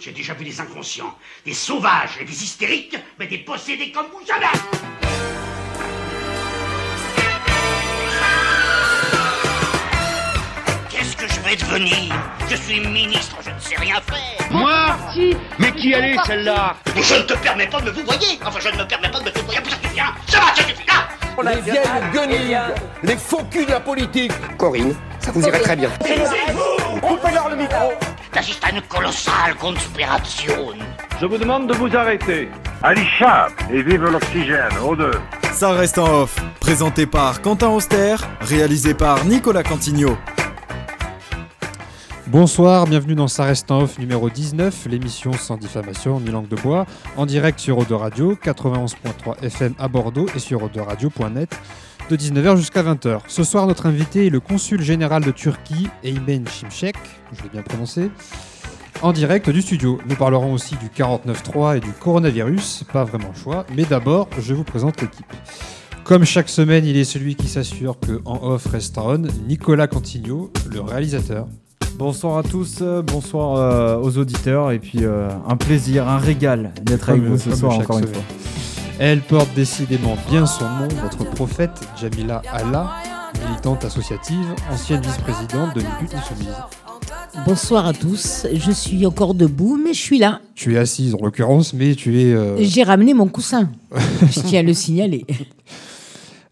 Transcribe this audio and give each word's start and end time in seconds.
J'ai 0.00 0.12
déjà 0.12 0.32
vu 0.34 0.44
des 0.44 0.60
inconscients, 0.60 1.12
des 1.44 1.54
sauvages 1.54 2.18
et 2.20 2.24
des 2.24 2.44
hystériques, 2.44 2.96
mais 3.18 3.26
des 3.26 3.38
possédés 3.38 3.90
comme 3.90 4.06
vous 4.12 4.24
jamais. 4.24 4.46
Qu'est-ce 10.88 11.16
que 11.16 11.26
je 11.26 11.40
vais 11.40 11.56
devenir? 11.56 12.14
Je 12.48 12.56
suis 12.56 12.80
ministre, 12.80 13.36
je 13.44 13.50
ne 13.50 13.58
sais 13.58 13.76
rien 13.76 13.96
faire. 14.00 14.50
Moi 14.52 14.96
Mais 15.58 15.72
qui 15.72 15.92
elle 15.92 16.04
est 16.04 16.16
celle-là? 16.24 16.76
Je 16.96 17.14
ne 17.16 17.22
te 17.22 17.34
permets 17.34 17.66
pas 17.66 17.80
de 17.80 17.86
me 17.86 17.90
vous 17.90 18.04
voyer 18.04 18.38
Enfin, 18.44 18.60
je 18.60 18.68
ne 18.68 18.78
me 18.78 18.86
permets 18.86 19.10
pas 19.10 19.18
de 19.18 19.24
me 19.24 19.30
vous 19.30 19.44
voyer, 19.44 19.60
ça 19.64 19.76
suffit, 19.76 20.00
hein 20.00 20.14
Ça 20.28 20.38
va, 20.38 20.46
ça 20.54 20.62
suffit, 20.62 20.86
là 20.86 21.52
Les 21.54 21.60
vieilles 21.60 22.12
guenilles, 22.12 22.58
les 23.02 23.16
faux 23.16 23.44
culs 23.50 23.66
de 23.66 23.72
la 23.72 23.80
politique. 23.80 24.32
Corinne, 24.56 24.94
ça 25.18 25.32
vous 25.32 25.44
irait 25.46 25.60
très 25.60 25.76
bien. 25.76 25.90
Coupez-leur 27.02 27.48
le 27.50 27.56
micro. 27.56 27.92
Das 28.38 28.48
ist 28.48 28.64
eine 28.64 28.82
colossale 28.82 29.56
Konspiration. 29.56 30.76
Je 31.20 31.26
vous 31.26 31.38
demande 31.38 31.66
de 31.66 31.74
vous 31.74 31.96
arrêter. 31.96 32.48
Allez, 32.84 33.04
chat 33.18 33.48
Et 33.68 33.82
vive 33.82 34.04
l'oxygène, 34.04 34.78
aux 34.86 34.94
deux 34.94 35.18
Ça 35.52 35.72
reste 35.72 35.98
en 35.98 36.22
off, 36.22 36.36
présenté 36.60 37.04
par 37.06 37.42
Quentin 37.42 37.70
Auster, 37.70 38.14
réalisé 38.40 38.94
par 38.94 39.24
Nicolas 39.24 39.64
Cantigno. 39.64 40.16
Bonsoir, 42.28 42.86
bienvenue 42.86 43.16
dans 43.16 43.26
Ça 43.26 43.42
reste 43.42 43.72
en 43.72 43.80
off 43.80 43.98
numéro 43.98 44.30
19, 44.30 44.86
l'émission 44.88 45.32
sans 45.32 45.56
diffamation 45.56 46.20
ni 46.20 46.30
langue 46.30 46.46
de 46.46 46.54
bois, 46.54 46.86
en 47.16 47.26
direct 47.26 47.58
sur 47.58 47.78
Eau 47.78 47.98
Radio, 47.98 48.36
91.3 48.36 49.42
FM 49.42 49.74
à 49.80 49.88
Bordeaux 49.88 50.26
et 50.36 50.38
sur 50.38 50.60
Radio.net 50.60 51.58
de 52.08 52.16
19h 52.16 52.56
jusqu'à 52.56 52.82
20h. 52.82 53.20
Ce 53.28 53.44
soir, 53.44 53.66
notre 53.66 53.86
invité 53.86 54.26
est 54.26 54.30
le 54.30 54.40
consul 54.40 54.80
général 54.80 55.22
de 55.22 55.30
Turquie, 55.30 55.88
Eymen 56.02 56.46
Şimşek, 56.48 56.96
je 57.32 57.42
l'ai 57.42 57.48
bien 57.50 57.62
prononcé, 57.62 58.10
en 59.02 59.12
direct 59.12 59.50
du 59.50 59.62
studio. 59.62 59.98
Nous 60.08 60.16
parlerons 60.16 60.52
aussi 60.52 60.76
du 60.76 60.86
49.3 60.86 61.76
et 61.76 61.80
du 61.80 61.92
coronavirus, 61.92 62.84
pas 62.92 63.04
vraiment 63.04 63.30
le 63.34 63.38
choix, 63.38 63.66
mais 63.76 63.84
d'abord, 63.84 64.28
je 64.38 64.54
vous 64.54 64.64
présente 64.64 65.00
l'équipe. 65.00 65.26
Comme 66.04 66.24
chaque 66.24 66.48
semaine, 66.48 66.86
il 66.86 66.96
est 66.96 67.04
celui 67.04 67.34
qui 67.34 67.48
s'assure 67.48 67.98
que 68.00 68.20
en 68.24 68.42
off 68.42 68.66
reste 68.66 68.96
on, 68.96 69.26
Nicolas 69.46 69.86
Cantigno, 69.86 70.50
le 70.72 70.80
réalisateur. 70.80 71.46
Bonsoir 71.96 72.38
à 72.38 72.42
tous, 72.42 72.78
euh, 72.80 73.02
bonsoir 73.02 73.56
euh, 73.56 74.00
aux 74.00 74.16
auditeurs 74.18 74.70
et 74.70 74.78
puis 74.78 75.00
euh, 75.02 75.28
un 75.46 75.56
plaisir, 75.56 76.08
un 76.08 76.18
régal 76.18 76.72
d'être 76.82 77.10
avec 77.10 77.22
vous 77.22 77.38
ce 77.38 77.54
soir 77.54 77.78
encore 77.78 77.98
une 77.98 78.06
fois. 78.06 78.22
Elle 78.98 79.20
porte 79.20 79.52
décidément 79.54 80.16
bien 80.28 80.46
son 80.46 80.64
nom, 80.64 80.88
notre 81.02 81.24
prophète 81.30 81.70
Jamila 82.00 82.42
Allah, 82.52 82.90
militante 83.48 83.84
associative, 83.84 84.54
ancienne 84.70 85.00
vice-présidente 85.02 85.74
de 85.76 85.80
Lutte 86.00 86.14
Insoumise. 86.14 86.48
Bonsoir 87.46 87.86
à 87.86 87.92
tous, 87.92 88.46
je 88.52 88.72
suis 88.72 89.06
encore 89.06 89.34
debout, 89.34 89.78
mais 89.82 89.94
je 89.94 90.00
suis 90.00 90.18
là. 90.18 90.40
Tu 90.54 90.74
es 90.74 90.78
assise 90.78 91.14
en 91.14 91.24
l'occurrence, 91.24 91.72
mais 91.74 91.94
tu 91.94 92.20
es. 92.20 92.32
euh, 92.34 92.56
J'ai 92.60 92.82
ramené 92.82 93.14
mon 93.14 93.28
coussin, 93.28 93.70
je 94.32 94.40
tiens 94.40 94.60
à 94.60 94.62
le 94.64 94.74
signaler. 94.74 95.24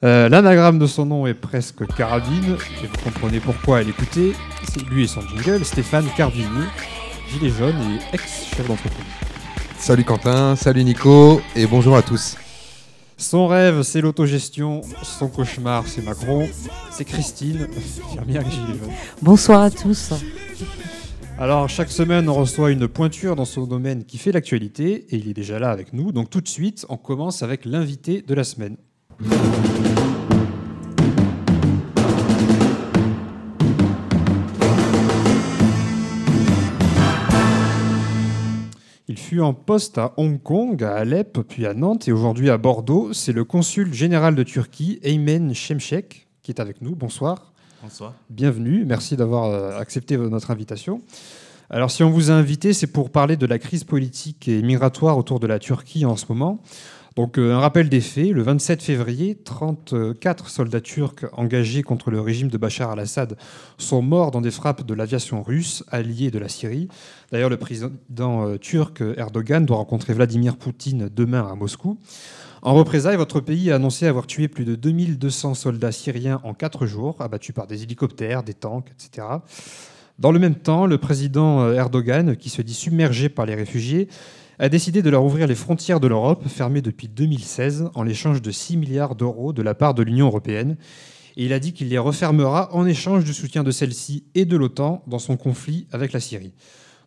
euh, 0.05 0.29
L'anagramme 0.29 0.79
de 0.79 0.87
son 0.87 1.07
nom 1.07 1.27
est 1.27 1.35
presque 1.35 1.85
carabine, 1.97 2.57
et 2.83 2.87
vous 2.87 3.03
comprenez 3.05 3.41
pourquoi 3.41 3.81
elle 3.81 3.89
écoutait. 3.89 4.33
C'est 4.73 4.83
lui 4.89 5.05
et 5.05 5.07
son 5.09 5.23
jingle, 5.23 5.65
Stéphane 5.65 6.07
Carbini, 6.17 6.47
gilet 7.33 7.51
jaune 7.51 7.75
et 8.13 8.15
ex-chef 8.15 8.67
d'entreprise. 8.69 9.05
Salut 9.79 10.05
Quentin, 10.05 10.57
salut 10.57 10.83
Nico 10.85 11.41
et 11.55 11.67
bonjour 11.67 11.97
à 11.97 12.03
tous. 12.03 12.37
Son 13.17 13.47
rêve, 13.47 13.83
c'est 13.83 14.01
l'autogestion. 14.01 14.83
Son 15.03 15.29
cauchemar, 15.29 15.87
c'est 15.87 16.03
Macron. 16.03 16.49
C'est 16.91 17.05
Christine, 17.05 17.69
infirmière. 18.19 18.45
Bonsoir 19.23 19.63
à 19.63 19.71
tous. 19.71 20.13
Alors, 21.39 21.69
chaque 21.69 21.91
semaine, 21.91 22.29
on 22.29 22.35
reçoit 22.35 22.71
une 22.71 22.89
pointure 22.89 23.37
dans 23.37 23.45
son 23.45 23.67
domaine 23.67 24.05
qui 24.05 24.19
fait 24.19 24.33
l'actualité, 24.33 25.07
et 25.11 25.17
il 25.17 25.29
est 25.29 25.35
déjà 25.35 25.59
là 25.59 25.71
avec 25.71 25.93
nous. 25.93 26.13
Donc, 26.13 26.31
tout 26.31 26.41
de 26.41 26.49
suite, 26.49 26.85
on 26.89 26.97
commence 26.97 27.43
avec 27.43 27.65
l'invité 27.65 28.23
de 28.23 28.35
la 28.35 28.45
semaine. 28.45 28.77
Fut 39.27 39.41
en 39.41 39.55
poste 39.55 39.99
à 39.99 40.15
Hong 40.19 40.41
Kong, 40.41 40.85
à 40.85 40.95
Alep, 40.95 41.41
puis 41.49 41.67
à 41.67 41.75
Nantes 41.75 42.07
et 42.07 42.13
aujourd'hui 42.13 42.49
à 42.49 42.59
Bordeaux. 42.59 43.13
C'est 43.13 43.33
le 43.33 43.43
consul 43.43 43.93
général 43.93 44.37
de 44.37 44.45
Turquie, 44.45 45.01
Eymen 45.03 45.53
Şimşek, 45.53 46.29
qui 46.45 46.53
est 46.53 46.61
avec 46.61 46.81
nous. 46.81 46.95
Bonsoir. 46.95 47.53
Bonsoir. 47.83 48.15
Bienvenue, 48.31 48.85
merci 48.85 49.17
d'avoir 49.17 49.47
euh, 49.47 49.81
accepté 49.81 50.17
notre 50.17 50.53
invitation. 50.53 51.01
Alors 51.71 51.91
si 51.91 52.05
on 52.05 52.11
vous 52.11 52.31
a 52.31 52.35
invité, 52.35 52.73
c'est 52.73 52.87
pour 52.87 53.11
parler 53.11 53.37
de 53.37 53.47
la 53.47 53.59
crise 53.59 53.83
politique 53.83 54.47
et 54.47 54.63
migratoire 54.63 55.19
autour 55.19 55.41
de 55.41 55.49
la 55.49 55.59
Turquie 55.59 56.05
en 56.05 56.15
ce 56.15 56.27
moment. 56.29 56.61
Donc 57.17 57.39
euh, 57.39 57.55
un 57.55 57.61
rappel 57.61 57.89
des 57.89 58.03
faits, 58.03 58.31
le 58.31 58.43
27 58.43 58.83
février, 58.83 59.39
34 59.43 60.51
soldats 60.51 60.83
turcs 60.83 61.25
engagés 61.33 61.83
contre 61.83 62.11
le 62.11 62.21
régime 62.21 62.49
de 62.49 62.59
Bachar 62.59 62.91
al-Assad 62.91 63.39
sont 63.79 64.03
morts 64.03 64.31
dans 64.31 64.43
des 64.43 64.51
frappes 64.51 64.85
de 64.85 64.93
l'aviation 64.93 65.43
russe 65.43 65.83
alliée 65.91 66.31
de 66.31 66.39
la 66.39 66.49
Syrie. 66.49 66.89
D'ailleurs, 67.33 67.49
le 67.49 67.57
président 67.57 67.91
euh, 68.47 68.59
turc 68.59 69.03
Erdogan 69.17 69.65
doit 69.65 69.79
rencontrer 69.79 70.13
Vladimir 70.13 70.59
Poutine 70.59 71.09
demain 71.11 71.49
à 71.51 71.55
Moscou. 71.55 71.99
En 72.61 72.75
représailles, 72.75 73.17
votre 73.17 73.41
pays 73.41 73.71
a 73.71 73.77
annoncé 73.77 74.07
avoir 74.07 74.27
tué 74.27 74.49
plus 74.49 74.67
de 74.67 74.75
2200 74.75 75.55
soldats 75.55 75.93
syriens 75.93 76.43
en 76.45 76.53
4 76.53 76.85
jours, 76.85 77.17
abattus 77.21 77.55
par 77.55 77.67
des 77.67 77.83
hélicoptères, 77.83 78.43
des 78.43 78.55
tanks, 78.55 78.91
etc. 78.91 79.27
Dans 80.19 80.33
le 80.33 80.39
même 80.39 80.55
temps, 80.55 80.85
le 80.85 80.99
président 80.99 81.63
euh, 81.63 81.73
Erdogan, 81.73 82.37
qui 82.37 82.51
se 82.51 82.61
dit 82.61 82.75
submergé 82.75 83.31
par 83.31 83.47
les 83.47 83.55
réfugiés, 83.55 84.09
a 84.59 84.69
décidé 84.69 85.03
de 85.03 85.11
leur 85.11 85.25
ouvrir 85.25 85.47
les 85.47 85.55
frontières 85.55 86.01
de 86.01 86.07
l'Europe, 86.07 86.45
fermées 86.49 86.83
depuis 86.83 87.09
2016, 87.09 87.91
en 87.95 88.03
l'échange 88.03 88.41
de 88.41 88.51
6 88.51 88.77
milliards 88.77 89.15
d'euros 89.15 89.53
de 89.53 89.63
la 89.63 89.75
part 89.75 89.95
de 89.95 90.03
l'Union 90.03 90.27
européenne. 90.27 90.77
Et 91.37 91.45
il 91.45 91.53
a 91.53 91.59
dit 91.59 91.73
qu'il 91.73 91.89
les 91.89 91.99
refermera 91.99 92.75
en 92.75 92.87
échange 92.87 93.25
du 93.25 93.35
soutien 93.35 93.63
de 93.63 93.71
celle-ci 93.71 94.25
et 94.35 94.47
de 94.47 94.57
l'OTAN 94.57 95.03
dans 95.07 95.19
son 95.19 95.37
conflit 95.37 95.87
avec 95.93 96.13
la 96.13 96.21
Syrie. 96.21 96.55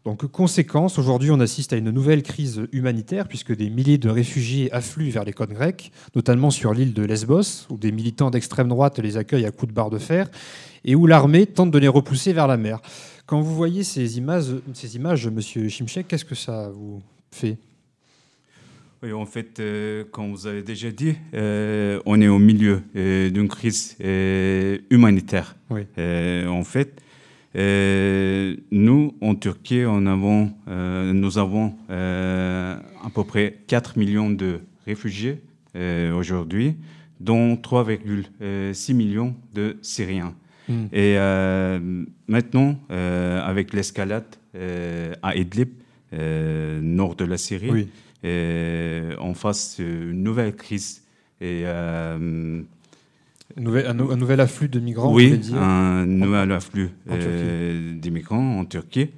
Donc, 0.06 0.26
conséquence, 0.28 0.98
aujourd'hui, 0.98 1.30
on 1.32 1.40
assiste 1.40 1.74
à 1.74 1.76
une 1.76 1.90
nouvelle 1.90 2.24
crise 2.24 2.62
humanitaire 2.72 3.28
puisque 3.28 3.56
des 3.56 3.70
milliers 3.70 3.98
de 3.98 4.10
réfugiés 4.10 4.72
affluent 4.72 5.10
vers 5.10 5.26
les 5.26 5.34
côtes 5.34 5.52
grecques, 5.52 5.92
notamment 6.16 6.52
sur 6.52 6.74
l'île 6.74 6.94
de 6.94 7.04
Lesbos, 7.04 7.68
où 7.70 7.78
des 7.78 7.92
militants 7.92 8.30
d'extrême 8.30 8.70
droite 8.70 9.00
les 9.00 9.18
accueillent 9.18 9.46
à 9.46 9.52
coups 9.52 9.70
de 9.70 9.76
barre 9.76 9.90
de 9.90 9.98
fer 9.98 10.30
et 10.86 10.96
où 10.96 11.06
l'armée 11.06 11.48
tente 11.48 11.72
de 11.72 11.80
les 11.80 11.90
repousser 11.90 12.32
vers 12.32 12.48
la 12.48 12.56
mer. 12.56 12.80
Quand 13.26 13.42
vous 13.42 13.54
voyez 13.54 13.84
ces 13.84 14.18
images, 14.18 14.56
ces 14.74 14.96
images 14.96 15.28
Monsieur 15.28 15.68
Chimchek, 15.68 16.08
qu'est-ce 16.08 16.26
que 16.26 16.36
ça 16.36 16.70
vous 16.74 17.02
fait 17.32 17.58
Oui, 19.04 19.14
en 19.14 19.26
fait, 19.26 19.60
euh, 19.60 20.04
comme 20.12 20.32
vous 20.32 20.48
avez 20.48 20.62
déjà 20.62 20.92
dit, 20.92 21.16
euh, 21.34 22.00
on 22.06 22.20
est 22.22 22.28
au 22.28 22.40
milieu 22.40 22.82
euh, 22.96 23.30
d'une 23.30 23.48
crise 23.48 23.98
humanitaire. 24.90 25.56
Oui. 25.70 25.82
En 26.48 26.64
fait, 26.64 27.02
nous, 27.56 29.16
en 29.22 29.36
Turquie, 29.36 29.84
on 29.86 30.06
avons, 30.06 30.52
nous 30.68 31.38
avons 31.38 31.76
à 31.90 33.10
peu 33.14 33.24
près 33.24 33.60
4 33.68 33.98
millions 33.98 34.30
de 34.30 34.60
réfugiés 34.86 35.42
aujourd'hui, 35.76 36.76
dont 37.20 37.56
3,6 37.56 38.94
millions 38.94 39.36
de 39.54 39.78
Syriens. 39.82 40.34
Mm. 40.68 40.86
Et 40.94 41.16
maintenant, 42.28 42.80
avec 42.90 43.74
l'escalade 43.74 44.36
à 45.22 45.36
Idlib, 45.36 45.70
nord 46.12 47.16
de 47.16 47.26
la 47.26 47.38
Syrie, 47.38 47.70
Oui. 47.72 47.88
euh, 48.26 49.16
on 49.20 49.34
face 49.34 49.78
une 49.80 50.24
nouvelle 50.24 50.56
crise. 50.56 51.04
Et, 51.42 51.62
euh, 51.66 52.62
Un 53.58 53.62
nouvel, 53.62 53.88
un 53.88 53.94
nou- 53.94 54.12
un 54.12 54.18
nouvel 54.18 54.40
afflux 54.42 54.68
de 54.70 54.80
migrants, 54.80 55.14
oui, 55.14 55.38
dire 55.38 55.62
un 55.62 56.06
nouvel 56.06 56.52
afflux 56.52 56.90
euh, 57.10 57.94
d'immigrants 57.98 58.60
en 58.60 58.66
Turquie. 58.66 59.10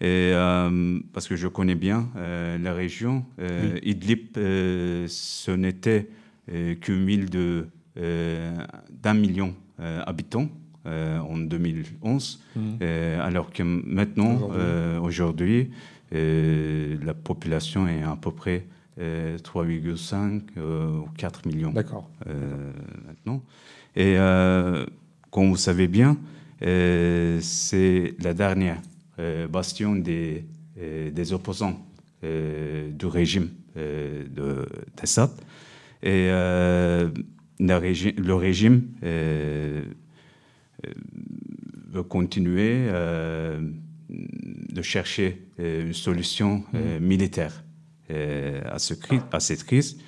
Et, 0.00 0.32
euh, 0.34 0.98
parce 1.12 1.28
que 1.28 1.36
je 1.36 1.46
connais 1.48 1.74
bien 1.76 2.08
euh, 2.16 2.58
la 2.58 2.72
région. 2.74 3.24
Euh, 3.40 3.78
Idlib, 3.82 4.36
euh, 4.36 5.06
ce 5.08 5.50
n'était 5.52 6.08
euh, 6.52 6.74
qu'une 6.74 7.04
ville 7.06 7.30
de, 7.30 7.66
euh, 7.98 8.54
d'un 9.02 9.14
million 9.14 9.54
euh, 9.80 10.02
habitants 10.06 10.48
euh, 10.86 11.18
en 11.20 11.38
2011. 11.38 12.40
Mhm. 12.56 12.62
Euh, 12.82 13.26
alors 13.26 13.50
que 13.50 13.62
maintenant, 13.62 14.34
Aujourd'hui. 15.02 15.58
euh, 15.60 15.64
euh, 15.64 15.68
la 16.12 17.14
population 17.14 17.88
est 17.88 18.02
à 18.02 18.16
peu 18.20 18.30
près 18.30 18.66
euh, 19.00 19.38
3,5 19.38 20.42
euh, 20.56 20.98
ou 21.00 21.08
4 21.16 21.46
millions 21.46 21.72
D'accord. 21.72 22.08
euh, 22.26 22.72
maintenant. 23.06 23.42
Et 23.96 24.16
euh, 24.16 24.86
comme 25.30 25.50
vous 25.50 25.56
savez 25.56 25.88
bien, 25.88 26.16
euh, 26.62 27.38
c'est 27.40 28.14
la 28.22 28.34
dernière 28.34 28.80
euh, 29.18 29.48
bastion 29.48 29.96
des, 29.96 30.44
euh, 30.78 31.10
des 31.10 31.32
opposants 31.32 31.84
euh, 32.22 32.90
du 32.92 33.06
régime 33.06 33.48
euh, 33.76 34.24
de 34.28 34.66
d'Assad. 34.96 35.30
Et 36.02 36.28
euh, 36.30 37.08
le 37.58 38.32
régime 38.34 38.82
euh, 39.02 39.82
euh, 40.86 40.90
veut 41.90 42.02
continuer 42.02 42.86
euh, 42.88 43.60
de 44.74 44.82
chercher 44.82 45.46
une 45.58 45.94
solution 45.94 46.64
militaire 47.00 47.64
à, 48.10 48.78
ce, 48.78 48.94
à 49.32 49.40
cette 49.40 49.64
crise. 49.64 49.98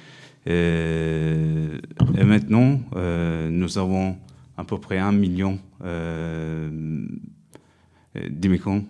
et 0.46 1.80
maintenant, 2.24 2.80
nous 3.50 3.78
avons 3.78 4.18
à 4.56 4.64
peu 4.64 4.78
près 4.78 4.98
un 4.98 5.12
million 5.12 5.58
d'immigrants 8.30 8.82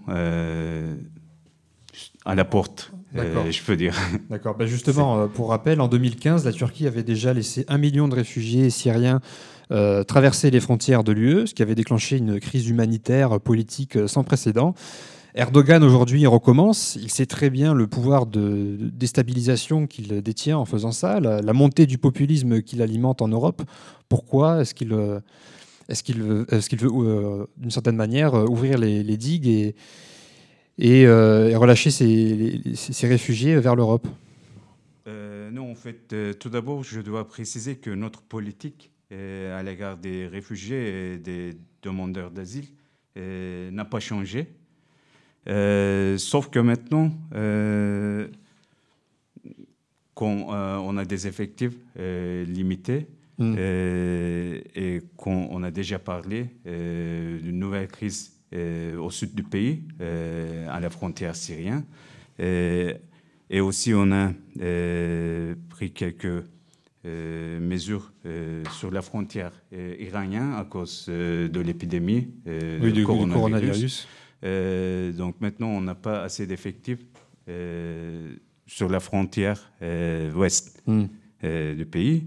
à 2.25 2.34
la 2.34 2.44
porte, 2.44 2.93
je 3.14 3.62
peux 3.64 3.76
dire. 3.76 3.94
D'accord. 4.31 4.56
Ben 4.56 4.67
justement, 4.67 5.29
pour 5.29 5.50
rappel, 5.50 5.81
en 5.81 5.88
2015, 5.88 6.44
la 6.44 6.52
Turquie 6.52 6.87
avait 6.87 7.02
déjà 7.02 7.32
laissé 7.32 7.64
un 7.69 7.79
million 7.79 8.08
de 8.08 8.14
réfugiés 8.14 8.70
syriens 8.70 9.20
euh, 9.72 10.05
traverser 10.05 10.52
les 10.52 10.61
frontières 10.61 11.02
de 11.02 11.11
l'UE, 11.11 11.49
ce 11.49 11.55
qui 11.55 11.61
avait 11.61 11.75
déclenché 11.75 12.19
une 12.19 12.38
crise 12.38 12.69
humanitaire 12.69 13.40
politique 13.40 13.99
sans 14.06 14.22
précédent. 14.22 14.75
Erdogan 15.38 15.84
aujourd'hui 15.84 16.26
recommence. 16.26 16.96
Il 16.96 17.10
sait 17.10 17.26
très 17.26 17.50
bien 17.50 17.74
le 17.74 17.86
pouvoir 17.86 18.24
de 18.24 18.78
déstabilisation 18.80 19.86
qu'il 19.86 20.22
détient 20.22 20.56
en 20.56 20.64
faisant 20.64 20.92
ça, 20.92 21.20
la, 21.20 21.52
montée 21.52 21.84
du 21.84 21.98
populisme 21.98 22.62
qu'il 22.62 22.80
alimente 22.80 23.20
en 23.20 23.28
Europe. 23.28 23.62
Pourquoi 24.08 24.62
est-ce 24.62 24.74
qu'il 24.74 24.94
euh, 24.94 25.20
est-ce 25.90 26.10
veut, 26.14 26.46
veut 26.46 26.90
euh, 26.90 27.44
d'une 27.58 27.70
certaine 27.70 27.96
manière, 27.96 28.32
ouvrir 28.50 28.78
les, 28.78 29.16
digues 29.18 29.46
et, 29.46 29.74
et, 30.78 31.06
relâcher 31.06 31.90
ces, 31.90 33.06
réfugiés 33.06 33.60
vers 33.60 33.76
l'Europe? 33.76 34.08
Non, 35.52 35.70
en 35.70 35.74
fait, 35.74 36.14
tout 36.38 36.48
d'abord, 36.48 36.82
je 36.82 37.00
dois 37.00 37.28
préciser 37.28 37.76
que 37.76 37.90
notre 37.90 38.22
politique 38.22 38.90
à 39.10 39.62
l'égard 39.62 39.98
des 39.98 40.26
réfugiés 40.26 41.12
et 41.12 41.18
des 41.18 41.58
demandeurs 41.82 42.30
d'asile 42.30 42.68
n'a 43.16 43.84
pas 43.84 44.00
changé. 44.00 44.48
Euh, 45.48 46.19
sauf 46.19 46.50
que 46.50 46.58
maintenant, 46.58 47.12
euh, 47.34 48.26
quand 50.14 50.52
euh, 50.52 50.76
on 50.76 50.96
a 50.96 51.04
des 51.04 51.26
effectifs 51.26 51.76
limités 51.96 53.06
mm. 53.38 53.54
et 53.58 55.02
qu'on 55.16 55.62
a 55.62 55.70
déjà 55.70 55.98
parlé 55.98 56.46
d'une 56.64 57.58
nouvelle 57.58 57.88
crise 57.88 58.32
au 58.52 59.10
sud 59.10 59.34
du 59.34 59.43
pays, 59.43 59.82
à 60.00 60.81
la 60.81 60.90
frontière 60.90 61.37
syrienne, 61.37 61.84
et 62.38 63.60
aussi 63.60 63.93
on 63.94 64.10
a 64.10 64.32
pris 65.69 65.90
quelques 65.93 66.44
mesures 67.04 68.12
sur 68.72 68.90
la 68.90 69.02
frontière 69.02 69.52
iranienne 69.98 70.54
à 70.56 70.64
cause 70.64 71.06
de 71.08 71.60
l'épidémie 71.60 72.28
du 72.81 73.04
coronavirus. 73.04 74.08
Donc 75.12 75.40
maintenant, 75.40 75.69
on 75.69 75.81
n'a 75.81 75.94
pas 75.94 76.22
assez 76.22 76.46
d'effectifs 76.46 77.04
sur 78.66 78.88
la 78.88 79.00
frontière 79.00 79.72
ouest 80.34 80.82
hmm. 80.87 81.06
du 81.43 81.87
pays. 81.87 82.26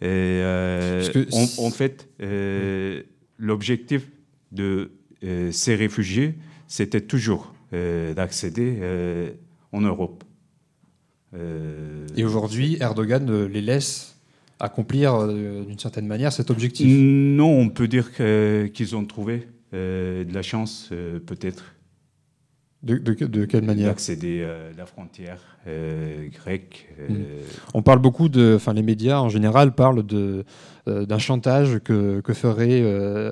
Et, 0.00 0.42
en, 1.58 1.70
fait, 1.70 2.08
l'objectif 3.38 4.08
de 4.52 4.92
ces 5.50 5.74
réfugiés, 5.74 6.34
c'était 6.66 7.00
toujours 7.00 7.54
d'accéder 7.72 8.78
en 9.72 9.80
Europe. 9.80 10.24
Et 12.16 12.24
aujourd'hui, 12.24 12.76
Erdogan 12.80 13.46
les 13.46 13.60
laisse 13.60 14.18
accomplir 14.60 15.14
euh, 15.14 15.64
d'une 15.64 15.78
certaine 15.78 16.06
manière 16.06 16.32
cet 16.32 16.50
objectif? 16.50 16.86
Non, 16.88 17.58
on 17.58 17.68
peut 17.68 17.88
dire 17.88 18.12
qu'ils 18.12 18.96
ont 18.96 19.04
trouvé 19.04 19.34
euh, 19.34 19.57
de 19.76 20.32
la 20.32 20.42
chance, 20.42 20.90
euh, 20.92 21.18
peut-être. 21.20 21.74
De, 22.84 22.96
de, 22.96 23.44
quelle 23.44 23.64
manière? 23.64 23.88
D'accéder 23.88 24.44
à 24.44 24.76
la 24.76 24.86
frontière 24.86 25.40
grecque. 25.66 26.88
Hmm. 27.08 27.24
On 27.74 27.82
parle 27.82 27.98
beaucoup 27.98 28.28
de. 28.28 28.52
Enfin, 28.54 28.72
les 28.72 28.84
médias 28.84 29.18
en 29.18 29.28
général 29.28 29.74
parlent 29.74 30.04
d'un 30.86 31.18
chantage 31.18 31.80
que, 31.80 32.20
que 32.20 32.32
ferait 32.32 32.78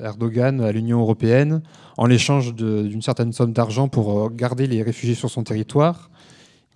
Erdogan 0.02 0.60
à 0.60 0.72
l'Union 0.72 0.98
européenne 0.98 1.62
en 1.96 2.06
l'échange 2.06 2.56
d'une 2.56 3.02
certaine 3.02 3.32
somme 3.32 3.52
d'argent 3.52 3.86
pour 3.86 4.32
garder 4.32 4.66
les 4.66 4.82
réfugiés 4.82 5.14
sur 5.14 5.30
son 5.30 5.44
territoire 5.44 6.10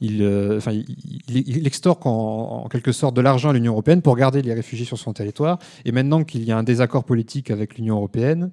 il, 0.00 0.22
euh, 0.22 0.56
enfin, 0.56 0.72
il, 0.72 1.66
extorque 1.66 2.06
en, 2.06 2.68
quelque 2.70 2.92
sorte 2.92 3.14
de 3.14 3.20
l'argent 3.20 3.50
à 3.50 3.52
l'Union 3.52 3.72
européenne 3.72 4.02
pour 4.02 4.16
garder 4.16 4.42
les 4.42 4.54
réfugiés 4.54 4.86
sur 4.86 4.98
son 4.98 5.12
territoire. 5.12 5.58
Et 5.84 5.92
maintenant 5.92 6.24
qu'il 6.24 6.42
y 6.44 6.52
a 6.52 6.58
un 6.58 6.62
désaccord 6.62 7.04
politique 7.04 7.50
avec 7.50 7.76
l'Union 7.76 7.96
européenne, 7.96 8.50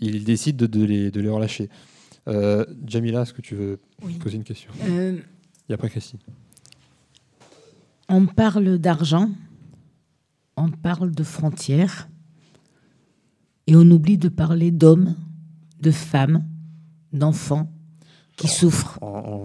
il 0.00 0.24
décide 0.24 0.56
de, 0.56 0.84
les, 0.84 1.10
de 1.10 1.20
les, 1.20 1.28
relâcher. 1.28 1.68
Euh, 2.28 2.64
Jamila, 2.86 3.22
est-ce 3.22 3.32
que 3.32 3.42
tu 3.42 3.54
veux 3.54 3.78
poser 4.20 4.36
une 4.36 4.44
question? 4.44 4.70
Euh, 4.84 5.18
Et 5.68 5.72
après, 5.72 5.88
Christine. 5.88 6.20
On 8.08 8.26
parle 8.26 8.78
d'argent, 8.78 9.30
on 10.56 10.70
parle 10.70 11.10
de 11.10 11.22
frontières, 11.22 12.08
et 13.66 13.76
on 13.76 13.82
oublie 13.90 14.16
de 14.16 14.28
parler 14.28 14.70
d'hommes, 14.70 15.14
de 15.80 15.90
femmes, 15.90 16.44
d'enfants, 17.12 17.70
qui 18.36 18.48
souffrent. 18.48 18.98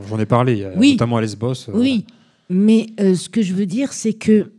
J'en 0.08 0.20
ai 0.20 0.26
parlé, 0.26 0.70
notamment 0.78 1.18
à 1.18 1.22
Lesbos. 1.22 1.70
Euh, 1.70 1.74
oui, 1.74 2.06
mais 2.50 2.88
euh, 3.00 3.16
ce 3.16 3.28
que 3.28 3.42
je 3.42 3.54
veux 3.54 3.66
dire, 3.66 3.92
c'est 3.92 4.14
que 4.14 4.54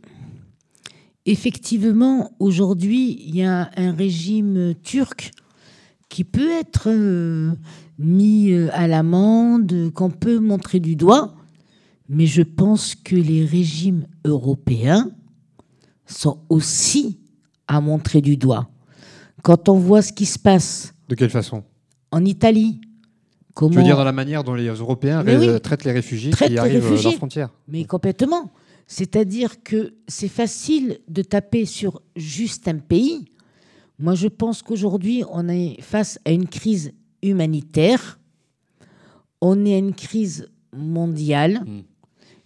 effectivement, 1.25 2.31
aujourd'hui, 2.39 3.17
il 3.25 3.35
y 3.35 3.43
a 3.43 3.71
un 3.75 3.91
régime 3.93 4.75
turc 4.83 5.31
qui 6.09 6.23
peut 6.23 6.51
être 6.51 6.89
euh, 6.89 7.51
mis 7.97 8.53
à 8.71 8.87
l'amende, 8.87 9.91
qu'on 9.93 10.09
peut 10.09 10.39
montrer 10.39 10.79
du 10.79 10.95
doigt, 10.95 11.35
mais 12.09 12.25
je 12.25 12.43
pense 12.43 12.95
que 12.95 13.15
les 13.15 13.45
régimes 13.45 14.05
européens 14.23 15.11
sont 16.05 16.39
aussi 16.49 17.19
à 17.67 17.81
montrer 17.81 18.21
du 18.21 18.37
doigt. 18.37 18.69
Quand 19.41 19.69
on 19.69 19.77
voit 19.77 20.01
ce 20.01 20.13
qui 20.13 20.25
se 20.25 20.39
passe. 20.39 20.93
De 21.09 21.15
quelle 21.15 21.29
façon? 21.29 21.63
En 22.11 22.23
Italie, 22.23 22.79
Comment... 23.55 23.71
Tu 23.71 23.77
veux 23.77 23.83
dire 23.83 23.95
dans 23.95 24.03
la 24.03 24.11
manière 24.11 24.43
dont 24.43 24.53
les 24.53 24.67
Européens 24.67 25.23
traitent 25.63 25.85
les 25.85 25.93
réfugiés 25.93 26.31
qui 26.31 26.57
arrivent 26.57 26.85
à 26.85 27.01
leurs 27.01 27.13
frontières 27.13 27.49
Mais 27.69 27.85
complètement. 27.85 28.51
C'est-à-dire 28.85 29.63
que 29.63 29.95
c'est 30.07 30.27
facile 30.27 30.99
de 31.07 31.21
taper 31.23 31.65
sur 31.65 32.01
juste 32.17 32.67
un 32.67 32.77
pays. 32.77 33.25
Moi, 33.99 34.15
je 34.15 34.27
pense 34.27 34.61
qu'aujourd'hui, 34.61 35.23
on 35.31 35.47
est 35.47 35.81
face 35.81 36.19
à 36.25 36.31
une 36.31 36.47
crise 36.47 36.93
humanitaire. 37.21 38.19
On 39.41 39.65
est 39.65 39.75
à 39.75 39.77
une 39.77 39.93
crise 39.93 40.49
mondiale. 40.75 41.61
Hmm. 41.65 41.81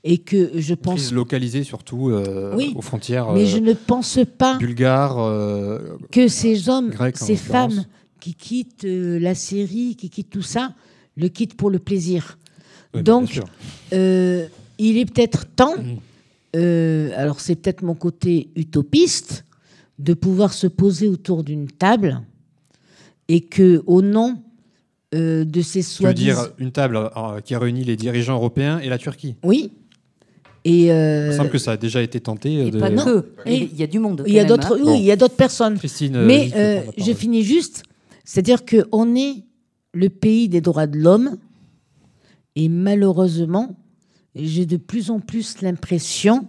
Et 0.06 0.20
que 0.20 0.52
je 0.56 0.74
pense. 0.76 0.96
Crise 0.96 1.14
localisée 1.14 1.64
surtout 1.66 2.10
euh, 2.10 2.56
aux 2.74 2.82
frontières. 2.82 3.34
Mais 3.34 3.46
je 3.46 3.58
euh, 3.58 3.62
ne 3.62 3.74
pense 3.74 4.20
pas. 4.38 4.58
Bulgares. 4.58 5.20
Euh, 5.20 5.98
que 6.10 6.30
ces 6.30 6.70
hommes, 6.70 6.92
ces 7.16 7.36
femmes 7.36 7.84
qui 8.22 8.34
quittent 8.34 8.86
la 8.86 9.36
Syrie, 9.36 9.98
qui 9.98 10.10
quittent 10.10 10.30
tout 10.30 10.42
ça, 10.42 10.74
le 11.18 11.28
quitte 11.28 11.56
pour 11.56 11.70
le 11.70 11.80
plaisir. 11.80 12.38
Donc, 12.94 13.42
il 14.80 14.98
est 14.98 15.06
peut-être 15.06 15.46
temps, 15.46 15.78
mmh. 15.78 16.00
euh, 16.56 17.12
alors 17.16 17.40
c'est 17.42 17.56
peut-être 17.56 17.84
mon 17.84 17.96
côté 17.96 18.50
utopiste, 18.56 19.46
de 20.00 20.14
pouvoir 20.14 20.54
se 20.54 20.66
poser 20.66 21.08
autour 21.08 21.44
d'une 21.44 21.68
table 21.68 22.22
et 23.28 23.42
que, 23.42 23.84
au 23.86 24.02
nom 24.02 24.42
euh, 25.14 25.44
de 25.44 25.62
ces 25.62 25.82
soi 25.82 26.14
Tu 26.14 26.22
veux 26.22 26.26
dire 26.26 26.50
une 26.58 26.72
table 26.72 27.10
qui 27.44 27.54
a 27.54 27.60
réuni 27.60 27.84
les 27.84 27.96
dirigeants 27.96 28.36
européens 28.36 28.80
et 28.80 28.90
la 28.90 28.98
Turquie 28.98 29.36
Oui. 29.44 29.72
Et 30.66 30.88
Il 30.88 30.94
me 30.94 31.34
semble 31.36 31.50
que 31.50 31.58
ça 31.58 31.74
a 31.74 31.78
déjà 31.78 32.02
été 32.02 32.20
tenté. 32.20 32.70
de... 32.70 32.80
Pas 32.80 32.92
que. 32.92 33.26
Il 33.46 33.76
y 33.76 33.84
a 33.84 33.88
du 33.88 34.00
monde. 34.00 34.24
Il 34.28 34.34
y 34.34 34.40
a 34.40 34.46
d'autres. 34.46 34.74
Hein. 34.76 34.84
Oui, 34.84 35.00
il 35.00 35.06
y 35.06 35.12
a 35.12 35.16
d'autres 35.16 35.36
personnes. 35.36 35.78
Christine, 35.78 36.26
Mais 36.26 36.50
je 36.98 37.14
finis 37.14 37.44
juste, 37.44 37.84
c'est-à-dire 38.26 38.66
qu'on 38.66 39.16
est 39.16 39.44
le 39.94 40.10
pays 40.10 40.50
des 40.50 40.62
droits 40.62 40.88
de 40.88 40.98
l'homme. 40.98 41.38
Et 42.56 42.68
malheureusement, 42.68 43.78
j'ai 44.36 44.66
de 44.66 44.78
plus 44.78 45.12
en 45.12 45.20
plus 45.20 45.62
l'impression 45.62 46.48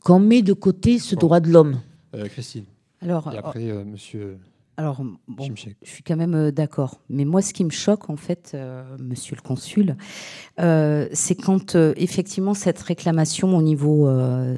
qu'on 0.00 0.20
met 0.20 0.42
de 0.42 0.52
côté 0.52 0.98
ce 0.98 1.14
droit 1.14 1.40
de 1.40 1.50
l'homme. 1.50 1.80
Euh, 2.14 2.28
Christine. 2.28 2.64
Alors, 3.00 3.32
Et 3.32 3.36
après, 3.36 3.70
euh, 3.70 3.84
monsieur. 3.84 4.38
Alors, 4.76 5.02
bon, 5.28 5.48
je 5.54 5.68
suis 5.88 6.02
quand 6.02 6.16
même 6.16 6.34
euh, 6.34 6.50
d'accord. 6.50 7.00
Mais 7.08 7.24
moi, 7.24 7.42
ce 7.42 7.52
qui 7.52 7.64
me 7.64 7.70
choque, 7.70 8.10
en 8.10 8.16
fait, 8.16 8.52
euh, 8.54 8.82
monsieur 8.98 9.36
le 9.36 9.40
consul, 9.40 9.96
euh, 10.58 11.06
c'est 11.12 11.36
quand 11.36 11.76
effectivement 11.96 12.54
cette 12.54 12.80
réclamation 12.80 13.56
au 13.56 13.62
niveau 13.62 14.08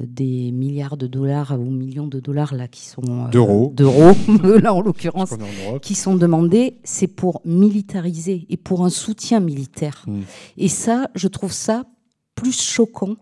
des 0.03 0.51
milliards 0.51 0.97
de 0.97 1.07
dollars 1.07 1.59
ou 1.59 1.69
millions 1.69 2.07
de 2.07 2.19
dollars 2.19 2.55
là 2.55 2.67
qui 2.67 2.85
sont 2.85 3.29
d'euros, 3.31 3.71
d'euros 3.75 4.15
là 4.61 4.73
en 4.73 4.81
l'occurrence, 4.81 5.33
qui 5.81 5.93
sont 5.93 6.15
demandés, 6.15 6.79
c'est 6.83 7.07
pour 7.07 7.41
militariser 7.45 8.45
et 8.49 8.57
pour 8.57 8.85
un 8.85 8.89
soutien 8.89 9.39
militaire. 9.39 10.03
Hmm. 10.07 10.21
Et 10.57 10.67
ça, 10.67 11.09
je 11.15 11.27
trouve 11.27 11.51
ça 11.51 11.85
plus 12.35 12.59
choquant 12.59 13.15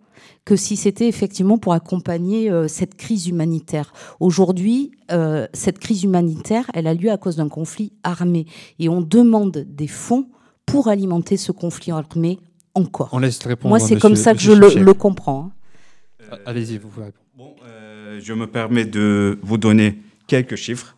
que 0.45 0.55
si 0.55 0.77
c'était 0.77 1.07
effectivement 1.07 1.57
pour 1.57 1.73
accompagner 1.73 2.51
euh, 2.51 2.67
cette 2.67 2.95
crise 2.95 3.27
humanitaire. 3.27 3.91
Aujourd'hui, 4.19 4.91
euh, 5.11 5.47
cette 5.53 5.79
crise 5.79 6.03
humanitaire, 6.03 6.69
elle 6.73 6.87
a 6.87 6.93
lieu 6.93 7.11
à 7.11 7.17
cause 7.17 7.35
d'un 7.35 7.49
conflit 7.49 7.91
armé 8.03 8.45
et 8.77 8.87
on 8.87 9.01
demande 9.01 9.65
des 9.67 9.87
fonds 9.87 10.29
pour 10.65 10.87
alimenter 10.87 11.37
ce 11.37 11.51
conflit 11.51 11.91
armé 11.91 12.39
encore. 12.75 13.09
On 13.11 13.19
laisse 13.19 13.43
répondre. 13.43 13.69
Moi, 13.69 13.79
c'est 13.79 13.99
comme 13.99 14.15
ça 14.15 14.33
que 14.33 14.41
je 14.41 14.51
le, 14.51 14.93
comprends. 14.93 15.51
Hein. 15.51 16.33
Euh, 16.33 16.37
allez-y, 16.45 16.77
vous 16.77 16.89
pouvez 16.89 17.07
répondre. 17.07 17.25
Bon, 17.35 17.55
euh, 17.65 18.19
je 18.21 18.33
me 18.33 18.47
permets 18.47 18.85
de 18.85 19.39
vous 19.41 19.57
donner 19.57 19.99
quelques 20.27 20.55
chiffres, 20.55 20.95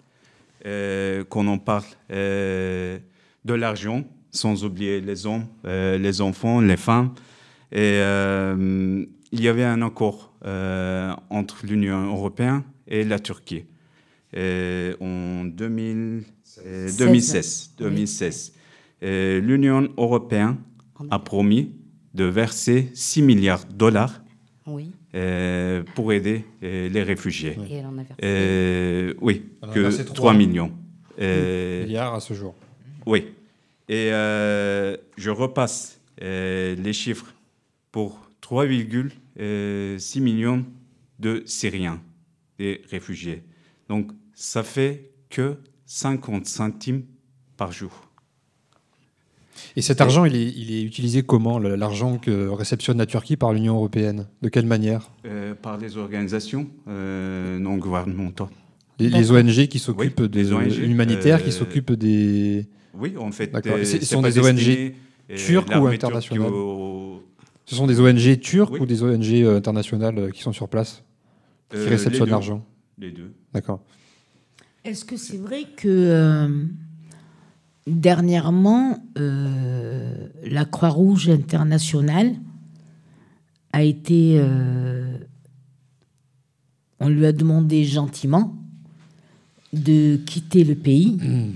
euh, 0.65 1.23
qu'on 1.23 1.47
en 1.47 1.57
parle 1.57 1.83
de 2.09 3.53
l'argent, 3.53 4.03
sans 4.31 4.65
oublier 4.65 4.99
les 4.99 5.25
hommes, 5.25 5.45
les 5.63 6.21
enfants, 6.21 6.59
les 6.59 6.77
femmes. 6.77 7.13
Et 7.71 7.99
il 9.31 9.41
y 9.41 9.47
avait 9.47 9.63
un 9.63 9.81
accord 9.81 10.33
entre 11.29 11.65
l'Union 11.65 12.07
européenne 12.07 12.63
et 12.87 13.03
la 13.03 13.19
Turquie 13.19 13.65
en 14.35 15.45
2016. 15.45 16.97
2016. 17.77 18.53
L'Union 19.01 19.89
européenne 19.97 20.57
a 21.11 21.19
promis 21.19 21.73
de 22.13 22.23
verser 22.23 22.89
6 22.93 23.21
milliards 23.21 23.65
de 23.65 23.73
dollars 23.73 24.21
euh, 25.15 25.83
pour 25.95 26.11
aider 26.11 26.43
euh, 26.63 26.89
les 26.89 27.03
réfugiés. 27.03 27.55
Et 27.69 27.75
elle 27.75 27.85
en 27.85 27.97
a 27.97 28.03
versé. 28.03 28.15
Euh, 28.23 29.13
oui, 29.21 29.45
que 29.73 30.01
3, 30.03 30.33
millions. 30.33 30.71
milliards 31.17 32.15
à 32.15 32.19
ce 32.19 32.33
jour. 32.33 32.53
Oui. 33.05 33.27
Et 33.87 34.09
je 34.09 35.29
repasse 35.29 36.01
les 36.19 36.93
chiffres 36.93 37.33
pour 37.91 38.26
3,6 38.49 40.21
millions 40.21 40.65
de 41.19 41.43
Syriens, 41.45 41.99
des 42.57 42.81
réfugiés. 42.89 43.43
Donc, 43.89 44.11
ça 44.33 44.63
fait 44.63 45.11
que 45.29 45.57
50 45.85 46.45
centimes 46.45 47.03
par 47.57 47.73
jour. 47.73 47.91
Et 49.75 49.81
cet 49.81 49.99
argent, 50.01 50.23
il 50.23 50.35
est, 50.35 50.53
il 50.55 50.71
est 50.73 50.83
utilisé 50.83 51.23
comment 51.23 51.59
L'argent 51.59 52.19
que 52.19 52.47
réceptionne 52.47 52.99
la 52.99 53.05
Turquie 53.05 53.35
par 53.35 53.51
l'Union 53.51 53.75
européenne? 53.75 54.27
De 54.41 54.49
quelle 54.49 54.67
manière? 54.67 55.09
Euh, 55.25 55.53
Par 55.55 55.77
des 55.77 55.97
organisations 55.97 56.69
euh, 56.87 57.59
non 57.59 57.75
gouvernementales. 57.77 58.47
Les, 58.99 59.31
ONG 59.31 59.67
qui 59.67 59.79
s'occupent 59.79 60.23
des 60.23 60.53
ONG 60.53 60.77
humanitaires, 60.77 61.43
qui 61.43 61.49
euh, 61.49 61.51
s'occupent 61.51 61.93
des. 61.93 62.67
Oui, 62.93 63.15
en 63.17 63.31
fait. 63.31 63.51
Ce 63.83 64.05
sont 64.05 64.21
des 64.21 64.39
ONG 64.39 64.93
turques 65.35 65.75
ou 65.75 65.87
internationales? 65.87 66.51
Ce 67.67 67.75
sont 67.75 67.85
des 67.85 67.99
ONG 67.99 68.39
turques 68.39 68.79
ou 68.79 68.87
des 68.87 69.03
ONG 69.03 69.45
internationales 69.55 70.31
qui 70.31 70.41
sont 70.41 70.53
sur 70.53 70.67
place 70.67 71.03
Qui 71.69 71.77
réceptionnent 71.77 72.29
l'argent 72.29 72.65
Les 72.97 73.11
deux. 73.11 73.33
D'accord. 73.53 73.83
Est-ce 74.83 75.05
que 75.05 75.17
c'est 75.17 75.37
vrai 75.37 75.65
que 75.75 76.65
Dernièrement, 77.87 79.01
euh, 79.17 80.27
la 80.43 80.65
Croix-Rouge 80.65 81.29
internationale 81.29 82.35
a 83.71 83.81
été... 83.81 84.33
Euh, 84.37 85.17
on 86.99 87.07
lui 87.07 87.25
a 87.25 87.31
demandé 87.31 87.85
gentiment 87.85 88.57
de 89.71 90.17
quitter 90.17 90.65
le 90.65 90.75
pays 90.75 91.17
hmm. 91.21 91.53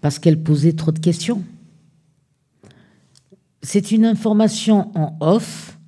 parce 0.00 0.18
qu'elle 0.18 0.42
posait 0.42 0.72
trop 0.72 0.92
de 0.92 0.98
questions. 0.98 1.42
C'est 3.62 3.90
une 3.90 4.04
information 4.04 4.90
en 4.94 5.16
off. 5.20 5.78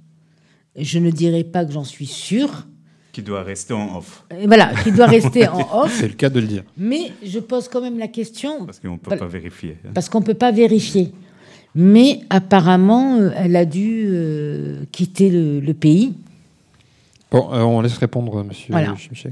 Je 0.76 0.98
ne 0.98 1.10
dirais 1.10 1.44
pas 1.44 1.64
que 1.64 1.72
j'en 1.72 1.84
suis 1.84 2.06
sûre, 2.06 2.66
qui 3.12 3.22
doit 3.22 3.42
rester 3.42 3.74
en 3.74 3.98
off. 3.98 4.24
voilà, 4.46 4.72
qui 4.82 4.92
doit 4.92 5.06
rester 5.18 5.48
en 5.48 5.82
off. 5.82 5.94
C'est 5.98 6.08
le 6.08 6.14
cas 6.14 6.30
de 6.30 6.40
le 6.40 6.46
dire. 6.46 6.62
Mais 6.76 7.12
je 7.24 7.38
pose 7.40 7.68
quand 7.68 7.80
même 7.80 7.98
la 7.98 8.08
question. 8.08 8.66
Parce 8.66 8.78
qu'on 8.78 8.92
ne 8.92 8.98
peut 8.98 9.16
pas 9.16 9.26
vérifier. 9.26 9.78
Hein. 9.84 9.90
Parce 9.94 10.08
qu'on 10.08 10.20
ne 10.20 10.24
peut 10.24 10.34
pas 10.34 10.52
vérifier. 10.52 11.12
Mais 11.74 12.20
apparemment, 12.30 13.16
euh, 13.16 13.30
elle 13.36 13.56
a 13.56 13.64
dû 13.64 14.06
euh, 14.08 14.84
quitter 14.92 15.30
le, 15.30 15.72
pays. 15.72 16.14
Bon, 17.30 17.52
euh, 17.52 17.62
on 17.62 17.80
laisse 17.80 17.98
répondre, 17.98 18.44
monsieur 18.44 18.72
voilà. 18.72 18.94
Je 18.96 19.28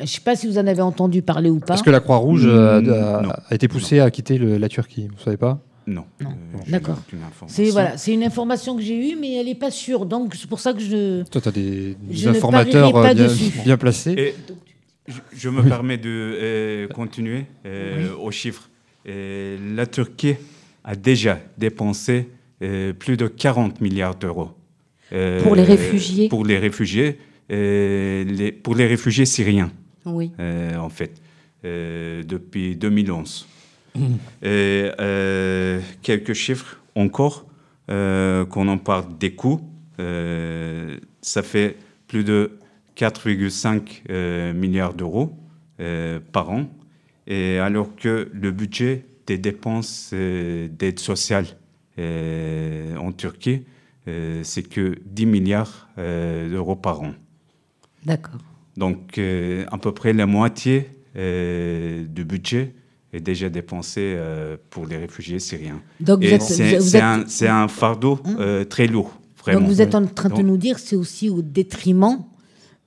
ne 0.00 0.06
sais 0.06 0.20
pas 0.20 0.36
si 0.36 0.46
vous 0.46 0.58
en 0.58 0.66
avez 0.66 0.82
entendu 0.82 1.20
parler 1.22 1.50
ou 1.50 1.60
pas. 1.60 1.66
Parce 1.66 1.82
que 1.82 1.90
la 1.90 2.00
Croix-Rouge 2.00 2.46
a, 2.46 3.22
été 3.50 3.68
poussée 3.68 4.00
à 4.00 4.10
quitter 4.10 4.38
la 4.38 4.68
Turquie, 4.68 5.08
vous 5.08 5.16
ne 5.16 5.20
savez 5.20 5.36
pas? 5.36 5.60
Non. 5.86 6.04
non. 6.20 6.30
Euh, 6.30 6.58
D'accord. 6.68 6.98
C'est 7.46 7.70
voilà, 7.70 7.96
c'est 7.96 8.12
une 8.12 8.22
information 8.22 8.76
que 8.76 8.82
j'ai 8.82 9.12
eue, 9.12 9.16
mais 9.16 9.34
elle 9.34 9.46
n'est 9.46 9.54
pas 9.54 9.70
sûre. 9.70 10.06
Donc 10.06 10.34
c'est 10.34 10.48
pour 10.48 10.60
ça 10.60 10.72
que 10.72 10.80
je. 10.80 11.22
Toi, 11.24 11.40
tu 11.40 11.48
as 11.48 11.52
des, 11.52 11.96
informateurs 12.26 12.94
euh, 12.96 13.28
bien, 13.64 13.76
placés. 13.76 14.34
je, 15.36 15.48
me 15.48 15.62
permets 15.62 15.98
de 15.98 16.08
euh, 16.08 16.88
continuer 16.88 17.46
aux 18.20 18.30
chiffres. 18.30 18.68
la 19.06 19.86
Turquie 19.86 20.36
a 20.84 20.96
déjà 20.96 21.38
dépensé 21.58 22.28
plus 22.98 23.16
de 23.16 23.26
40 23.26 23.80
milliards 23.80 24.14
d'euros. 24.14 24.50
pour 25.42 25.56
les 25.56 25.64
réfugiés 25.64 26.28
Pour 26.28 26.44
les 26.44 26.58
réfugiés, 26.58 27.18
les, 27.50 28.52
pour 28.52 28.74
les 28.74 28.86
réfugiés 28.86 29.26
syriens. 29.26 29.70
Oui. 30.04 30.30
en 30.38 30.88
fait, 30.90 31.20
depuis 31.64 32.76
2011. 32.76 33.48
Et 33.96 34.90
euh, 35.00 35.80
quelques 36.02 36.32
chiffres 36.32 36.80
encore, 36.94 37.46
euh, 37.90 38.44
qu'on 38.46 38.68
en 38.68 38.78
parle 38.78 39.18
des 39.18 39.34
coûts, 39.34 39.60
euh, 40.00 40.98
ça 41.20 41.42
fait 41.42 41.76
plus 42.06 42.24
de 42.24 42.58
4,5 42.96 44.52
milliards 44.54 44.94
d'euros 44.94 45.36
par 46.30 46.50
an, 46.50 46.68
et 47.26 47.58
alors 47.58 47.96
que 47.96 48.30
le 48.32 48.52
budget 48.52 49.06
des 49.26 49.38
dépenses 49.38 50.12
d'aide 50.12 51.00
sociale 51.00 51.46
en 51.98 53.12
Turquie, 53.12 53.64
c'est 54.06 54.68
que 54.68 54.96
10 55.06 55.26
milliards 55.26 55.88
d'euros 55.96 56.76
par 56.76 57.00
an. 57.00 57.14
D'accord. 58.04 58.38
Donc 58.76 59.18
à 59.18 59.78
peu 59.78 59.92
près 59.92 60.12
la 60.12 60.26
moitié 60.26 60.90
du 61.14 62.24
budget 62.24 62.74
est 63.12 63.20
déjà 63.20 63.48
dépensé 63.48 64.00
euh, 64.00 64.56
pour 64.70 64.86
les 64.86 64.96
réfugiés 64.96 65.38
syriens. 65.38 65.80
Donc 66.00 66.24
c'est 66.40 67.00
un, 67.00 67.24
un, 67.42 67.68
fardeau 67.68 68.18
hein 68.24 68.36
euh, 68.40 68.64
très 68.64 68.86
lourd, 68.86 69.18
vraiment. 69.38 69.60
Donc 69.60 69.68
vous 69.68 69.82
êtes 69.82 69.94
en 69.94 70.06
train 70.06 70.30
de 70.30 70.42
nous 70.42 70.56
dire 70.56 70.78
c'est 70.78 70.96
aussi 70.96 71.28
au 71.28 71.42
détriment 71.42 72.24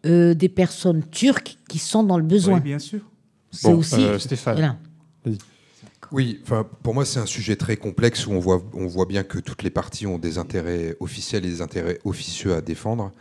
euh, 0.05 0.34
des 0.34 0.50
personnes 0.50 1.03
turques 1.12 1.58
qui 1.70 1.79
sont 1.79 2.03
dans 2.03 2.17
le 2.17 2.24
besoin. 2.24 2.55
Oui, 2.55 2.63
bien 2.63 2.79
sûr. 2.79 3.01
C'est 3.51 3.72
aussi. 3.72 4.03
Stéphane. 4.20 4.77
Oui, 6.12 6.39
enfin, 6.44 6.67
pour 6.84 6.94
moi, 6.94 7.03
c'est 7.03 7.20
un 7.20 7.25
sujet 7.25 7.55
très 7.55 7.77
complexe 7.77 8.27
où 8.27 8.32
on 8.32 8.39
voit, 8.39 8.63
on 8.74 8.86
voit 8.86 9.08
bien 9.08 9.24
que 9.24 9.39
toutes 9.39 9.63
les 9.63 9.72
parties 9.72 10.05
ont 10.05 10.20
des 10.20 10.38
intérêts 10.38 10.96
officiels 11.00 11.46
et 11.46 11.50
des 11.50 11.62
intérêts 11.62 12.00
officieux 12.03 12.53
à 12.53 12.62
défendre. 12.62 13.12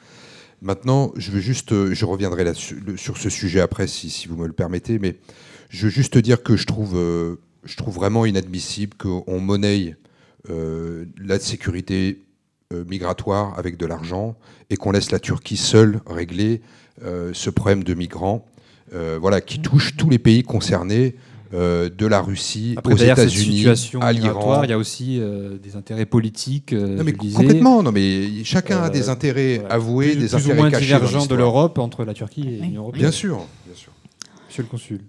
Maintenant, 0.60 1.12
je 1.16 1.30
veux 1.30 1.40
juste, 1.40 1.92
je 1.92 2.04
reviendrai 2.04 2.44
là 2.44 2.52
sur 2.54 3.16
ce 3.16 3.30
sujet 3.30 3.60
après, 3.60 3.86
si, 3.86 4.10
si 4.10 4.28
vous 4.28 4.36
me 4.36 4.46
le 4.46 4.52
permettez, 4.52 4.98
mais 4.98 5.16
je 5.74 5.86
veux 5.86 5.90
juste 5.90 6.16
dire 6.18 6.42
que 6.42 6.56
je 6.56 6.66
trouve, 6.66 6.96
euh, 6.96 7.36
je 7.64 7.76
trouve 7.76 7.94
vraiment 7.94 8.26
inadmissible 8.26 8.96
qu'on 8.96 9.40
monnaie 9.40 9.96
euh, 10.48 11.06
la 11.18 11.40
sécurité 11.40 12.22
euh, 12.72 12.84
migratoire 12.88 13.58
avec 13.58 13.76
de 13.76 13.84
l'argent 13.84 14.36
et 14.70 14.76
qu'on 14.76 14.92
laisse 14.92 15.10
la 15.10 15.18
Turquie 15.18 15.56
seule 15.56 16.00
régler 16.06 16.62
ce 17.32 17.50
problème 17.50 17.82
de 17.82 17.92
migrants, 17.92 18.46
voilà, 19.20 19.40
qui 19.40 19.60
touche 19.60 19.96
tous 19.96 20.08
les 20.08 20.20
pays 20.20 20.44
concernés. 20.44 21.16
de 21.52 22.06
la 22.06 22.20
Russie 22.20 22.76
aux 22.84 22.96
États-Unis, 22.96 23.66
à 24.00 24.12
l'Iran. 24.12 24.62
Il 24.62 24.70
y 24.70 24.72
a 24.72 24.78
aussi 24.78 25.20
des 25.60 25.74
intérêts 25.74 26.06
politiques. 26.06 26.72
non, 26.72 27.02
mais 27.02 27.12
complètement. 27.12 27.82
Non, 27.82 27.90
mais 27.90 28.44
chacun 28.44 28.84
a 28.84 28.90
des 28.90 29.08
intérêts 29.08 29.60
avoués, 29.68 30.14
des 30.14 30.36
intérêts 30.36 30.52
ou 30.52 30.56
moins 30.56 30.70
divergents 30.70 31.26
de 31.26 31.34
l'Europe 31.34 31.78
entre 31.78 32.04
la 32.04 32.14
Turquie 32.14 32.46
et 32.46 32.60
l'Union 32.60 32.82
européenne. 32.82 33.02
Bien 33.02 33.10
sûr, 33.10 33.44
bien 33.66 33.74
sûr. 33.74 33.92
Monsieur 34.48 34.62
le 34.62 34.68
consul. 34.68 35.00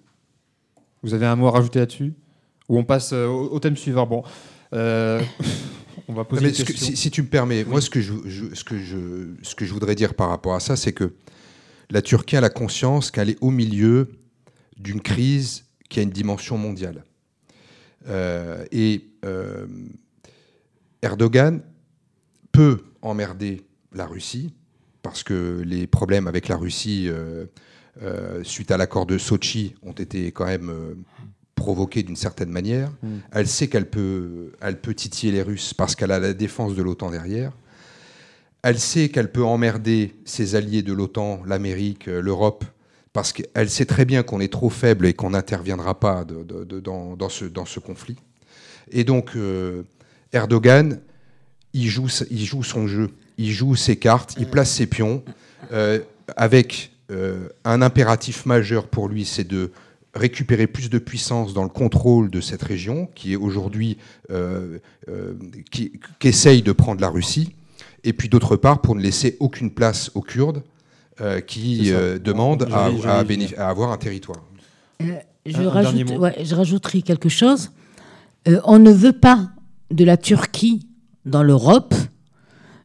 Vous 1.06 1.14
avez 1.14 1.28
un 1.28 1.36
mot 1.36 1.48
à 1.48 1.52
rajouter 1.52 1.78
là-dessus 1.78 2.14
Ou 2.68 2.80
on 2.80 2.84
passe 2.84 3.14
euh, 3.14 3.28
au, 3.28 3.60
thème 3.60 3.78
suivant 3.78 4.08
Bon. 4.08 4.24
Euh, 4.74 5.22
on 6.08 6.14
va 6.14 6.24
poser 6.24 6.52
si, 6.52 7.12
tu 7.12 7.22
me 7.22 7.28
permets, 7.28 7.64
moi, 7.64 7.80
ce 7.80 7.92
que, 7.92 8.02
je, 8.02 8.14
ce, 8.54 8.64
que 8.64 8.80
je, 8.80 9.28
ce 9.44 9.54
que 9.54 9.66
je 9.66 9.72
voudrais 9.72 9.94
dire 9.94 10.16
par 10.16 10.30
rapport 10.30 10.56
à 10.56 10.60
ça, 10.60 10.76
c'est 10.76 10.94
que 10.94 11.14
la 11.92 12.02
Turquie 12.02 12.38
a 12.38 12.42
la 12.42 12.50
conscience 12.50 13.12
qu'elle 13.12 13.30
est 13.30 13.38
au 13.40 13.52
milieu 13.52 14.10
d'une 14.78 15.00
crise 15.00 15.66
qui 15.90 16.00
a 16.00 16.04
une 16.04 16.10
dimension 16.10 16.58
mondiale. 16.58 17.04
Euh, 18.08 18.66
et 18.72 19.08
Erdogan 21.04 21.62
peut 22.52 22.84
emmerder 23.04 23.62
la 23.94 24.08
Russie, 24.08 24.56
parce 25.04 25.22
que 25.22 25.62
les 25.64 25.86
problèmes 25.86 26.26
avec 26.28 26.48
la 26.48 26.58
Russie 26.58 27.06
euh, 27.10 27.46
suite 28.44 28.72
à 28.72 28.78
l'accord 28.78 29.06
de 29.06 29.18
Sochi, 29.18 29.76
ont 29.82 29.94
été 29.94 30.32
quand 30.32 30.46
même 30.46 30.70
euh, 30.70 30.96
provoqués 31.56 32.04
d'une 32.04 32.16
certaine 32.16 32.50
manière. 32.50 32.92
Mm. 33.02 33.18
Elle 33.32 33.48
sait 33.48 33.68
qu'elle 33.68 33.90
peut, 33.90 34.52
elle 34.62 34.80
peut 34.80 34.94
titiller 34.94 35.32
les 35.32 35.42
Russes 35.42 35.74
parce 35.74 35.96
qu'elle 35.96 36.12
a 36.12 36.20
la 36.20 36.34
défense 36.34 36.76
de 36.76 36.84
l'OTAN 36.84 37.12
derrière. 37.12 37.52
Elle 38.64 38.80
sait 38.80 39.10
qu'elle 39.10 39.32
peut 39.32 39.44
emmerder 39.44 40.16
ses 40.26 40.56
alliés 40.56 40.82
de 40.82 40.92
l'OTAN, 40.92 41.42
l'Amérique, 41.46 42.08
euh, 42.08 42.22
l'Europe, 42.22 42.66
parce 43.14 43.32
qu'elle 43.32 43.70
sait 43.70 43.86
très 43.86 44.04
bien 44.04 44.24
qu'on 44.24 44.42
est 44.42 44.52
trop 44.52 44.70
faible 44.70 45.06
et 45.06 45.14
qu'on 45.14 45.30
n'interviendra 45.30 46.00
pas 46.00 46.26
dans, 46.26 47.30
ce, 47.30 47.46
dans, 47.46 47.66
ce, 47.66 47.80
conflit. 47.80 48.18
Et 48.92 49.06
donc, 49.06 49.38
Erdogan, 50.34 51.00
il 51.72 51.88
joue, 51.88 52.10
il 52.30 52.44
joue 52.44 52.62
son 52.62 52.88
jeu, 52.88 53.12
il 53.38 53.52
joue 53.52 53.78
ses 53.78 53.96
cartes, 53.96 54.36
il 54.38 54.50
place 54.50 54.70
ses 54.70 54.86
pions, 54.86 55.24
avec 56.36 56.92
un 57.10 57.82
impératif 57.82 58.46
majeur 58.46 58.88
pour 58.88 59.08
lui, 59.08 59.26
c'est 59.26 59.48
de 59.48 59.72
récupérer 60.14 60.66
plus 60.66 60.90
de 60.90 60.98
puissance 60.98 61.54
dans 61.54 61.64
le 61.64 61.70
contrôle 61.70 62.30
de 62.30 62.42
cette 62.42 62.64
région, 62.64 63.08
qui 63.14 63.34
est 63.34 63.36
aujourd'hui, 63.36 63.98
qui, 65.72 65.92
qui, 66.20 66.28
essaye 66.28 66.62
de 66.62 66.72
prendre 66.72 67.02
la 67.02 67.10
Russie, 67.10 67.54
et 68.04 68.14
puis 68.14 68.30
d'autre 68.30 68.56
part 68.56 68.82
pour 68.82 68.96
ne 68.96 69.02
laisser 69.02 69.38
aucune 69.40 69.72
place 69.72 70.12
aux 70.16 70.22
Kurdes 70.22 70.64
euh, 71.22 71.40
qui 71.40 71.94
euh, 71.94 72.20
demandent 72.20 72.68
à, 72.70 72.88
avoir 73.70 73.92
un 73.94 73.98
territoire. 73.98 74.44
Euh, 75.02 75.06
je, 75.46 75.62
rajoute, 75.62 76.12
je, 76.44 76.56
rajouterai 76.56 77.02
quelque 77.04 77.30
chose. 77.30 77.72
on 78.66 78.80
ne 78.80 78.92
veut 78.92 79.14
pas 79.14 79.50
de 79.92 80.04
la 80.04 80.18
Turquie 80.18 80.86
dans 81.26 81.42
l'Europe, 81.42 81.96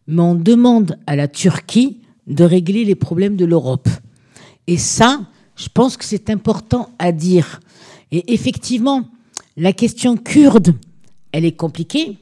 mais 0.07 0.23
on 0.23 0.37
demande 0.37 0.97
à 1.09 1.17
la 1.17 1.27
Turquie 1.27 2.03
de 2.29 2.45
régler 2.45 2.85
les 2.85 2.95
problèmes 2.95 3.35
de 3.35 3.45
l'Europe. 3.45 3.89
Et 4.71 4.79
ça, 4.79 5.21
je 5.57 5.69
pense 5.69 5.97
que 5.97 6.05
c'est 6.05 6.31
important 6.31 6.91
à 7.01 7.11
dire. 7.11 7.59
Et 8.13 8.33
effectivement, 8.33 9.03
la 9.57 9.73
question 9.73 10.17
kurde, 10.17 10.75
elle 11.33 11.45
est 11.45 11.57
compliquée. 11.57 12.19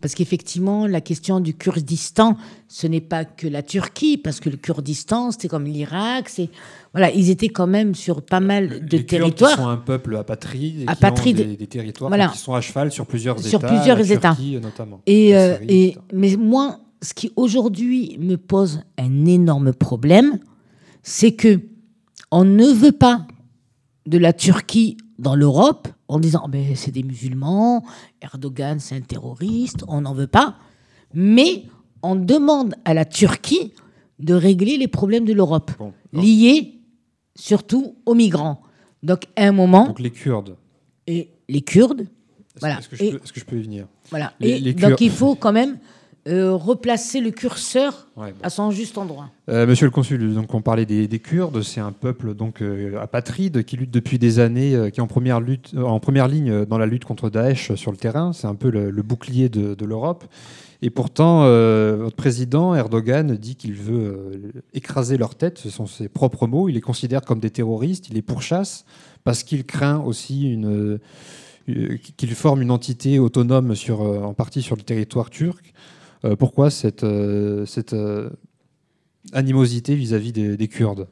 Parce 0.00 0.16
qu'effectivement, 0.16 0.88
la 0.88 1.00
question 1.00 1.38
du 1.38 1.54
Kurdistan, 1.54 2.36
ce 2.66 2.88
n'est 2.88 3.00
pas 3.00 3.24
que 3.24 3.46
la 3.46 3.62
Turquie, 3.62 4.16
parce 4.16 4.40
que 4.40 4.50
le 4.50 4.56
Kurdistan, 4.56 5.30
c'était 5.30 5.46
comme 5.46 5.66
l'Irak, 5.66 6.28
c'est 6.28 6.48
voilà, 6.92 7.12
ils 7.12 7.30
étaient 7.30 7.48
quand 7.48 7.68
même 7.68 7.94
sur 7.94 8.22
pas 8.22 8.40
mal 8.40 8.84
de 8.84 8.96
les 8.96 9.06
territoires. 9.06 9.52
Kurdes 9.52 9.64
sont 9.64 9.70
un 9.70 9.76
peuple 9.76 10.16
apatride, 10.16 10.82
apatride. 10.88 11.36
Qui 11.36 11.42
ont 11.44 11.54
des, 11.54 11.66
territoires 11.68 12.32
qui 12.32 12.38
sont 12.38 12.54
à 12.54 12.60
cheval 12.60 12.90
sur 12.90 13.06
plusieurs 13.06 13.38
sur 13.38 13.60
États, 13.60 13.68
plusieurs 13.68 13.98
la 13.98 14.04
États, 14.04 14.34
Turquie, 14.34 14.58
notamment. 14.60 15.00
Et, 15.06 15.36
euh, 15.36 15.56
et 15.68 15.96
mais 16.12 16.36
moi, 16.36 16.80
ce 17.00 17.14
qui 17.14 17.30
aujourd'hui 17.36 18.16
me 18.18 18.34
pose 18.36 18.82
un 18.98 19.26
énorme 19.26 19.72
problème, 19.72 20.40
c'est 21.04 21.32
que 21.32 21.60
on 22.32 22.44
ne 22.44 22.66
veut 22.66 22.92
pas 22.92 23.26
de 24.06 24.18
la 24.18 24.32
Turquie 24.32 24.96
dans 25.18 25.36
l'Europe 25.36 25.86
en 26.08 26.18
disant 26.18 26.50
c'est 26.74 26.90
des 26.90 27.04
musulmans, 27.04 27.84
Erdogan 28.20 28.80
c'est 28.80 28.96
un 28.96 29.00
terroriste, 29.00 29.84
on 29.86 30.00
n'en 30.00 30.14
veut 30.14 30.26
pas. 30.26 30.56
Mais 31.14 31.64
on 32.02 32.16
demande 32.16 32.74
à 32.84 32.94
la 32.94 33.04
Turquie 33.04 33.72
de 34.18 34.34
régler 34.34 34.78
les 34.78 34.88
problèmes 34.88 35.24
de 35.24 35.32
l'Europe, 35.32 35.70
liés 36.12 36.80
surtout 37.36 37.96
aux 38.06 38.14
migrants. 38.14 38.62
Donc 39.02 39.24
à 39.36 39.46
un 39.46 39.52
moment. 39.52 39.86
Donc 39.86 40.00
les 40.00 40.10
Kurdes. 40.10 40.56
Et 41.06 41.30
les 41.48 41.62
Kurdes. 41.62 42.08
Voilà. 42.60 42.78
Est-ce 42.78 42.88
que, 42.88 42.96
que, 42.96 43.40
je 43.40 43.44
peux 43.44 43.56
y 43.58 43.62
venir 43.62 43.86
Voilà. 44.10 44.32
et 44.40 44.72
donc 44.72 45.00
il 45.00 45.10
faut 45.10 45.34
quand 45.34 45.52
même 45.52 45.78
euh, 46.28 46.54
replacer 46.54 47.20
le 47.20 47.32
curseur 47.32 48.06
à 48.44 48.48
son 48.48 48.70
juste 48.70 48.96
endroit. 48.96 49.30
Euh, 49.48 49.66
monsieur 49.66 49.86
le 49.86 49.90
consul, 49.90 50.34
donc 50.34 50.54
on 50.54 50.62
parlait 50.62 50.86
des, 50.86 51.18
Kurdes, 51.18 51.62
c'est 51.62 51.80
un 51.80 51.90
peuple 51.90 52.34
donc 52.34 52.62
euh, 52.62 52.96
apatride 53.02 53.64
qui 53.64 53.76
lutte 53.76 53.90
depuis 53.90 54.20
des 54.20 54.38
années, 54.38 54.88
qui 54.92 55.00
est 55.00 55.02
en 55.02 55.08
première, 55.08 55.40
lutte, 55.40 55.74
en 55.76 55.98
première 55.98 56.28
ligne 56.28 56.64
dans 56.64 56.78
la 56.78 56.86
lutte 56.86 57.04
contre 57.04 57.28
Daesh 57.28 57.74
sur 57.74 57.90
le 57.90 57.96
terrain. 57.96 58.32
C'est 58.32 58.46
un 58.46 58.54
peu 58.54 58.70
le, 58.70 59.02
bouclier 59.02 59.48
de, 59.48 59.84
l'Europe. 59.84 60.24
Et 60.80 60.90
pourtant, 60.90 61.40
votre 61.40 62.14
président 62.14 62.72
Erdogan 62.72 63.34
dit 63.34 63.56
qu'il 63.56 63.74
veut 63.74 64.52
écraser 64.74 65.16
leur 65.16 65.34
tête. 65.34 65.58
Ce 65.58 65.70
sont 65.70 65.86
ses 65.86 66.08
propres 66.08 66.46
mots. 66.46 66.68
Il 66.68 66.74
les 66.74 66.80
considère 66.80 67.22
comme 67.22 67.40
des 67.40 67.50
terroristes. 67.50 68.10
Il 68.10 68.14
les 68.14 68.22
pourchasse 68.22 68.84
parce 69.24 69.42
qu'il 69.42 69.64
craint 69.64 69.98
aussi 69.98 70.52
une 70.52 71.00
qu'il 72.16 72.34
forme 72.34 72.62
une 72.62 72.72
entité 72.72 73.20
autonome 73.20 73.76
sur, 73.76 74.00
en 74.00 74.34
partie 74.34 74.62
sur 74.62 74.74
le 74.76 74.82
territoire 74.82 75.30
turc. 75.30 75.72
Euh, 76.24 76.36
pourquoi 76.36 76.70
cette, 76.70 77.04
euh, 77.04 77.66
cette 77.66 77.94
euh, 77.94 78.30
animosité 79.32 79.94
vis-à-vis 79.96 80.32
des, 80.32 80.68
Kurdes? 80.68 81.08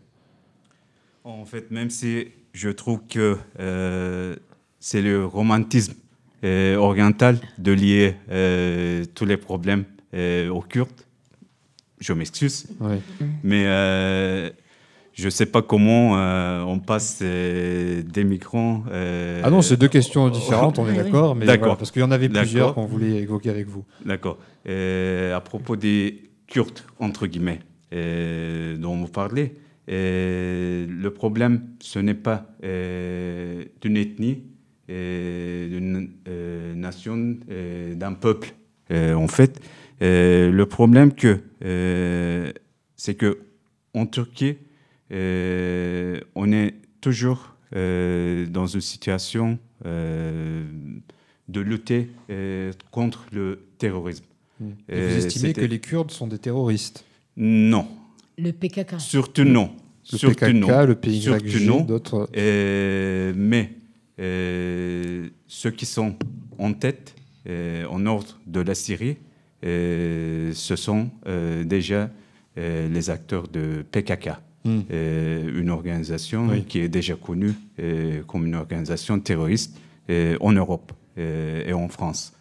En 1.25 1.44
fait, 1.44 1.70
même 1.70 1.90
si 1.90 2.29
je 2.53 2.70
trouve 2.70 3.01
que 3.09 3.38
c'est 4.79 5.03
le 5.03 5.25
romantisme 5.25 5.94
oriental 6.42 7.38
de 7.59 7.73
lier 7.73 8.16
tous 9.14 9.27
les 9.27 9.37
problèmes 9.37 9.85
aux 10.14 10.62
Kurdes, 10.62 10.88
je 12.01 12.12
m'excuse, 12.12 12.66
mais 13.44 13.64
je 15.21 15.27
ne 15.27 15.31
sais 15.31 15.47
pas 15.47 15.63
comment 15.63 16.13
on 16.67 16.79
passe 16.79 17.23
des 17.23 18.25
migrants. 18.25 18.85
ah 18.91 19.51
non, 19.51 19.63
c'est 19.63 19.77
deux 19.77 19.89
questions 19.89 20.29
différentes, 20.31 20.79
on 20.79 20.89
est 20.89 20.95
d'accord. 21.03 21.37
Mais 21.37 21.47
d'accord. 21.47 21.77
parce 21.77 21.91
qu'il 21.91 22.01
y 22.01 22.05
en 22.05 22.11
avait 22.11 22.29
plusieurs 22.29 22.75
qu'on 22.75 22.87
voulait 22.87 23.23
évoquer 23.23 23.51
avec 23.51 23.69
vous. 23.69 23.85
D'accord. 24.05 24.39
Euh, 24.69 25.35
à 25.35 25.41
propos 25.41 25.77
des 25.77 26.31
Kurdes, 26.47 26.81
entre 26.99 27.27
guillemets, 27.27 27.61
euh, 27.93 28.77
dont 28.77 28.97
vous 28.97 29.09
parlez, 29.09 29.55
euh, 29.91 30.87
le 30.89 31.11
problème, 31.11 31.63
ce 31.81 31.99
n'est 31.99 32.15
pas 32.15 32.47
d'une 32.63 33.97
ethnie, 33.97 34.45
d'une 34.89 36.11
nation, 36.75 37.37
d'un 37.95 38.13
peuple. 38.13 38.55
en 38.93 39.29
fait, 39.29 39.61
le 40.01 40.65
problème 40.65 41.15
que 41.15 41.41
c'est 42.97 43.15
que 43.15 43.39
en 43.95 44.07
Turquie, 44.07 44.59
on 45.11 46.53
est 46.53 46.75
toujours 47.01 47.55
dans 47.73 48.66
une 48.66 48.81
situation 48.81 49.59
de 51.49 51.61
lutter 51.61 52.11
contre 52.90 53.27
le 53.33 53.66
terrorisme. 53.79 54.25
Et 54.88 55.07
vous 55.07 55.27
estimez 55.27 55.53
que 55.53 55.62
les 55.62 55.79
Kurdes 55.79 56.11
sont 56.11 56.27
des 56.27 56.38
terroristes? 56.38 57.05
Non. 57.37 57.88
Le 58.38 58.53
PKK 58.53 58.99
Surtout 58.99 59.44
non. 59.44 59.70
Le 60.12 60.18
PKK, 60.31 60.49
non. 60.55 60.85
le 60.87 60.94
PYG, 60.94 61.87
d'autres. 61.87 62.29
mais 62.35 63.73
ceux 65.46 65.70
qui 65.70 65.87
sont 65.87 66.16
en 66.59 66.73
tête, 66.73 67.14
en 67.49 68.07
ordre 68.07 68.38
de 68.46 68.61
la 68.61 68.75
Syrie, 68.75 69.16
ce 69.62 70.75
sont 70.77 71.11
déjà 71.64 72.11
les 72.57 73.11
acteurs 73.11 73.49
de 73.49 73.85
PKK. 73.90 74.31
Hmm. 74.62 74.81
une 74.90 75.70
organisation 75.70 76.51
qui 76.68 76.81
est 76.81 76.90
déjà 76.90 77.14
connue 77.14 77.55
comme 78.27 78.44
une 78.44 78.57
organisation 78.57 79.18
terroriste 79.18 79.75
en 80.09 80.53
Europe 80.53 80.92
et 81.16 81.73
en 81.73 81.88
France. 81.88 82.35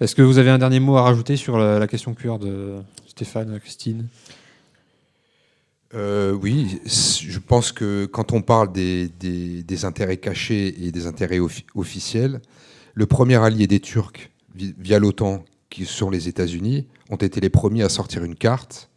Est-ce 0.00 0.14
que 0.14 0.22
vous 0.22 0.38
avez 0.38 0.48
un 0.48 0.58
dernier 0.58 0.80
mot 0.80 0.96
à 0.96 1.02
rajouter 1.02 1.36
sur 1.36 1.58
la, 1.58 1.86
question 1.86 2.14
kurde, 2.14 2.82
Stéphane, 3.06 3.60
Christine? 3.60 4.08
Euh, 5.94 6.32
oui, 6.32 6.80
je 6.84 7.38
pense 7.38 7.72
que 7.72 8.06
quand 8.06 8.32
on 8.32 8.42
parle 8.42 8.72
des, 8.72 9.84
intérêts 9.84 10.18
cachés 10.18 10.86
et 10.86 10.92
des 10.92 11.06
intérêts 11.06 11.40
officiels, 11.74 12.40
le 12.94 13.06
premier 13.06 13.36
allié 13.36 13.66
des 13.66 13.80
Turcs 13.80 14.30
via 14.54 14.98
l'OTAN, 14.98 15.44
qui 15.70 15.84
sont 15.84 16.10
les 16.10 16.28
États-Unis, 16.28 16.86
ont 17.10 17.16
été 17.16 17.40
les 17.40 17.50
premiers 17.50 17.82
à 17.82 17.88
sortir 17.88 18.24
une 18.24 18.34
carte 18.34 18.90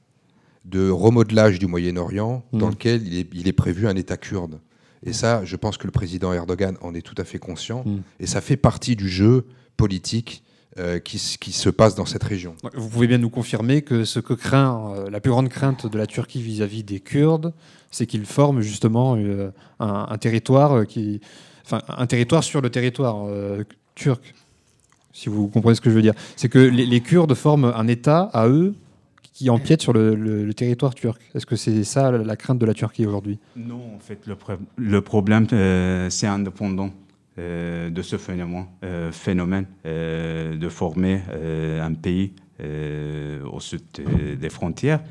de 0.65 0.89
remodelage 0.89 1.59
du 1.59 1.67
Moyen-Orient 1.67 2.43
dans 2.53 2.67
mmh. 2.67 2.69
lequel 2.69 3.07
il 3.33 3.47
est, 3.47 3.53
prévu 3.53 3.87
un 3.87 3.95
État 3.95 4.17
kurde. 4.17 4.59
Et 5.03 5.13
ça, 5.13 5.43
je 5.43 5.55
pense 5.55 5.77
que 5.77 5.87
le 5.87 5.91
président 5.91 6.31
Erdogan 6.33 6.77
en 6.81 6.93
est 6.93 7.01
tout 7.01 7.15
à 7.17 7.23
fait 7.23 7.39
conscient. 7.39 7.83
Mmh. 7.85 7.97
Et 8.19 8.27
ça 8.27 8.41
fait 8.41 8.57
partie 8.57 8.95
du 8.95 9.09
jeu 9.09 9.45
politique 9.75 10.43
euh, 10.79 10.99
qui, 10.99 11.17
se 11.17 11.69
passe 11.69 11.95
dans 11.95 12.05
cette 12.05 12.23
région. 12.23 12.55
Vous 12.75 12.87
pouvez 12.87 13.07
bien 13.07 13.17
nous 13.17 13.29
confirmer 13.29 13.81
que 13.81 14.05
ce 14.05 14.21
que 14.21 14.33
craint, 14.33 14.93
euh, 14.95 15.09
la 15.09 15.19
plus 15.19 15.29
grande 15.29 15.49
crainte 15.49 15.85
de 15.85 15.97
la 15.97 16.07
Turquie 16.07 16.41
vis-à-vis 16.41 16.83
des 16.83 17.01
Kurdes, 17.01 17.53
c'est 17.89 18.05
qu'ils 18.05 18.25
forment 18.25 18.61
justement 18.61 19.17
euh, 19.17 19.51
un, 19.81 20.17
territoire 20.17 20.87
qui, 20.87 21.19
enfin, 21.65 21.81
un 21.89 22.07
territoire 22.07 22.45
sur 22.45 22.61
le 22.61 22.69
territoire 22.69 23.27
turc. 23.95 24.33
Si 25.11 25.27
vous 25.27 25.49
comprenez 25.49 25.75
ce 25.75 25.81
que 25.81 25.89
je 25.89 25.95
veux 25.95 26.01
dire, 26.01 26.13
c'est 26.37 26.47
que 26.47 26.59
les, 26.59 27.01
Kurdes 27.01 27.33
forment 27.33 27.73
un 27.75 27.89
État 27.89 28.29
à 28.31 28.47
eux 28.47 28.73
qui 29.33 29.49
empiète 29.49 29.81
sur 29.81 29.93
le, 29.93 30.51
territoire 30.53 30.93
turc. 30.93 31.21
Est-ce 31.33 31.45
que 31.45 31.55
c'est 31.55 31.83
ça 31.83 32.11
la 32.11 32.35
crainte 32.35 32.59
de 32.59 32.65
la 32.65 32.73
Turquie 32.73 33.05
aujourd'hui? 33.05 33.39
Non, 33.55 33.95
en 33.95 33.99
fait, 33.99 34.27
le, 34.77 35.01
problème, 35.01 35.47
c'est 36.09 36.27
indépendant. 36.27 36.91
Euh, 37.39 37.89
de 37.89 38.01
ce 38.01 38.17
phénomène, 38.17 38.65
euh, 38.83 39.09
euh, 39.85 40.57
de 40.57 40.69
former 40.69 41.21
un 41.81 41.93
pays 41.93 42.33
au 43.51 43.59
sud 43.61 43.81
des 44.39 44.49
frontières. 44.49 45.01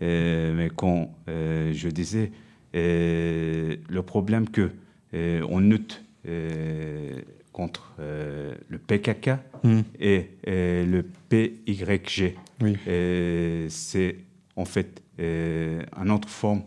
mais 0.00 0.70
quand 0.76 1.10
je 1.26 1.88
disais 1.88 2.30
le 2.74 4.00
problème 4.00 4.48
que 4.48 4.70
on 5.14 5.58
lutte 5.58 6.04
contre 7.60 7.92
le 7.98 8.78
PKK 8.78 9.30
hmm. 9.62 9.80
et, 10.00 10.30
le 10.46 11.02
PYG, 11.28 12.36
c'est 13.68 14.16
en 14.56 14.64
fait 14.64 15.02
une 15.18 16.10
autre 16.10 16.28
forme 16.28 16.62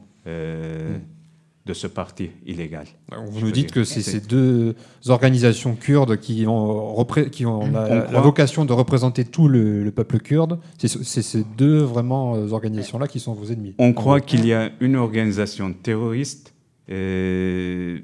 de 1.66 1.74
ce 1.74 1.88
parti 1.88 2.30
illégal. 2.46 2.86
Vous 3.28 3.40
nous 3.40 3.52
dites 3.52 3.72
que 3.72 3.84
c'est 3.84 4.02
ces 4.02 4.20
deux 4.20 4.76
organisations 5.08 5.76
kurdes 5.76 6.18
qui 6.18 6.46
ont, 6.48 7.06
qui 7.32 7.46
ont 7.46 7.72
la, 7.72 8.22
vocation 8.22 8.66
de 8.66 8.74
représenter 8.74 9.24
tout 9.24 9.48
le, 9.48 9.92
peuple 9.92 10.20
kurde. 10.20 10.60
C'est 10.78 11.22
ces 11.22 11.44
deux 11.58 11.80
vraiment 11.80 12.36
euh, 12.36 12.50
organisations-là 12.50 13.08
qui 13.08 13.20
sont 13.20 13.34
vos 13.34 13.46
ennemis. 13.46 13.76
On 13.78 13.94
croit 13.94 14.22
qu'il 14.22 14.46
y 14.46 14.54
a 14.54 14.72
une 14.80 14.96
organisation 14.96 15.72
terroriste 15.72 16.54
euh, 16.90 18.00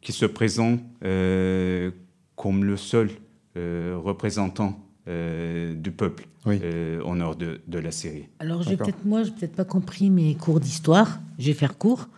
qui 0.00 0.12
se 0.12 0.26
présente 0.26 0.80
euh, 1.04 1.90
comme 2.36 2.64
le 2.64 2.76
seul 2.76 3.10
représentant 3.56 4.78
du 5.06 5.90
peuple 5.90 6.28
au 6.44 7.14
nord 7.16 7.34
de, 7.34 7.60
de, 7.66 7.78
la 7.80 7.90
Syrie. 7.90 8.28
Alors, 8.38 8.64
peut-être 8.64 9.04
moi, 9.04 9.24
je 9.24 9.30
n'ai 9.30 9.34
peut-être 9.34 9.56
pas 9.56 9.64
compris 9.64 10.10
mes 10.10 10.36
cours 10.36 10.60
d'histoire. 10.60 11.18
Je 11.38 11.46
vais 11.46 11.54
faire 11.54 11.76
court. 11.76 12.08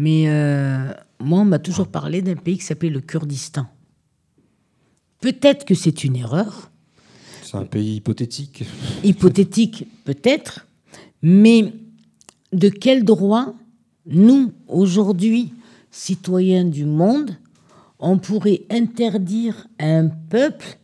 Mais 0.00 0.28
euh, 0.28 0.92
moi, 1.18 1.40
on 1.40 1.44
m'a 1.44 1.58
toujours 1.58 1.88
parlé 1.88 2.22
d'un 2.22 2.34
pays 2.34 2.56
qui 2.56 2.64
s'appelait 2.64 2.88
le 2.88 3.02
Kurdistan. 3.02 3.66
Peut-être 5.20 5.66
que 5.66 5.74
c'est 5.74 6.04
une 6.04 6.16
erreur. 6.16 6.70
C'est 7.42 7.58
un 7.58 7.66
pays 7.66 7.96
hypothétique. 7.96 8.64
Hypothétique, 9.04 9.86
peut-être. 10.04 10.66
Mais 11.22 11.74
de 12.54 12.70
quel 12.70 13.04
droit, 13.04 13.54
nous, 14.06 14.52
aujourd'hui, 14.68 15.52
citoyens 15.90 16.64
du 16.64 16.84
monde, 16.84 17.36
on 17.98 18.18
pourrait 18.18 18.62
interdire 18.70 19.66
à 19.78 19.86
un 19.86 20.08
peuple 20.08 20.78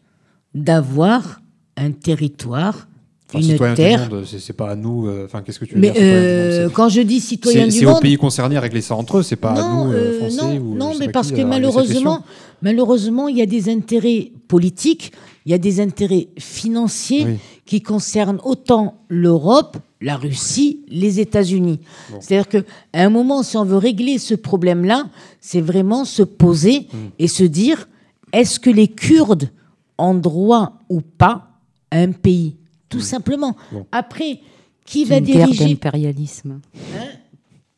d'avoir 0.55 1.41
un 1.77 1.93
territoire 1.93 2.87
une 3.35 3.75
terre. 3.75 4.09
C'est 4.25 4.53
pas 4.53 4.71
à 4.71 4.77
nous. 4.77 5.09
Euh, 5.09 5.25
enfin, 5.27 5.43
qu'est-ce 5.43 5.59
que 5.59 5.65
tu 5.65 5.75
veux 5.75 5.81
Mais 5.81 5.91
dire 5.91 6.01
euh, 6.01 6.69
quand 6.71 6.89
je 6.89 7.01
dis 7.01 7.21
citoyen 7.21 7.67
du 7.67 7.85
monde, 7.85 7.95
c'est 7.95 7.99
aux 7.99 8.01
pays 8.01 8.17
concernés 8.17 8.57
à 8.57 8.61
régler 8.61 8.81
ça 8.81 8.95
entre 8.95 9.19
eux. 9.19 9.23
C'est 9.23 9.37
pas 9.37 9.51
à 9.51 9.55
nous 9.55 9.93
euh, 9.93 10.19
Français 10.19 10.37
non, 10.37 10.57
ou 10.59 10.75
non, 10.77 10.93
mais 10.99 11.09
parce 11.09 11.33
que 11.33 11.43
malheureusement, 11.43 12.25
malheureusement, 12.63 13.29
il 13.29 13.37
y 13.37 13.43
a 13.43 13.47
des 13.47 13.69
intérêts 13.69 14.31
politiques, 14.49 15.13
il 15.45 15.53
y 15.53 15.55
a 15.55 15.59
des 15.59 15.81
intérêts 15.81 16.29
financiers 16.39 17.39
qui 17.65 17.83
concernent 17.83 18.41
autant 18.45 18.95
l'Europe, 19.09 19.77
la 20.01 20.17
Russie, 20.17 20.81
les 20.89 21.21
États-Unis. 21.21 21.81
C'est-à-dire 22.21 22.49
que 22.49 22.65
à 22.93 23.03
un 23.03 23.11
moment, 23.11 23.43
si 23.43 23.57
on 23.57 23.65
veut 23.65 23.79
régler 23.79 24.19
ce 24.19 24.35
problème-là, 24.35 25.09
c'est 25.41 25.61
vraiment 25.61 26.05
se 26.05 26.23
poser 26.23 26.81
mm. 26.81 26.97
et 27.19 27.29
se 27.29 27.45
dire 27.45 27.89
est-ce 28.33 28.61
que 28.61 28.71
les 28.71 28.89
Kurdes 28.89 29.51
ont 29.99 30.15
droit 30.15 30.81
ou 30.89 31.01
pas 31.01 31.49
à 31.91 31.99
un 31.99 32.13
pays? 32.13 32.57
Tout 32.89 33.01
simplement. 33.01 33.57
Après, 33.91 34.41
qui 34.85 35.05
va 35.05 35.21
diriger 35.21 35.67
l'impérialisme 35.67 36.61
hein? 36.95 37.07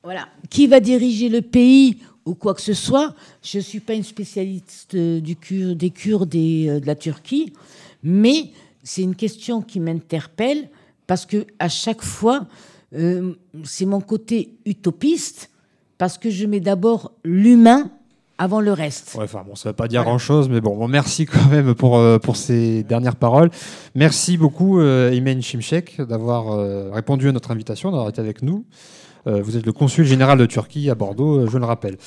Voilà, 0.02 0.28
qui 0.48 0.66
va 0.66 0.81
diriger 0.81 1.28
le 1.28 1.42
pays 1.42 1.98
ou 2.24 2.35
quoi 2.35 2.54
que 2.54 2.61
ce 2.61 2.74
soit? 2.74 3.14
Je 3.42 3.59
ne 3.59 3.62
suis 3.62 3.81
pas 3.81 3.94
une 3.94 4.04
spécialiste 4.04 4.96
du 4.96 5.37
des 5.74 5.90
Kurdes 5.90 6.35
et 6.35 6.66
euh, 6.68 6.81
de 6.81 6.87
la 6.87 6.94
Turquie, 6.94 7.52
mais 8.02 8.50
c'est 8.83 9.02
une 9.02 9.14
question 9.14 9.61
qui 9.62 9.81
m'interpelle 9.81 10.68
parce 11.08 11.26
que 11.26 11.44
à 11.58 11.68
chaque 11.68 12.02
fois, 12.02 12.46
euh, 12.94 13.34
c'est 13.64 13.86
mon 13.86 14.00
côté 14.00 14.54
utopiste 14.64 15.50
parce 15.98 16.16
que 16.16 16.30
je 16.30 16.46
mets 16.46 16.60
d'abord 16.60 17.10
l'humain 17.24 17.90
avant 18.38 18.60
le 18.60 18.72
reste. 18.72 19.16
Ouais, 19.16 19.24
enfin 19.24 19.42
bon, 19.46 19.56
ça 19.56 19.68
ne 19.68 19.72
veut 19.72 19.76
pas 19.76 19.88
dire 19.88 20.04
grand-chose, 20.04 20.48
mais 20.48 20.60
bon, 20.60 20.86
merci 20.86 21.26
quand 21.26 21.46
même 21.50 21.74
pour, 21.74 21.98
euh, 21.98 22.18
pour 22.18 22.36
ces 22.36 22.84
dernières 22.84 23.16
paroles. 23.16 23.50
Merci 23.96 24.36
beaucoup, 24.36 24.78
euh, 24.78 25.10
Imen 25.12 25.42
Şimşek, 25.42 26.00
d'avoir 26.02 26.52
euh, 26.52 26.90
répondu 26.92 27.28
à 27.28 27.32
notre 27.32 27.50
invitation, 27.50 27.90
d'avoir 27.90 28.08
été 28.08 28.20
avec 28.20 28.42
nous. 28.42 28.64
Vous 29.26 29.58
êtes 29.58 29.66
le 29.66 29.72
consul 29.72 30.06
général 30.06 30.38
de 30.38 30.46
Turquie 30.46 30.88
à 30.88 30.94
Bordeaux, 30.94 31.46
je 31.46 31.58
le 31.58 31.66
rappelle. 31.66 31.98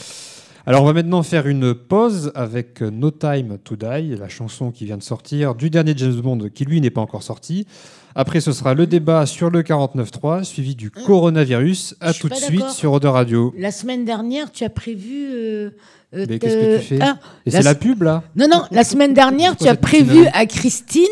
Alors, 0.66 0.82
on 0.82 0.86
va 0.86 0.94
maintenant 0.94 1.22
faire 1.22 1.46
une 1.46 1.76
pause 1.76 2.32
avec 2.34 2.82
No 2.82 3.12
Time 3.12 3.60
to 3.64 3.76
Die, 3.76 4.16
la 4.16 4.28
chanson 4.28 4.72
qui 4.72 4.86
vient 4.86 4.98
de 4.98 5.04
sortir 5.04 5.54
du 5.54 5.70
dernier 5.70 5.94
James 5.96 6.16
Bond, 6.16 6.50
qui 6.52 6.66
lui 6.66 6.82
n'est 6.82 6.90
pas 6.90 7.02
encore 7.02 7.22
sorti. 7.22 7.68
Après, 8.16 8.42
ce 8.42 8.52
sera 8.52 8.74
le 8.74 8.88
débat 8.88 9.26
sur 9.26 9.50
le 9.50 9.62
49.3, 9.62 10.44
suivi 10.44 10.76
du 10.76 10.92
coronavirus. 10.92 11.96
À 12.00 12.14
tout 12.14 12.30
de 12.30 12.36
suite 12.36 12.70
sur 12.70 12.94
Odeur 12.94 13.14
Radio. 13.14 13.54
La 13.58 13.72
semaine 13.72 14.06
dernière, 14.06 14.52
tu 14.52 14.64
as 14.64 14.70
prévu 14.70 15.30
euh, 15.32 15.72
Mais 16.14 16.40
qu'est-ce 16.40 16.56
que 16.56 16.78
tu 16.78 16.84
fais 16.84 17.02
ah, 17.02 17.18
Et 17.46 17.52
c'est 17.52 17.64
la 17.64 17.76
pub 17.76 18.04
là 18.04 18.24
Non, 18.36 18.48
non, 18.50 18.64
la 18.72 18.84
semaine 18.84 19.14
dernière, 19.14 19.56
tu 19.56 19.68
as 19.68 19.76
prévu 19.76 20.28
à 20.34 20.46
Christine 20.46 21.06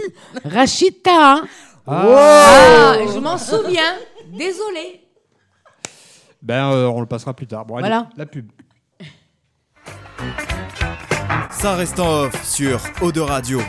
Rachita. 0.43 1.41
Ah. 1.87 2.05
ah, 2.05 2.95
je 3.13 3.19
m'en 3.19 3.37
souviens. 3.37 3.95
Désolé. 4.31 5.01
Ben, 6.41 6.71
euh, 6.71 6.87
on 6.87 7.01
le 7.01 7.07
passera 7.07 7.33
plus 7.33 7.47
tard. 7.47 7.65
Bon, 7.65 7.75
allez, 7.75 7.87
voilà. 7.87 8.09
la 8.15 8.25
pub. 8.25 8.49
Ça 11.51 11.75
reste 11.75 11.99
en 11.99 12.23
off 12.23 12.47
sur 12.47 12.79
Eau 13.01 13.11
de 13.11 13.19
Radio. 13.19 13.59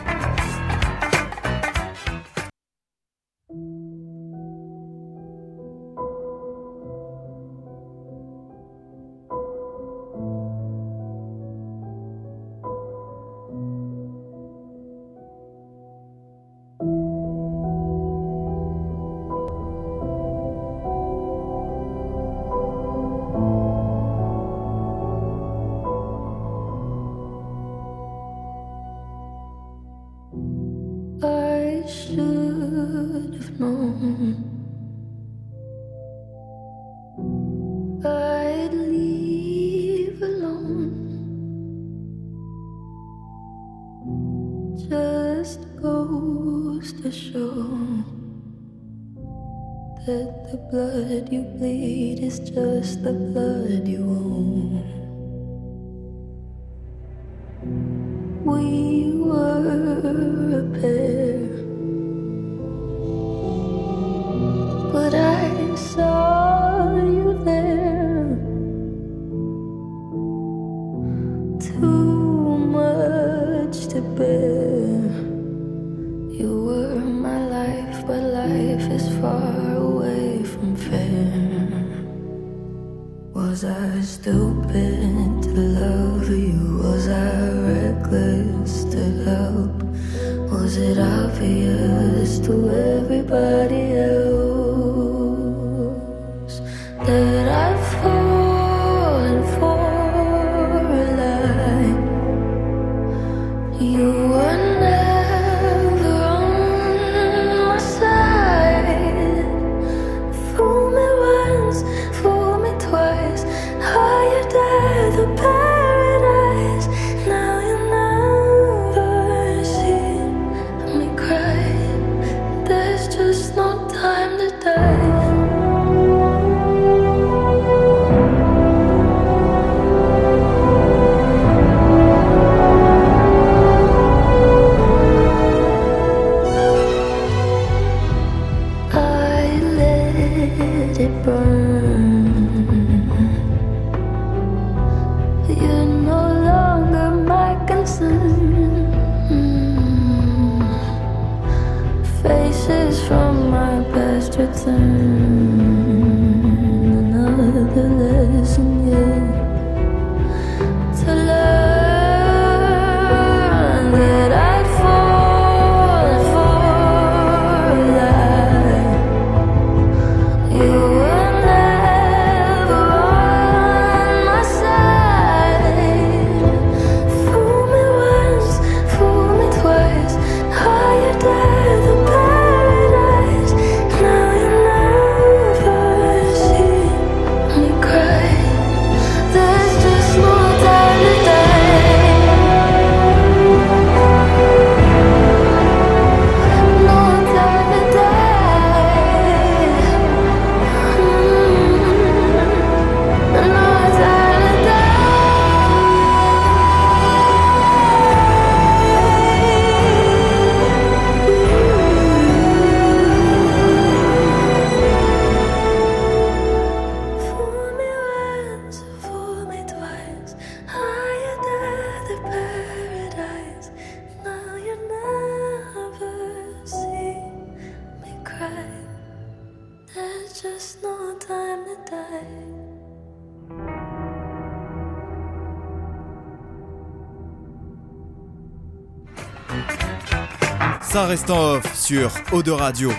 En 241.00 241.08
off 241.08 241.74
sur 241.74 242.12
Eau 242.30 242.42
de 242.42 242.50
Radio. 242.50 242.90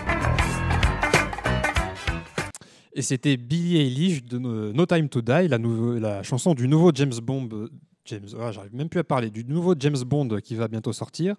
Et 2.93 3.03
c'était 3.03 3.37
Billie 3.37 3.77
Eilish 3.77 4.23
de 4.23 4.39
No 4.39 4.87
Time 4.87 5.07
to 5.07 5.21
Die, 5.21 5.47
la, 5.47 6.23
chanson 6.23 6.55
du 6.55 6.67
nouveau 6.67 6.91
James 6.95 7.13
Bond. 7.21 7.69
James, 8.05 8.25
ah, 8.39 8.51
j'arrive 8.51 8.73
même 8.73 8.89
plus 8.89 9.01
à 9.01 9.03
parler 9.03 9.29
du 9.29 9.45
nouveau 9.45 9.75
James 9.77 9.99
Bond 10.03 10.29
qui 10.43 10.55
va 10.55 10.67
bientôt 10.67 10.93
sortir. 10.93 11.35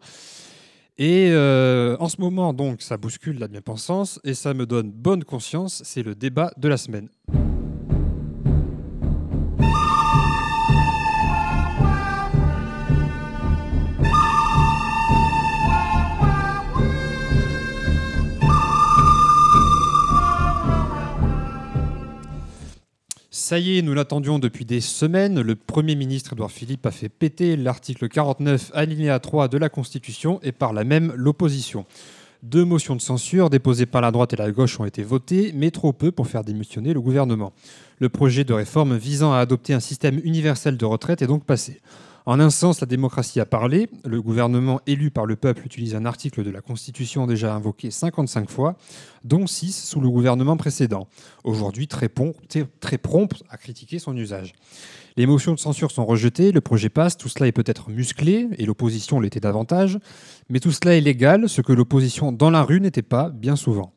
Et 0.99 1.31
euh, 1.33 1.97
en 1.99 2.09
ce 2.09 2.21
moment, 2.21 2.53
donc, 2.53 2.81
ça 2.81 2.97
bouscule 2.97 3.41
la 3.41 3.49
bien-pensance 3.49 4.21
et 4.23 4.35
ça 4.35 4.55
me 4.55 4.65
donne 4.65 4.93
bonne 4.93 5.25
conscience. 5.25 5.83
C'est 5.85 6.05
le 6.05 6.15
débat 6.15 6.53
de 6.59 6.69
la 6.69 6.77
semaine. 6.77 7.09
Ça 23.43 23.59
y 23.59 23.77
est, 23.77 23.83
nous 23.83 23.93
l'attendions 23.93 24.39
depuis 24.39 24.65
des 24.65 24.81
semaines. 24.81 25.41
Le 25.41 25.57
Premier 25.57 25.97
ministre 25.97 26.35
Édouard 26.35 26.53
Philippe 26.53 26.87
a 26.87 26.93
fait 26.93 27.09
péter 27.09 27.57
l'article 27.57 28.09
49 28.09 28.71
alinéa 28.73 29.19
3 29.19 29.49
de 29.49 29.59
la 29.59 29.69
Constitution 29.69 30.39
et 30.45 30.53
par 30.53 30.73
là 30.73 30.85
même 30.85 31.13
l'opposition. 31.17 31.85
Deux 32.45 32.65
motions 32.65 32.95
de 32.95 33.01
censure 33.01 33.51
déposées 33.51 33.85
par 33.85 34.01
la 34.01 34.13
droite 34.13 34.33
et 34.33 34.37
la 34.37 34.53
gauche 34.53 34.79
ont 34.79 34.85
été 34.85 35.03
votées, 35.03 35.51
mais 35.57 35.73
trop 35.73 35.93
peu 35.93 36.13
pour 36.13 36.29
faire 36.29 36.45
démissionner 36.45 36.95
le 36.95 37.01
gouvernement. 37.01 37.53
Le 37.99 38.09
projet 38.09 38.45
de 38.45 38.53
réforme 38.53 38.97
visant 38.97 39.33
à 39.33 39.39
adopter 39.39 39.75
un 39.75 39.81
système 39.81 40.21
universel 40.23 40.77
de 40.77 40.85
retraite 40.85 41.21
est 41.21 41.27
donc 41.27 41.45
passé. 41.45 41.81
En 42.25 42.39
un 42.39 42.51
sens, 42.51 42.81
la 42.81 42.87
démocratie 42.87 43.41
a 43.41 43.47
parlé. 43.47 43.89
Le 44.05 44.23
gouvernement 44.23 44.81
élu 44.87 45.11
par 45.11 45.27
le 45.27 45.35
peuple 45.35 45.67
utilise 45.67 45.97
un 45.97 46.05
article 46.05 46.45
de 46.45 46.51
la 46.51 46.61
Constitution 46.61 47.27
déjà 47.27 47.53
invoqué 47.53 47.91
55 47.91 48.49
fois, 48.49 48.77
dont 49.25 49.49
6 49.49 49.73
sous 49.73 50.01
le 50.01 50.09
gouvernement 50.09 50.57
précédent. 50.57 51.09
Aujourd'hui, 51.43 51.89
très, 51.89 52.09
prompt 52.09 53.43
à 53.51 53.57
critiquer 53.57 53.99
son 53.99 54.17
usage. 54.17 54.53
Les 55.17 55.27
motions 55.27 55.53
de 55.53 55.59
censure 55.59 55.91
sont 55.91 56.07
rejetées, 56.07 56.53
le 56.53 56.61
projet 56.61 56.89
passe, 56.89 57.17
tout 57.17 57.29
cela 57.29 57.49
est 57.49 57.53
peut-être 57.53 57.91
musclé, 57.91 58.49
et 58.57 58.67
l'opposition 58.67 59.19
l'était 59.19 59.41
davantage, 59.41 59.99
mais 60.49 60.61
tout 60.61 60.73
cela 60.73 60.97
est 60.97 61.01
légal, 61.01 61.49
ce 61.49 61.61
que 61.61 61.73
l'opposition 61.73 62.31
dans 62.31 62.51
la 62.51 62.63
rue 62.63 62.81
n'était 62.81 63.03
pas 63.03 63.31
bien 63.31 63.57
souvent. 63.57 63.93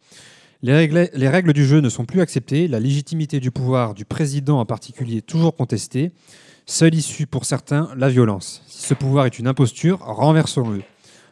Les 0.63 0.73
règles, 0.73 1.09
les 1.13 1.29
règles 1.29 1.53
du 1.53 1.63
jeu 1.63 1.79
ne 1.79 1.89
sont 1.89 2.05
plus 2.05 2.21
acceptées, 2.21 2.67
la 2.67 2.79
légitimité 2.79 3.39
du 3.39 3.51
pouvoir 3.51 3.93
du 3.93 4.03
président 4.03 4.59
en 4.59 4.65
particulier 4.65 5.21
toujours 5.21 5.55
contestée. 5.55 6.11
Seule 6.65 6.95
issue 6.95 7.27
pour 7.27 7.45
certains, 7.45 7.89
la 7.95 8.09
violence. 8.09 8.63
Si 8.67 8.87
ce 8.87 8.93
pouvoir 8.93 9.25
est 9.27 9.37
une 9.37 9.47
imposture, 9.47 9.99
renversons-le. 9.99 10.81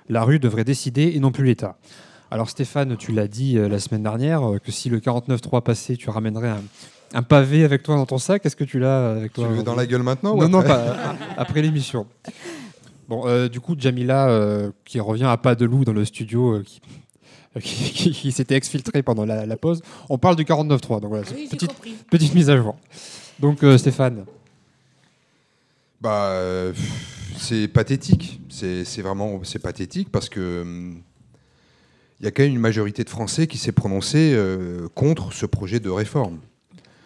La 0.09 0.23
rue 0.23 0.37
devrait 0.39 0.63
décider 0.63 1.13
et 1.15 1.19
non 1.19 1.31
plus 1.31 1.43
l'État. 1.45 1.77
Alors 2.29 2.49
Stéphane, 2.49 2.97
tu 2.97 3.11
l'as 3.11 3.27
dit 3.27 3.57
euh, 3.57 3.67
la 3.67 3.79
semaine 3.79 4.03
dernière, 4.03 4.43
euh, 4.47 4.57
que 4.59 4.71
si 4.71 4.89
le 4.89 4.99
49-3 4.99 5.61
passait, 5.63 5.95
tu 5.95 6.09
ramènerais 6.09 6.49
un, 6.49 6.61
un 7.13 7.23
pavé 7.23 7.63
avec 7.63 7.83
toi 7.83 7.95
dans 7.95 8.05
ton 8.05 8.17
sac. 8.17 8.45
Est-ce 8.45 8.55
que 8.55 8.63
tu 8.63 8.79
l'as 8.79 8.87
euh, 8.99 9.17
avec 9.17 9.33
toi 9.33 9.45
Tu 9.45 9.51
le 9.51 9.57
veux 9.57 9.63
dans 9.63 9.75
la 9.75 9.85
gueule 9.85 10.03
maintenant 10.03 10.35
ou 10.35 10.39
Non, 10.39 10.49
non, 10.49 10.59
après 10.59 10.73
pas 10.73 11.15
après 11.37 11.61
l'émission. 11.61 12.05
Bon, 13.07 13.23
euh, 13.27 13.49
du 13.49 13.59
coup, 13.59 13.75
Jamila, 13.77 14.29
euh, 14.29 14.71
qui 14.85 14.99
revient 14.99 15.25
à 15.25 15.37
pas 15.37 15.55
de 15.55 15.65
loup 15.65 15.83
dans 15.85 15.93
le 15.93 16.05
studio, 16.05 16.53
euh, 16.53 16.63
qui, 16.63 16.81
qui, 17.61 17.91
qui- 17.93 18.11
qui 18.11 18.31
s'était 18.31 18.55
exfiltré 18.55 19.03
pendant 19.03 19.25
la, 19.25 19.45
la 19.45 19.57
pause. 19.57 19.81
On 20.09 20.17
parle 20.17 20.35
du 20.35 20.43
49-3, 20.43 21.01
donc 21.01 21.09
voilà, 21.09 21.25
Oui, 21.35 21.47
petite, 21.49 22.33
mise 22.35 22.49
à 22.49 22.57
jour. 22.57 22.75
Donc 23.39 23.63
euh, 23.63 23.77
Stéphane, 23.77 24.25
Bah, 26.03 26.25
euh, 26.31 26.73
c'est 27.37 27.67
pathétique. 27.67 28.41
C'est 28.49 29.01
vraiment 29.01 29.39
c'est 29.43 29.59
pathétique 29.59 30.09
parce 30.11 30.29
que 30.29 30.61
hum, 30.61 31.01
il 32.19 32.25
y 32.25 32.27
a 32.27 32.31
quand 32.31 32.43
même 32.43 32.51
une 32.53 32.59
majorité 32.59 33.03
de 33.03 33.09
Français 33.09 33.47
qui 33.47 33.57
s'est 33.57 33.71
prononcée 33.71 34.33
euh, 34.35 34.87
contre 34.95 35.33
ce 35.33 35.45
projet 35.45 35.79
de 35.79 35.89
réforme. 35.89 36.37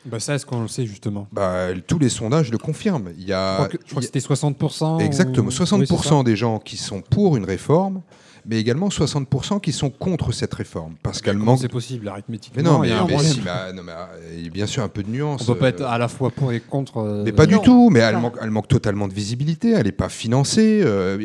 bah, 0.05 0.19
ça, 0.19 0.33
est-ce 0.36 0.45
qu'on 0.45 0.62
le 0.63 0.67
sait 0.67 0.86
justement? 0.86 1.27
Bah, 1.31 1.67
tous 1.86 1.99
les 1.99 2.10
sondages 2.10 2.51
le 2.51 2.57
confirment. 2.57 3.10
Il 3.17 3.23
y 3.23 3.27
Je 3.27 3.33
a, 3.33 3.53
crois 3.55 3.67
que, 3.69 3.77
je 3.86 3.89
crois 3.91 4.01
que 4.01 4.05
c'était 4.05 4.19
60%. 4.19 4.99
Exactement, 4.99 5.47
ou- 5.47 5.51
60% 5.51 5.79
Oui, 5.79 5.88
c'est 5.88 6.10
ça. 6.10 6.23
des 6.23 6.36
gens 6.36 6.60
qui 6.60 6.77
sont 6.77 7.01
pour 7.01 7.38
une 7.38 7.45
réforme, 7.45 8.01
mais 8.47 8.57
également 8.60 8.89
60% 8.89 9.60
qui 9.60 9.71
sont 9.71 9.89
contre 9.89 10.31
cette 10.31 10.53
réforme. 10.53 10.95
Parce 11.03 11.21
qu'elle 11.21 11.38
Comment 11.38 11.53
manque. 11.53 11.62
c'est 11.62 11.67
possible 11.67 12.07
arithmétiquement 12.07 12.62
Mais 12.63 12.69
non, 12.69 12.83
il 12.83 12.88
y 12.88 12.89
mais, 12.91 12.95
a 12.97 13.01
un 13.01 13.05
mais 13.07 13.13
problème. 13.13 13.33
si, 13.33 13.41
bah, 13.41 13.73
non, 13.73 13.83
mais, 13.83 13.91
il 14.38 14.43
y 14.45 14.47
a 14.47 14.49
bien 14.49 14.65
sûr 14.65 14.83
un 14.83 14.88
peu 14.89 15.03
de 15.03 15.10
nuance. 15.10 15.41
On 15.47 15.53
peut 15.53 15.60
pas 15.60 15.65
euh, 15.65 15.69
être 15.69 15.81
à 15.83 15.97
la 15.97 16.07
fois 16.07 16.29
pour 16.31 16.51
et 16.51 16.60
contre. 16.60 16.97
euh, 16.97 17.23
Mais 17.25 17.31
pas 17.31 17.45
du 17.45 17.60
tout, 17.60 17.89
mais 17.89 17.99
elle 17.99 18.17
manque, 18.17 18.36
elle 18.41 18.51
manque 18.51 18.67
totalement 18.67 19.07
de 19.07 19.13
visibilité, 19.13 19.71
elle 19.71 19.86
n'est 19.86 19.91
pas 19.91 20.10
financée. 20.10 20.81
euh, 20.83 21.17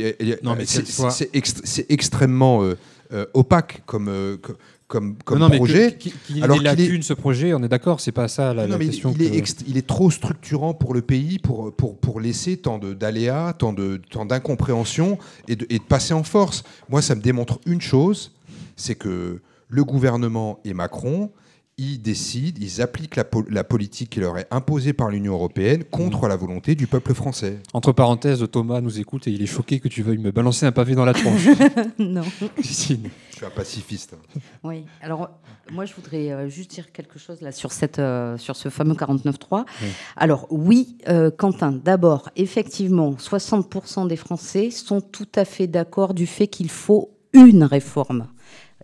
Non, 0.43 0.55
mais 0.57 0.65
c'est 0.67 0.79
qu'elle 0.83 0.87
soit- 0.93 1.11
c'est 1.11 1.33
ext- 1.35 1.61
c'est 1.65 1.87
extrêmement 1.91 2.63
euh, 2.63 2.77
euh, 3.13 3.27
opaque 3.35 3.83
comme, 3.87 4.09
euh, 4.09 4.37
co- 4.41 4.55
comme, 4.93 5.17
comme 5.25 5.39
non, 5.39 5.49
projet. 5.51 5.97
qu'il 5.99 6.13
qu'il 6.27 6.39
ait 6.39 6.43
alors 6.43 6.59
des 6.59 6.69
qu'il 6.69 6.81
est- 6.81 6.87
lacunes, 6.87 7.03
ce 7.03 7.15
projet, 7.15 7.55
on 7.55 7.63
est 7.63 7.69
d'accord, 7.69 7.99
c'est 8.01 8.13
pas 8.13 8.29
ça 8.29 8.53
la, 8.53 8.65
non, 8.67 8.73
la 8.73 8.79
mais 8.79 8.87
question. 8.87 9.15
il, 9.19 9.23
est 9.23 9.31
que- 9.31 9.37
ext- 9.37 9.65
il 9.67 9.79
est 9.79 9.87
trop 9.87 10.11
structurant 10.11 10.75
pour 10.75 10.93
le 10.93 11.01
pays 11.01 11.39
pour, 11.39 11.75
pour, 11.75 11.97
pour 11.97 12.21
laisser 12.21 12.59
tant 12.59 12.77
de- 12.79 12.93
d'aléas, 12.93 13.55
tant 13.55 13.73
de- 13.73 14.01
tant 14.11 14.27
d'incompréhension 14.27 15.17
et 15.49 15.57
de, 15.57 15.67
et 15.71 15.79
de 15.79 15.83
passer 15.85 16.13
en 16.13 16.25
force. 16.25 16.63
Moi, 16.91 17.01
ça 17.01 17.15
me 17.15 17.23
démontre 17.23 17.59
une 17.65 17.81
chose, 17.81 18.33
c'est 18.77 18.95
que 18.95 19.41
le 19.69 19.85
gouvernement 19.85 20.59
et 20.67 20.75
Macron, 20.75 21.31
ils 21.79 22.01
décident, 22.01 22.59
ils 22.61 22.83
appliquent 22.83 23.17
la, 23.17 23.25
po- 23.25 23.45
la 23.49 23.65
politique 23.65 24.11
qui 24.11 24.21
leur 24.21 24.37
est 24.39 24.47
imposée 24.51 24.93
par 24.93 25.09
l'Union 25.09 25.33
européenne 25.33 25.85
contre 25.85 26.29
la 26.29 26.37
volonté 26.37 26.75
du 26.75 26.87
peuple 26.87 27.15
français. 27.15 27.61
Entre 27.73 27.93
parenthèses, 27.93 28.45
Thomas 28.53 28.81
nous 28.83 29.01
écoute 29.01 29.27
et 29.27 29.31
il 29.31 29.43
est 29.43 29.47
choqué 29.47 29.81
que 29.81 29.89
tu 29.89 30.03
veuilles 30.03 30.19
me 30.19 30.31
balancer 30.33 30.67
un 30.67 30.73
pavé 30.73 30.95
dans 30.95 31.07
la 31.07 31.15
tronche. 31.15 31.49
non. 31.99 32.23
Christine. 32.57 33.09
Je 33.31 33.37
suis 33.39 33.47
un 33.47 33.51
pacifiste. 33.51 34.15
Oui, 34.63 34.85
alors 35.01 35.31
moi 35.73 35.87
je 35.87 35.95
voudrais 35.95 36.31
euh, 36.31 36.49
juste 36.49 36.71
dire 36.73 36.93
quelque 36.93 37.19
chose 37.19 37.41
là 37.41 37.51
sur, 37.53 37.73
cette, 37.73 37.99
euh, 37.99 38.37
sur 38.37 38.55
ce 38.55 38.69
fameux 38.69 38.95
49.3. 38.95 39.65
Oui. 39.83 39.89
Alors 40.17 40.47
oui, 40.51 40.99
euh, 41.09 41.31
Quentin, 41.31 41.73
d'abord, 41.73 42.29
effectivement, 42.37 43.13
60% 43.13 44.07
des 44.09 44.17
Français 44.17 44.71
sont 44.71 45.01
tout 45.01 45.29
à 45.35 45.45
fait 45.47 45.67
d'accord 45.67 46.13
du 46.13 46.27
fait 46.27 46.49
qu'il 46.49 46.69
faut 46.71 47.11
une 47.33 47.65
réforme. 47.65 48.29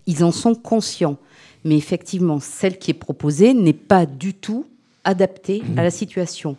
Ils 0.06 0.24
en 0.24 0.32
sont 0.32 0.54
conscients. 0.54 1.18
Mais 1.64 1.76
effectivement, 1.76 2.40
celle 2.40 2.78
qui 2.78 2.90
est 2.90 2.94
proposée 2.94 3.54
n'est 3.54 3.72
pas 3.72 4.06
du 4.06 4.34
tout 4.34 4.66
adaptée 5.04 5.62
à 5.76 5.82
la 5.82 5.90
situation. 5.90 6.56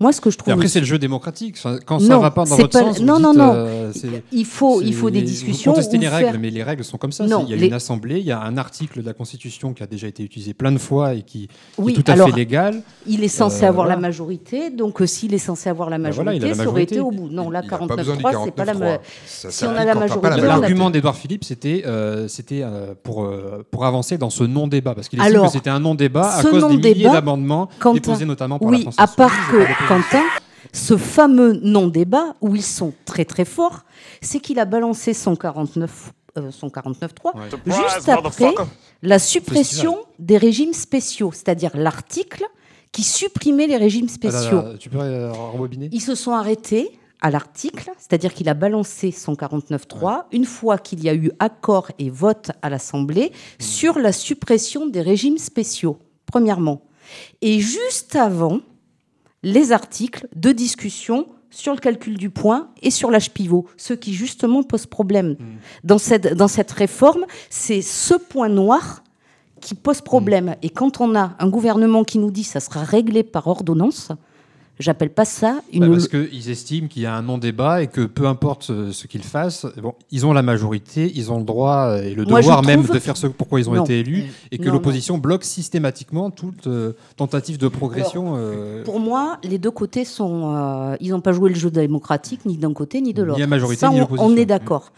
Moi, 0.00 0.12
ce 0.12 0.20
que 0.22 0.30
je 0.30 0.38
trouve. 0.38 0.48
Et 0.50 0.52
après, 0.54 0.66
c'est 0.68 0.80
le 0.80 0.86
jeu 0.86 0.98
démocratique. 0.98 1.56
Quand 1.84 1.98
ça 1.98 2.08
Non, 2.08 2.20
va 2.20 2.30
pas 2.30 2.44
dans 2.46 2.56
votre 2.56 2.68
pas- 2.70 2.78
sens, 2.80 2.98
vous 3.00 3.04
non, 3.04 3.16
dites, 3.16 3.22
non, 3.22 3.34
non. 3.34 3.52
euh, 3.54 3.92
Il 4.32 4.46
faut, 4.46 4.80
il 4.80 4.94
faut 4.94 5.10
des 5.10 5.20
vous 5.20 5.26
discussions. 5.26 5.72
contestez 5.72 5.98
ou 5.98 6.00
les 6.00 6.06
faire- 6.06 6.16
règles, 6.28 6.38
mais 6.38 6.48
les 6.48 6.62
règles 6.62 6.84
sont 6.84 6.96
comme 6.96 7.12
ça. 7.12 7.26
Non, 7.26 7.44
il 7.46 7.50
y 7.50 7.52
a 7.52 7.56
les- 7.56 7.66
une 7.66 7.74
assemblée, 7.74 8.18
il 8.18 8.24
y 8.24 8.32
a 8.32 8.40
un 8.40 8.56
article 8.56 9.02
de 9.02 9.06
la 9.06 9.12
Constitution 9.12 9.74
qui 9.74 9.82
a 9.82 9.86
déjà 9.86 10.06
été 10.06 10.22
utilisé 10.22 10.54
plein 10.54 10.72
de 10.72 10.78
fois 10.78 11.12
et 11.12 11.20
qui, 11.22 11.48
qui 11.48 11.48
Oui, 11.76 11.92
est 11.92 12.02
tout 12.02 12.10
à 12.10 12.14
alors, 12.14 12.30
fait 12.30 12.36
légal. 12.36 12.82
Il 13.06 13.22
est 13.22 13.28
censé 13.28 13.64
Euh, 13.64 13.68
avoir 13.68 13.86
la 13.86 13.96
voilà. 13.96 14.08
majorité, 14.08 14.70
donc 14.70 15.02
euh, 15.02 15.06
s'il 15.06 15.34
est 15.34 15.38
censé 15.38 15.68
avoir 15.68 15.90
la 15.90 15.98
Ben 15.98 16.04
majorité, 16.04 16.22
voilà, 16.24 16.38
il 16.38 16.44
a 16.44 16.48
la 16.48 16.54
ça 16.54 16.66
aurait 16.70 16.82
été 16.84 16.94
majorité. 16.96 17.20
au 17.20 17.26
bout. 17.28 17.28
Non, 17.30 17.50
là, 17.50 17.60
Il 17.62 17.66
a 17.74 17.78
pas 17.78 17.96
besoin 17.96 18.16
du 18.16 18.22
49.3, 18.22 18.44
c'est 18.46 18.50
pas 18.54 18.64
la 18.64 18.72
49.3. 18.72 18.78
ma- 18.96 18.98
Ça 19.26 19.50
Si 19.50 19.64
on 19.64 19.68
a 19.68 19.84
la 19.84 19.94
majorité, 19.94 20.28
majorité. 20.28 20.46
L'argument 20.46 20.88
d'Edouard 20.90 21.16
Philippe, 21.16 21.44
c'était 21.44 21.82
euh, 21.86 22.26
c'était, 22.26 22.64
pour, 23.02 23.28
pour 23.70 23.84
avancer 23.84 24.16
dans 24.16 24.30
ce 24.30 24.44
non-débat. 24.44 24.94
Parce 24.94 25.08
qu'il 25.10 25.20
estime 25.20 25.42
que 25.42 25.48
c'était 25.48 25.68
un 25.68 25.80
non-débat 25.80 26.36
à 26.36 26.42
cause 26.42 26.66
des 26.68 26.94
milliers 26.94 27.04
d'amendements 27.10 27.68
déposés 27.92 28.24
notamment 28.24 28.58
par 28.58 28.70
oui, 28.70 28.76
la 28.78 28.82
France 28.82 28.94
à 28.96 29.06
part 29.06 29.50
que. 29.50 29.89
Quentin, 29.90 30.22
ce 30.72 30.96
fameux 30.96 31.54
non-débat 31.64 32.36
où 32.40 32.54
ils 32.54 32.62
sont 32.62 32.94
très 33.06 33.24
très 33.24 33.44
forts, 33.44 33.80
c'est 34.22 34.38
qu'il 34.38 34.60
a 34.60 34.64
balancé 34.64 35.14
son 35.14 35.34
49 35.34 36.12
euh, 36.38 36.52
son 36.52 36.68
49.3 36.68 37.32
juste 37.66 38.08
après 38.08 38.54
la 39.02 39.18
suppression 39.18 39.98
des 40.20 40.36
régimes 40.36 40.74
spéciaux, 40.74 41.32
c'est-à-dire 41.32 41.72
l'article 41.74 42.44
qui 42.92 43.02
supprimait 43.02 43.66
les 43.66 43.78
régimes 43.78 44.06
Ah 44.08 44.26
là 44.26 44.30
là, 44.30 44.38
spéciaux. 44.38 44.62
tu 44.78 44.90
peux 44.90 45.00
euh, 45.00 45.32
rembobiner 45.32 45.88
Ils 45.90 46.00
se 46.00 46.14
sont 46.14 46.34
arrêtés 46.34 46.96
à 47.20 47.32
l'article, 47.32 47.90
c'est-à-dire 47.98 48.32
qu'il 48.32 48.48
a 48.48 48.54
balancé 48.54 49.10
son 49.10 49.32
49.3 49.34 50.26
une 50.30 50.44
fois 50.44 50.78
qu'il 50.78 51.02
y 51.02 51.08
a 51.08 51.14
eu 51.14 51.32
accord 51.40 51.90
et 51.98 52.10
vote 52.10 52.52
à 52.62 52.70
l'Assemblée 52.70 53.32
sur 53.58 53.98
la 53.98 54.12
suppression 54.12 54.86
des 54.86 55.02
régimes 55.02 55.38
spéciaux, 55.38 55.98
premièrement. 56.26 56.82
Et 57.42 57.58
juste 57.58 58.14
avant, 58.14 58.60
les 59.42 59.72
articles 59.72 60.26
de 60.34 60.52
discussion 60.52 61.26
sur 61.50 61.74
le 61.74 61.80
calcul 61.80 62.16
du 62.16 62.30
point 62.30 62.68
et 62.82 62.90
sur 62.90 63.10
l'âge 63.10 63.32
pivot, 63.32 63.66
ce 63.76 63.92
qui 63.92 64.14
justement 64.14 64.62
pose 64.62 64.86
problème. 64.86 65.36
Dans, 65.82 65.98
cette, 65.98 66.34
dans 66.34 66.48
cette 66.48 66.70
réforme, 66.70 67.26
c'est 67.48 67.82
ce 67.82 68.14
point 68.14 68.48
noir 68.48 69.02
qui 69.60 69.74
pose 69.74 70.00
problème. 70.00 70.56
Et 70.62 70.70
quand 70.70 71.00
on 71.00 71.14
a 71.14 71.34
un 71.38 71.48
gouvernement 71.48 72.04
qui 72.04 72.18
nous 72.18 72.30
dit 72.30 72.44
ça 72.44 72.60
sera 72.60 72.82
réglé 72.82 73.22
par 73.22 73.46
ordonnance, 73.46 74.12
j'appelle 74.80 75.10
pas 75.10 75.24
ça 75.24 75.60
une... 75.72 75.80
Bah, 75.80 75.88
parce 75.90 76.08
qu'ils 76.08 76.50
estiment 76.50 76.88
qu'il 76.88 77.02
y 77.02 77.06
a 77.06 77.14
un 77.14 77.22
non-débat 77.22 77.82
et 77.82 77.86
que 77.86 78.00
peu 78.00 78.26
importe 78.26 78.64
ce, 78.64 78.90
ce 78.90 79.06
qu'ils 79.06 79.22
fassent, 79.22 79.66
bon, 79.80 79.94
ils 80.10 80.26
ont 80.26 80.32
la 80.32 80.42
majorité, 80.42 81.12
ils 81.14 81.30
ont 81.30 81.38
le 81.38 81.44
droit 81.44 81.90
euh, 81.90 82.02
et 82.02 82.14
le 82.14 82.24
Moi, 82.24 82.40
devoir 82.40 82.62
même 82.64 82.82
de 82.82 82.98
faire 82.98 83.16
ce 83.16 83.26
pourquoi 83.28 83.60
ils 83.60 83.68
ont 83.70 83.74
Non. 83.74 83.84
été 83.84 84.00
élus 84.00 84.24
et 84.50 84.58
que 84.58 84.68
l'opposition 84.68 85.18
bloque 85.18 85.44
systématiquement 85.44 86.30
toute 86.30 86.66
euh, 86.66 86.92
tentative 87.16 87.58
de 87.58 87.68
progression. 87.68 88.34
euh, 88.36 88.82
Pour 88.82 88.98
moi, 88.98 89.38
les 89.44 89.58
deux 89.58 89.70
côtés 89.70 90.04
sont. 90.04 90.54
euh, 90.56 90.96
ils 91.00 91.10
n'ont 91.10 91.20
pas 91.20 91.32
joué 91.32 91.50
le 91.50 91.56
jeu 91.56 91.70
démocratique 91.70 92.44
ni 92.46 92.56
d'un 92.56 92.72
côté 92.72 93.00
ni 93.00 93.12
de 93.14 93.20
Ni 93.22 93.28
l'autre. 93.28 93.40
la 93.40 93.46
majorité, 93.46 93.80
Ça, 93.80 93.90
ni 93.90 93.96
on- 93.96 94.00
l'opposition. 94.00 94.26
On 94.28 94.36
est 94.36 94.46
d'accord. 94.46 94.92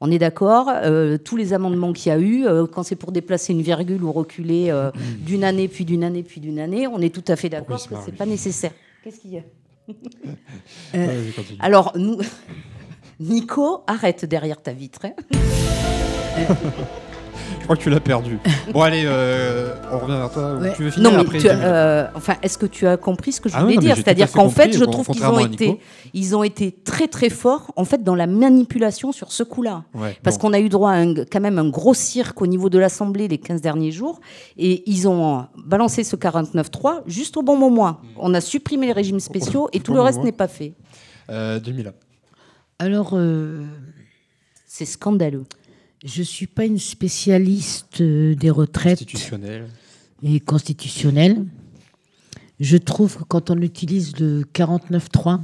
On 0.00 0.10
est 0.10 0.18
d'accord. 0.18 0.68
euh, 0.70 1.16
tous 1.16 1.36
les 1.36 1.54
amendements 1.54 1.92
qu'il 1.94 2.10
y 2.10 2.14
a 2.14 2.18
eu, 2.18 2.44
euh, 2.46 2.66
quand 2.66 2.82
c'est 2.82 2.96
pour 2.96 3.10
déplacer 3.12 3.52
une 3.54 3.62
virgule 3.62 4.02
ou 4.04 4.12
reculer 4.12 4.66
euh, 4.68 4.90
d'une 5.20 5.44
année, 5.44 5.66
puis 5.68 5.84
d'une 5.86 6.04
année, 6.04 6.22
puis 6.22 6.40
d'une 6.42 6.58
année, 6.58 6.86
on 6.86 7.00
est 7.00 7.14
tout 7.14 7.24
à 7.28 7.36
fait 7.36 7.48
d'accord 7.48 7.76
que 7.78 7.94
c'est 8.04 8.10
lui 8.10 8.16
pas 8.18 8.26
nécessaire. 8.26 8.72
Qu'est-ce 9.04 9.20
qu'il 9.20 9.32
y 9.32 9.38
a? 9.38 9.42
Euh. 10.94 11.30
Alors, 11.60 11.92
nous. 11.94 12.18
Nico, 13.20 13.84
arrête 13.86 14.24
derrière 14.24 14.62
ta 14.62 14.72
vitre. 14.72 15.04
hein. 15.04 15.12
Je 17.64 17.66
crois 17.66 17.76
que 17.76 17.82
tu 17.82 17.88
l'as 17.88 17.98
perdu. 17.98 18.38
Bon, 18.74 18.82
allez, 18.82 19.04
euh, 19.06 19.74
on 19.90 19.98
revient 19.98 20.18
vers 20.18 20.30
toi. 20.30 20.56
Ouais. 20.56 20.74
Tu 20.76 20.82
veux 20.82 20.90
finir 20.90 21.10
non, 21.10 21.16
mais 21.16 21.22
après 21.22 21.38
tu 21.38 21.48
as- 21.48 21.52
Jamil 21.52 21.64
euh, 21.66 22.06
enfin, 22.14 22.34
est-ce 22.42 22.58
que 22.58 22.66
tu 22.66 22.86
as 22.86 22.98
compris 22.98 23.32
ce 23.32 23.40
que 23.40 23.48
je 23.48 23.54
Ah 23.56 23.62
voulais 23.62 23.76
non, 23.76 23.80
dire? 23.80 23.96
C'est-à-dire 23.96 24.30
qu'en 24.30 24.50
fait, 24.50 24.74
je 24.74 24.84
bon, 24.84 24.90
trouve 24.90 25.06
qu'ils 25.08 25.24
ont 25.24 25.38
été, 25.38 25.80
ils 26.12 26.36
ont 26.36 26.42
été 26.42 26.72
très 26.72 27.08
très 27.08 27.30
forts 27.30 27.72
en 27.76 27.86
fait 27.86 28.04
dans 28.04 28.14
la 28.14 28.26
manipulation 28.26 29.12
sur 29.12 29.32
ce 29.32 29.42
coup-là. 29.42 29.84
Ouais, 29.94 30.14
Parce 30.22 30.36
bon. 30.36 30.48
qu'on 30.48 30.52
a 30.52 30.60
eu 30.60 30.68
droit 30.68 30.90
à 30.90 30.96
un- 30.96 31.14
quand 31.24 31.40
même 31.40 31.58
un 31.58 31.70
gros 31.70 31.94
cirque 31.94 32.42
au 32.42 32.46
niveau 32.46 32.68
de 32.68 32.78
l'Assemblée 32.78 33.28
les 33.28 33.38
15 33.38 33.62
derniers 33.62 33.92
jours, 33.92 34.20
et 34.58 34.82
ils 34.90 35.08
ont 35.08 35.46
balancé 35.56 36.04
ce 36.04 36.16
49.3 36.16 37.00
juste 37.06 37.38
au 37.38 37.42
bon 37.42 37.56
moment. 37.56 37.96
On 38.18 38.34
a 38.34 38.42
supprimé 38.42 38.88
les 38.88 38.92
régimes 38.92 39.20
spéciaux 39.20 39.70
et 39.72 39.80
tout 39.80 39.92
bon 39.92 39.96
le 40.00 40.02
reste 40.02 40.22
n'est 40.22 40.32
pas 40.32 40.48
fait. 40.48 40.74
Euh, 41.30 41.58
Jamila. 41.64 41.92
Alors, 42.78 43.12
euh, 43.14 43.64
C'est 44.66 44.84
scandaleux. 44.84 45.44
Je 46.04 46.20
ne 46.20 46.24
suis 46.24 46.46
pas 46.46 46.64
une 46.66 46.78
spécialiste 46.78 48.00
euh, 48.00 48.34
des 48.34 48.50
retraites 48.50 48.92
Institutionnel. 49.00 49.66
et 50.22 50.38
constitutionnelles. 50.40 51.44
Je 52.60 52.76
trouve 52.76 53.16
que 53.16 53.24
quand 53.24 53.50
on 53.50 53.56
utilise 53.60 54.18
le 54.20 54.42
49.3, 54.54 55.40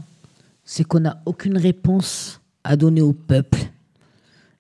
c'est 0.64 0.84
qu'on 0.84 1.00
n'a 1.00 1.20
aucune 1.26 1.56
réponse 1.58 2.40
à 2.62 2.76
donner 2.76 3.00
au 3.00 3.12
peuple 3.12 3.58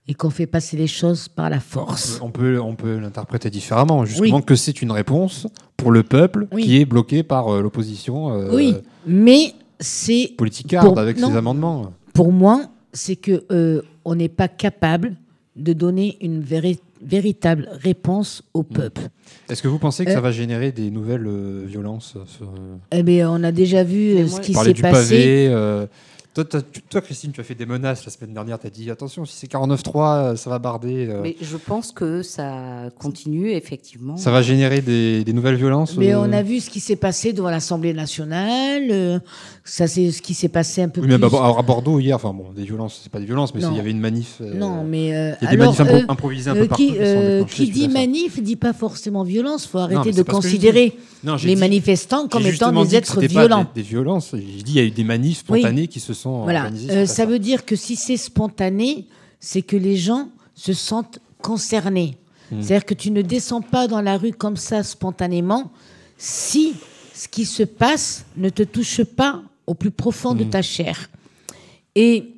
et 0.08 0.14
qu'on 0.14 0.30
fait 0.30 0.46
passer 0.46 0.76
les 0.76 0.88
choses 0.88 1.28
par 1.28 1.50
la 1.50 1.60
force. 1.60 2.18
On 2.22 2.30
peut, 2.30 2.58
on 2.60 2.74
peut 2.74 2.98
l'interpréter 2.98 3.50
différemment, 3.50 4.04
justement 4.04 4.38
Oui. 4.38 4.44
que 4.44 4.56
c'est 4.56 4.82
une 4.82 4.90
réponse 4.90 5.46
pour 5.76 5.92
le 5.92 6.02
peuple 6.02 6.48
Oui. 6.50 6.64
qui 6.64 6.78
est 6.80 6.84
bloqué 6.84 7.22
par 7.22 7.48
euh, 7.54 7.60
l'opposition 7.62 8.32
euh, 8.32 8.54
oui, 8.54 8.74
mais 9.06 9.54
c'est 9.78 10.32
politicarde 10.36 10.88
Pour- 10.88 10.98
avec 10.98 11.18
non. 11.18 11.28
ses 11.30 11.36
amendements. 11.36 11.92
pour 12.14 12.32
moi, 12.32 12.64
c'est 12.92 13.16
que 13.16 13.44
euh, 13.52 13.82
on 14.04 14.16
n'est 14.16 14.28
pas 14.28 14.48
capable 14.48 15.14
de 15.56 15.72
donner 15.72 16.16
une 16.20 16.40
véri- 16.42 16.78
véritable 17.02 17.68
réponse 17.72 18.42
au 18.54 18.62
peuple. 18.62 19.02
Est-ce 19.48 19.62
que 19.62 19.68
vous 19.68 19.78
pensez 19.78 20.04
que 20.04 20.10
Euh, 20.10 20.14
ça 20.14 20.20
va 20.20 20.30
générer 20.32 20.70
des 20.72 20.90
nouvelles 20.90 21.26
euh, 21.26 21.64
violences 21.66 22.16
sur, 22.26 22.46
euh, 22.48 22.76
Eh 22.92 23.02
bien, 23.02 23.30
on 23.30 23.42
a 23.42 23.52
déjà 23.52 23.82
vu 23.84 24.16
euh, 24.16 24.26
ce 24.28 24.40
qui 24.40 24.54
s'est 24.54 24.74
passé. 24.74 24.80
pavé 24.80 25.48
euh, 25.48 25.86
toi, 26.34 27.00
Christine, 27.00 27.32
tu 27.32 27.40
as 27.40 27.44
fait 27.44 27.54
des 27.56 27.66
menaces 27.66 28.04
la 28.04 28.10
semaine 28.12 28.32
dernière. 28.32 28.58
Tu 28.58 28.66
as 28.66 28.70
dit 28.70 28.90
attention, 28.90 29.24
si 29.24 29.34
c'est 29.36 29.50
49.3, 29.50 30.16
euh, 30.32 30.36
ça 30.36 30.48
va 30.48 30.58
barder. 30.60 31.08
euh, 31.08 31.20
Mais 31.22 31.36
je 31.40 31.56
pense 31.56 31.90
que 31.90 32.22
ça 32.22 32.88
continue 32.98 33.50
effectivement. 33.50 34.16
ça 34.16 34.30
va 34.30 34.40
générer 34.40 34.80
des, 34.80 35.24
des 35.24 35.32
nouvelles 35.32 35.56
violences 35.56 35.96
Mais 35.96 36.14
euh, 36.14 36.20
on 36.20 36.32
a 36.32 36.42
vu 36.42 36.60
ce 36.60 36.70
qui 36.70 36.78
s'est 36.80 36.94
passé 36.96 37.32
devant 37.32 37.50
l'Assemblée 37.50 37.92
nationale. 37.94 38.84
euh, 38.90 39.18
ça, 39.64 39.86
c'est 39.88 40.10
ce 40.12 40.22
qui 40.22 40.34
s'est 40.34 40.48
passé 40.48 40.82
un 40.82 40.88
peu 40.88 41.00
Oui, 41.00 41.06
mais 41.08 41.18
bah, 41.18 41.28
à 41.58 41.62
Bordeaux 41.62 41.98
hier, 42.00 42.16
enfin 42.16 42.32
bon, 42.32 42.46
des 42.54 42.64
violences, 42.64 43.00
c'est 43.02 43.10
pas 43.12 43.18
des 43.20 43.26
violences, 43.26 43.54
mais 43.54 43.62
il 43.62 43.76
y 43.76 43.80
avait 43.80 43.90
une 43.90 44.00
manif. 44.00 44.36
euh, 44.40 44.54
Non, 44.54 44.84
mais 44.84 45.14
euh, 45.14 45.32
il 45.40 45.44
y 45.44 45.48
a 45.48 45.50
des 45.56 45.60
alors, 45.62 45.74
manifs 45.76 45.80
impro- 45.80 46.02
euh, 46.02 46.12
improvisés 46.12 46.50
un 46.50 46.56
euh, 46.56 46.60
peu 46.62 46.68
partout. 46.68 46.82
qui, 46.84 46.88
qui 46.92 46.94
sont 46.96 47.02
euh, 47.04 47.38
déclenchés 47.40 47.64
qui 47.64 47.70
dit 47.70 47.88
manif 47.88 48.42
dit 48.42 48.56
pas 48.56 48.72
forcément 48.72 49.24
violence. 49.24 49.66
Faut 49.66 49.78
mais 49.88 49.94
arrêter 49.96 50.12
de 50.16 50.22
considérer 50.22 50.96
Non, 51.24 51.34
les 51.36 51.54
dit- 51.54 51.60
manifestants 51.60 52.28
comme 52.28 52.46
étant 52.46 52.72
des 52.84 52.96
êtres 52.96 53.20
violents. 53.20 53.66
Des, 53.74 53.82
des 53.82 53.88
violences. 53.88 54.30
J'ai 54.34 54.62
dit 54.62 54.72
il 54.72 54.76
y 54.76 54.80
a 54.80 54.84
eu 54.84 54.90
des 54.90 55.04
manifs 55.04 55.44
Oui. 55.48 55.60
spontanés 55.60 55.86
qui 55.88 56.00
se 56.00 56.14
sont 56.22 56.42
Voilà. 56.42 56.70
Euh, 56.90 57.06
ça 57.06 57.26
veut 57.26 57.38
dire 57.38 57.64
que 57.64 57.76
si 57.76 57.96
c'est 57.96 58.16
spontané, 58.16 59.06
c'est 59.40 59.62
que 59.62 59.76
les 59.76 59.96
gens 59.96 60.28
se 60.54 60.72
sentent 60.72 61.18
concernés. 61.42 62.16
Hmm. 62.50 62.62
C'est-à-dire 62.62 62.84
que 62.84 62.94
tu 62.94 63.10
ne 63.10 63.22
descends 63.22 63.62
pas 63.62 63.88
dans 63.88 64.00
la 64.02 64.16
rue 64.18 64.32
comme 64.32 64.56
ça 64.56 64.82
spontanément 64.82 65.72
si 66.18 66.74
ce 67.14 67.28
qui 67.28 67.44
se 67.46 67.62
passe 67.62 68.24
ne 68.36 68.50
te 68.50 68.62
touche 68.62 69.02
pas 69.04 69.42
au 69.66 69.74
plus 69.74 69.90
profond 69.90 70.34
de 70.34 70.44
Hmm. 70.44 70.50
ta 70.50 70.62
chair. 70.62 71.10
Et 71.94 72.34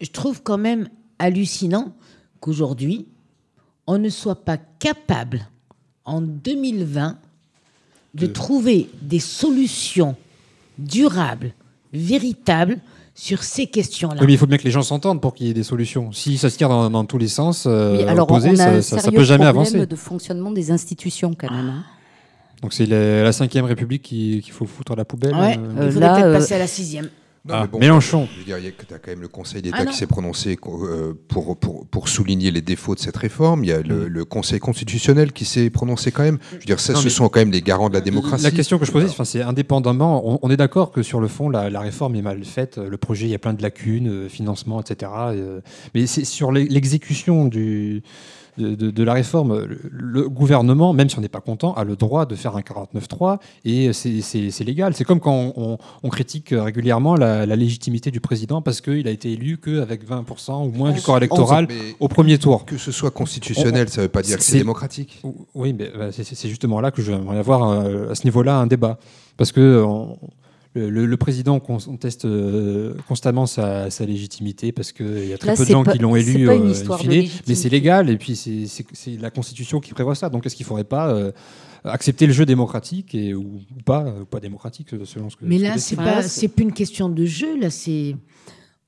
je 0.00 0.10
trouve 0.10 0.42
quand 0.42 0.58
même 0.58 0.88
hallucinant 1.18 1.92
qu'aujourd'hui, 2.40 3.06
on 3.86 3.98
ne 3.98 4.08
soit 4.08 4.44
pas 4.44 4.58
capable, 4.78 5.48
en 6.04 6.20
2020, 6.20 7.18
de 8.14 8.26
trouver 8.26 8.88
des 9.02 9.18
solutions 9.20 10.16
durables, 10.78 11.52
véritables, 11.92 12.78
sur 13.14 13.42
ces 13.42 13.66
questions-là. 13.66 14.16
Oui, 14.20 14.26
mais 14.28 14.32
il 14.34 14.38
faut 14.38 14.46
bien 14.46 14.58
que 14.58 14.62
les 14.64 14.70
gens 14.70 14.82
s'entendent 14.82 15.20
pour 15.20 15.34
qu'il 15.34 15.48
y 15.48 15.50
ait 15.50 15.54
des 15.54 15.64
solutions. 15.64 16.12
Si 16.12 16.38
ça 16.38 16.50
se 16.50 16.56
tire 16.56 16.68
dans, 16.68 16.88
dans 16.88 17.04
tous 17.04 17.18
les 17.18 17.26
sens, 17.26 17.64
euh, 17.66 17.96
Oui, 17.96 18.04
alors 18.04 18.30
on 18.30 18.36
a 18.36 18.40
ça, 18.56 18.68
un 18.70 18.80
ça, 18.80 18.98
ça 19.00 19.10
peut 19.10 19.24
jamais 19.24 19.44
problème 19.44 19.48
avancer. 19.74 19.86
de 19.86 19.96
fonctionnement 19.96 20.52
des 20.52 20.70
institutions 20.70 21.34
quand 21.36 21.50
même. 21.50 21.68
hein. 21.68 21.84
Donc 22.62 22.72
c'est 22.72 22.86
la, 22.86 23.22
la 23.24 23.32
cinquième 23.32 23.64
République 23.64 24.02
qui- 24.02 24.40
qu'il 24.42 24.52
faut 24.52 24.66
foutre 24.66 24.92
à 24.92 24.96
la 24.96 25.04
poubelle. 25.04 25.34
Ouais, 25.34 25.56
euh. 25.58 25.86
il 25.86 25.92
faudrait 25.92 26.00
là, 26.08 26.14
peut-être 26.14 26.26
euh, 26.26 26.38
passer 26.38 26.54
à 26.54 26.58
la 26.58 26.66
sixième. 26.68 27.08
Non, 27.48 27.54
Ah, 27.54 27.60
mais 27.62 27.68
bon, 27.68 27.78
Mélenchon. 27.78 28.28
Je 28.34 28.38
veux 28.40 28.44
dire, 28.44 28.58
il 28.58 28.64
y 28.64 28.68
a 28.68 28.70
que 28.72 28.84
tu 28.84 28.92
as 28.94 28.98
quand 28.98 29.10
même 29.10 29.22
le 29.22 29.28
Conseil 29.28 29.62
d'État 29.62 29.78
Ah 29.80 29.86
qui 29.86 29.96
s'est 29.96 30.06
prononcé 30.06 30.58
euh, 30.66 31.14
pour, 31.28 31.56
pour, 31.58 31.86
pour 31.86 32.08
souligner 32.08 32.50
les 32.50 32.60
défauts 32.60 32.94
de 32.94 33.00
cette 33.00 33.16
réforme. 33.16 33.64
Il 33.64 33.68
y 33.70 33.72
a 33.72 33.80
le, 33.80 34.06
le 34.08 34.24
Conseil 34.24 34.58
constitutionnel 34.60 35.32
qui 35.32 35.44
s'est 35.44 35.70
prononcé 35.70 36.12
quand 36.12 36.22
même. 36.24 36.38
Je 36.52 36.56
veux 36.56 36.64
dire, 36.64 36.78
ça, 36.80 36.92
Non, 36.92 37.00
ce 37.00 37.08
sont 37.08 37.28
quand 37.28 37.40
même 37.40 37.50
les 37.52 37.62
garants 37.62 37.88
de 37.88 37.94
la 37.94 38.00
démocratie. 38.00 38.44
La 38.44 38.50
question 38.50 38.78
que 38.78 38.84
je 38.84 38.92
posais, 38.92 39.06
enfin, 39.08 39.24
c'est 39.24 39.42
indépendamment, 39.42 40.22
on, 40.28 40.38
on 40.42 40.50
est 40.50 40.56
d'accord 40.56 40.92
que 40.92 41.02
sur 41.02 41.20
le 41.20 41.28
fond, 41.28 41.48
la, 41.48 41.70
la 41.70 41.80
réforme 41.80 42.14
est 42.16 42.22
mal 42.22 42.44
faite, 42.44 42.76
le 42.78 42.96
projet, 42.98 43.26
il 43.26 43.30
y 43.30 43.34
a 43.34 43.38
plein 43.38 43.54
de 43.54 43.62
lacunes, 43.62 44.08
euh, 44.08 44.28
financement, 44.28 44.80
etc. 44.80 45.10
euh, 45.28 45.60
mais 45.94 46.06
c'est 46.06 46.24
sur 46.24 46.52
l'e- 46.52 46.66
l'exécution 46.68 47.46
du, 47.46 48.02
de, 48.58 48.74
de- 48.74 48.90
de 48.90 49.02
la 49.02 49.14
réforme. 49.14 49.64
Le, 49.90 50.28
gouvernement, 50.28 50.92
même 50.92 51.08
si 51.08 51.16
on 51.18 51.22
n'est 51.22 51.28
pas 51.28 51.40
content, 51.40 51.72
a 51.74 51.84
le 51.84 51.96
droit 51.96 52.26
de 52.26 52.34
faire 52.34 52.56
un 52.56 52.60
49-3 52.60 53.38
et 53.64 53.92
c'est- 53.92 54.20
légal. 54.64 54.94
C'est 54.94 55.04
comme 55.04 55.20
quand 55.20 55.32
on, 55.32 55.52
on- 55.56 55.78
on 56.02 56.08
critique 56.08 56.52
régulièrement 56.56 57.14
la, 57.14 57.46
la 57.46 57.56
légitimité 57.56 58.10
du 58.10 58.20
président 58.20 58.60
parce 58.60 58.80
qu'il 58.80 59.06
a 59.08 59.10
été 59.10 59.32
élu 59.32 59.56
qu'avec 59.58 60.06
20% 60.08 60.66
ou 60.66 60.70
moins 60.70 60.92
du 60.92 61.00
corps 61.00 61.16
électoral 61.18 61.68
au 62.00 62.08
premier 62.08 62.38
tour. 62.38 62.64
Que 62.66 62.76
ce 62.76 62.92
soit 62.92 63.10
constitutionnel, 63.10 63.88
ça 63.88 64.02
veut 64.02 64.08
pas 64.08 64.22
dire 64.22 64.36
que 64.38 64.42
c'est 64.44 64.58
démocratique. 64.58 65.22
Oui, 65.54 65.72
mais 65.72 65.90
bah, 65.96 66.12
c'est- 66.12 66.48
justement 66.48 66.80
là 66.80 66.90
que 66.90 67.00
j'aimerais 67.02 67.38
avoir 67.38 67.62
euh, 67.70 68.10
à 68.10 68.14
ce 68.14 68.24
niveau-là 68.24 68.56
un 68.58 68.66
débat. 68.66 68.98
Parce 69.36 69.52
que 69.52 69.84
on- 69.86 70.18
le, 70.88 71.16
président 71.16 71.58
conteste 71.60 72.24
euh, 72.24 72.94
constamment 73.08 73.46
sa, 73.46 73.90
sa 73.90 74.04
légitimité 74.06 74.70
parce 74.72 74.92
qu'il 74.92 75.26
y 75.28 75.32
a 75.32 75.38
très 75.38 75.48
Là, 75.52 75.56
peu 75.56 75.64
de 75.64 75.70
gens 75.70 75.82
pas- 75.84 75.92
qui 75.92 75.98
l'ont 75.98 76.14
élu 76.16 76.46
pas 76.46 76.54
une 76.54 76.62
euh, 76.62 76.72
in 76.74 77.22
de 77.24 77.28
mais 77.48 77.54
c'est 77.54 77.68
légal 77.68 78.08
et 78.10 78.16
puis 78.16 78.36
c'est- 78.36 78.66
la 79.20 79.30
Constitution 79.30 79.80
qui 79.80 79.92
prévoit 79.92 80.14
ça. 80.14 80.28
Donc 80.28 80.46
est-ce 80.46 80.54
qu'il 80.56 80.64
ne 80.64 80.68
faudrait 80.68 80.84
pas 80.84 81.08
euh, 81.10 81.32
accepter 81.84 82.26
le 82.26 82.32
jeu 82.32 82.46
démocratique 82.46 83.14
et, 83.14 83.34
ou, 83.34 83.60
ou 83.76 83.82
pas, 83.84 84.04
euh, 84.04 84.22
ou 84.22 84.24
pas 84.24 84.40
démocratique 84.40 84.88
selon 85.04 85.30
ce 85.30 85.36
que 85.36 85.44
Mais 85.44 85.58
là, 85.58 85.78
c'est 85.78 85.96
pas, 85.96 86.22
c'est 86.22 86.48
plus 86.48 86.64
une 86.64 86.72
question 86.72 87.08
de 87.08 87.24
jeu. 87.24 87.58
Là, 87.58 87.70
c'est 87.70 88.16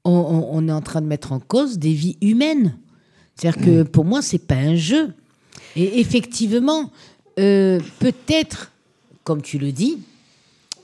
on, 0.05 0.11
on- 0.13 0.49
on 0.53 0.69
est 0.69 0.73
en 0.73 0.81
train 0.83 1.01
de 1.01 1.07
mettre 1.07 1.33
en 1.33 1.41
cause 1.41 1.79
des 1.79 1.93
vies 1.93 2.17
humaines. 2.23 2.77
C'est-à-dire 3.37 3.65
que 3.65 3.83
pour 3.85 4.05
moi, 4.05 4.23
c'est 4.23 4.47
pas 4.47 4.57
un 4.57 4.75
jeu. 4.77 5.15
Et 5.77 6.01
effectivement, 6.01 6.91
euh, 7.39 7.81
peut-être, 8.01 8.73
comme 9.25 9.41
tu 9.41 9.59
le 9.59 9.73
dis, 9.73 9.99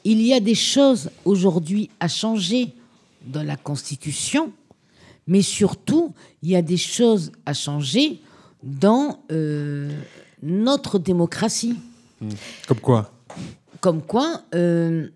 il 0.06 0.22
y 0.22 0.32
a 0.32 0.38
des 0.38 0.54
choses 0.54 1.10
aujourd'hui 1.24 1.90
à 1.98 2.06
changer 2.06 2.72
dans 3.26 3.42
la 3.42 3.56
Constitution, 3.56 4.52
mais 5.26 5.42
surtout, 5.42 6.14
il 6.42 6.50
y 6.50 6.56
a 6.56 6.62
des 6.62 6.76
choses 6.76 7.32
à 7.44 7.52
changer 7.52 8.20
dans 8.62 9.18
euh, 9.32 9.90
notre 10.44 11.00
démocratie. 11.00 11.74
Comme 12.68 12.78
quoi? 12.78 13.10
Comme 13.80 14.00
quoi, 14.00 14.42
euh, 14.54 15.08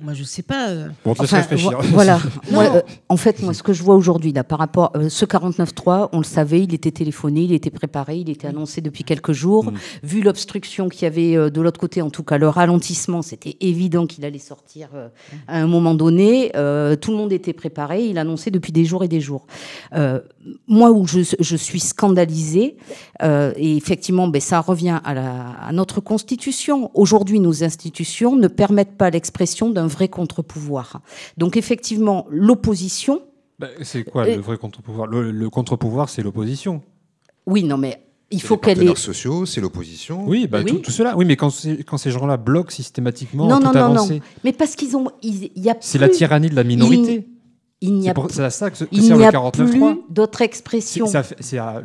moi 0.00 0.12
je 0.14 0.24
sais 0.24 0.42
pas. 0.42 0.68
euh, 0.68 0.88
Bon, 1.04 1.12
on 1.12 1.14
te 1.14 1.22
laisse 1.22 1.32
réfléchir. 1.32 1.70
vo- 1.80 1.82
Voilà. 1.94 2.20
Moi, 2.50 2.64
euh, 2.76 2.82
en 3.08 3.16
fait, 3.16 3.42
moi, 3.42 3.54
ce 3.54 3.62
que 3.62 3.72
je 3.72 3.82
vois 3.82 3.94
aujourd'hui, 3.94 4.32
là, 4.32 4.44
par 4.44 4.58
rapport 4.58 4.92
à 4.94 5.08
ce 5.08 5.24
49.3, 5.24 6.10
on 6.12 6.18
le 6.18 6.24
savait, 6.24 6.62
il 6.62 6.74
était 6.74 6.90
téléphoné, 6.90 7.42
il 7.42 7.52
était 7.52 7.70
préparé, 7.70 8.16
il 8.18 8.28
était 8.28 8.46
annoncé 8.46 8.80
depuis 8.80 9.04
quelques 9.04 9.32
jours. 9.32 9.72
Vu 10.02 10.22
l'obstruction 10.22 10.88
qu'il 10.88 11.02
y 11.02 11.06
avait 11.06 11.36
euh, 11.36 11.50
de 11.50 11.60
l'autre 11.60 11.80
côté, 11.80 12.02
en 12.02 12.10
tout 12.10 12.22
cas 12.22 12.36
le 12.38 12.48
ralentissement, 12.48 13.22
c'était 13.22 13.56
évident 13.60 14.06
qu'il 14.06 14.24
allait 14.24 14.38
sortir 14.38 14.88
euh, 14.94 15.08
à 15.48 15.58
un 15.60 15.66
moment 15.66 15.94
donné. 15.94 16.52
Euh, 16.56 16.94
tout 16.96 17.10
le 17.10 17.16
monde 17.16 17.32
était 17.32 17.52
préparé, 17.54 18.04
il 18.06 18.18
annonçait 18.18 18.50
depuis 18.50 18.72
des 18.72 18.84
jours 18.84 19.02
et 19.04 19.08
des 19.08 19.20
jours. 19.20 19.46
Euh, 19.94 20.20
moi, 20.68 20.90
où 20.92 21.06
je, 21.06 21.20
je 21.40 21.56
suis 21.56 21.80
scandalisée, 21.80 22.76
euh, 23.22 23.52
et 23.56 23.76
effectivement, 23.76 24.28
ben, 24.28 24.40
ça 24.40 24.60
revient 24.60 25.00
à, 25.04 25.14
la, 25.14 25.46
à 25.60 25.72
notre 25.72 26.00
Constitution. 26.00 26.90
Aujourd'hui, 26.94 27.40
nos 27.40 27.64
institutions 27.64 28.36
ne 28.36 28.46
permettent 28.48 28.96
pas 28.96 29.10
l'expression 29.10 29.70
d'un 29.70 29.85
vrai 29.86 30.08
contre-pouvoir. 30.08 31.00
Donc, 31.36 31.56
effectivement, 31.56 32.26
l'opposition. 32.30 33.22
Bah, 33.58 33.68
c'est 33.82 34.04
quoi 34.04 34.24
Euh, 34.26 34.36
le 34.36 34.42
vrai 34.42 34.58
contre-pouvoir? 34.58 35.06
Le, 35.06 35.30
le 35.30 35.50
contre-pouvoir, 35.50 36.08
c'est 36.08 36.22
l'opposition. 36.22 36.82
Oui, 37.46 37.62
non, 37.62 37.76
mais 37.78 38.02
il 38.30 38.42
faut 38.42 38.54
les 38.54 38.60
qu'elle 38.60 38.74
partenaires 38.78 38.92
ait. 38.92 39.00
sociaux, 39.00 39.46
c'est 39.46 39.60
l'opposition. 39.60 40.24
Oui, 40.26 40.46
bah, 40.46 40.58
Oui. 40.64 40.70
Tout, 40.72 40.78
tout 40.78 40.90
cela. 40.90 41.16
Oui, 41.16 41.24
mais 41.24 41.36
quand, 41.36 41.50
quand 41.86 41.96
ces 41.96 42.10
gens-là 42.10 42.36
bloquent 42.36 42.70
systématiquement 42.70 43.46
Non, 43.46 43.56
toute 43.56 43.66
non, 43.66 43.72
non, 43.72 43.80
avancée, 43.94 44.14
non. 44.16 44.20
Mais 44.44 44.52
parce 44.52 44.74
qu'ils 44.74 44.96
ont. 44.96 45.06
Il 45.22 45.50
y 45.56 45.70
a 45.70 45.76
c'est 45.80 45.98
la 45.98 46.08
tyrannie 46.08 46.50
de 46.50 46.54
la 46.56 46.64
minorité. 46.64 47.26
Il 47.82 47.92
n'y 47.98 48.08
a, 48.08 48.14
pour- 48.14 48.30
c'est 48.30 48.42
à 48.42 48.48
ça 48.48 48.70
que, 48.70 48.78
que 48.78 48.88
il 48.90 49.02
sert 49.02 49.16
n'y 49.18 49.22
le 49.22 49.28
a 49.28 49.32
49.3. 49.32 49.50
plus 49.68 50.00
d'autres 50.08 50.40
expressions. 50.40 51.06
ça 51.06 51.22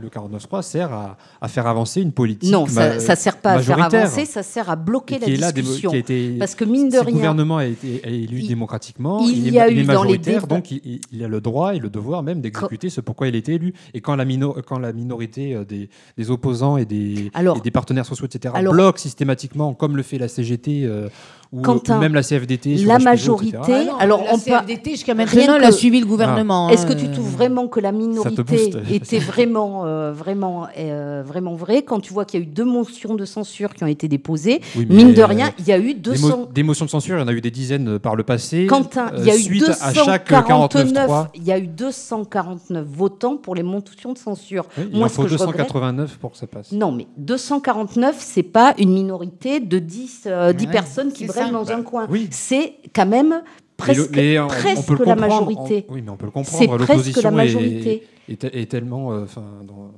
le 0.02 0.08
49.3 0.08 0.62
sert 0.62 0.94
à, 0.94 1.18
à 1.42 1.48
faire 1.50 1.68
avancer 1.68 2.00
une 2.02 2.14
politique. 2.14 2.50
Non, 2.50 2.66
ça, 2.66 2.98
ça 3.02 3.18
sert 3.18 3.36
pas 3.38 3.52
à 3.56 3.60
faire 3.60 3.82
avancer, 3.84 4.24
ça 4.26 4.42
sert 4.42 4.70
à 4.70 4.78
bloquer 4.78 5.20
la 5.20 5.28
là, 5.28 5.52
discussion. 5.52 5.90
qui 5.90 5.98
a 5.98 6.00
été- 6.00 6.38
Parce 6.40 6.56
que 6.56 6.64
mine 6.64 6.86
de 6.88 6.92
si 6.92 6.98
le 6.98 7.02
rien, 7.04 7.14
gouvernement 7.14 7.58
a 7.58 7.66
été 7.66 8.00
a 8.06 8.08
élu 8.08 8.40
il- 8.40 8.48
démocratiquement, 8.48 9.20
il 9.28 9.50
est, 9.50 9.52
y 9.52 9.60
a 9.60 9.68
il 9.68 9.80
est 9.80 9.82
eu 9.82 9.86
dans 9.86 10.04
les 10.04 10.14
majoritaire, 10.14 10.42
débats- 10.44 10.56
donc 10.56 10.72
il, 10.72 11.24
a 11.26 11.28
le 11.28 11.42
droit 11.42 11.76
et 11.76 11.80
le 11.80 11.90
devoir 11.90 12.24
même 12.24 12.40
d'exécuter 12.40 12.90
ce 12.90 13.02
pourquoi 13.02 13.28
il 13.28 13.36
a 13.36 13.38
été 13.40 13.56
élu. 13.56 13.74
Et 13.94 14.00
quand 14.00 14.16
la, 14.16 14.24
mino- 14.24 14.56
quand 14.66 14.80
la 14.80 14.94
minorité 14.94 15.56
euh, 15.56 15.66
des, 15.66 15.90
des 16.18 16.32
opposants 16.32 16.78
et 16.78 16.86
des, 16.86 17.32
Alors- 17.34 17.58
et 17.58 17.60
des 17.60 17.72
partenaires 17.72 18.06
sociaux, 18.06 18.28
etc., 18.28 18.54
alors- 18.56 18.74
bloque 18.74 18.98
systématiquement, 18.98 19.74
comme 19.74 19.98
le 19.98 20.04
fait 20.04 20.18
la 20.18 20.30
CGT 20.30 20.84
euh, 20.86 21.10
ou, 21.52 21.62
Quentin, 21.62 22.00
même 22.00 22.14
la 22.14 22.24
CFDT, 22.24 22.78
sur 22.78 22.88
la 22.88 22.98
majorité-. 23.00 23.58
Ah 23.62 23.84
non, 23.84 23.96
alors, 23.98 24.24
la 24.24 24.34
on 24.34 24.38
CFDT, 24.38 24.92
jusqu'à 24.92 25.14
Rien 25.14 25.26
maintenant, 25.26 25.56
elle 25.56 25.62
que- 25.64 25.68
a 25.68 25.72
suivi 25.74 26.00
le 26.00 26.06
gouvernement. 26.06 26.70
Est-ce 26.70 26.86
que 26.86 26.94
tu 26.94 27.08
euh. 27.08 27.12
trouves 27.12 27.30
vraiment 27.30 27.68
que 27.68 27.80
la 27.82 27.92
minorité 27.92 28.72
était 28.92 29.20
vraiment, 29.20 29.86
euh, 29.86 30.14
vraiment, 30.14 30.68
euh, 30.78 31.24
vraiment 31.26 31.54
vraie 31.56 31.82
quand 31.82 32.00
tu 32.00 32.14
vois 32.14 32.24
qu'il 32.24 32.40
y 32.40 32.44
a 32.44 32.46
eu 32.46 32.50
deux 32.50 32.64
motions 32.64 33.16
de 33.16 33.26
censure 33.26 33.74
qui 33.74 33.84
ont 33.84 33.88
été 33.88 34.08
déposées? 34.08 34.62
Oui, 34.78 34.86
Mine 34.90 35.14
de 35.14 35.22
rien, 35.24 35.52
il 35.60 35.68
y 35.68 35.74
a 35.74 35.78
eu 35.80 35.94
Des, 35.94 36.12
mo- 36.12 36.28
200. 36.30 36.50
des 36.54 36.64
motions 36.64 36.86
de 36.86 36.90
censure, 36.90 37.18
il 37.18 37.20
y 37.20 37.24
en 37.24 37.28
a 37.28 37.34
eu 37.34 37.42
des 37.42 37.52
dizaines 37.52 38.00
par 38.00 38.16
le 38.16 38.24
passé. 38.24 38.66
Quentin, 38.68 39.08
euh, 39.14 39.18
il 39.18 39.26
y 39.26 39.32
a 39.32 39.36
eu 39.36 39.40
suite 39.42 39.70
à 39.82 39.94
chaque 39.94 40.30
249, 40.30 41.10
49.3. 41.10 41.28
il 41.36 41.44
y 41.44 41.52
a 41.52 41.58
eu 41.60 41.68
249 41.68 42.86
votants 42.88 43.36
pour 43.36 43.56
les 43.56 43.64
motions 43.64 44.14
de 44.14 44.18
censure. 44.18 44.64
Oui, 44.78 44.86
il 44.92 44.98
Moi, 44.98 45.06
en 45.08 45.10
ce 45.10 45.16
faut 45.16 45.24
que 45.24 45.28
je 45.28 45.36
regrette- 45.36 45.68
289 45.68 46.18
pour 46.18 46.32
que 46.32 46.38
ça 46.38 46.48
passe. 46.48 46.72
Non, 46.72 46.92
mais 46.94 47.08
249, 47.18 48.16
c'est 48.20 48.44
pas 48.44 48.74
une 48.78 48.94
minorité 48.94 49.60
de 49.60 49.80
10, 49.80 50.24
euh, 50.28 50.54
10 50.54 50.66
Ouais, 50.68 50.72
personnes 50.72 51.12
qui 51.12 51.26
brèvent 51.26 51.41
dans 51.50 51.64
Bah, 51.64 51.76
un 51.78 51.82
coin. 51.84 52.08
oui. 52.10 52.28
C'est 52.32 52.74
quand 52.94 53.06
même 53.06 53.30
Mais 53.30 53.42
presque, 53.78 54.12
le- 54.12 54.16
mais 54.16 54.40
on- 54.40 54.46
on 54.46 54.48
presque 54.48 54.88
peut 54.88 54.96
le 55.00 55.06
la 55.06 55.16
majorité. 55.16 55.86
on- 55.90 55.94
oui, 55.94 56.02
mais 56.04 56.12
on 56.12 56.18
peut 56.18 56.26
le 56.28 56.32
C'est 56.44 56.66
comprendre. 56.68 56.76
presque 56.78 56.90
L'opposition 56.90 57.22
la 57.24 57.30
est- 57.30 57.32
majorité. 57.36 58.08
Est, 58.30 58.44
est 58.44 58.70
tellement. 58.70 59.12
euh, 59.14 59.24
Enfin, 59.24 59.44
dans- 59.68 59.92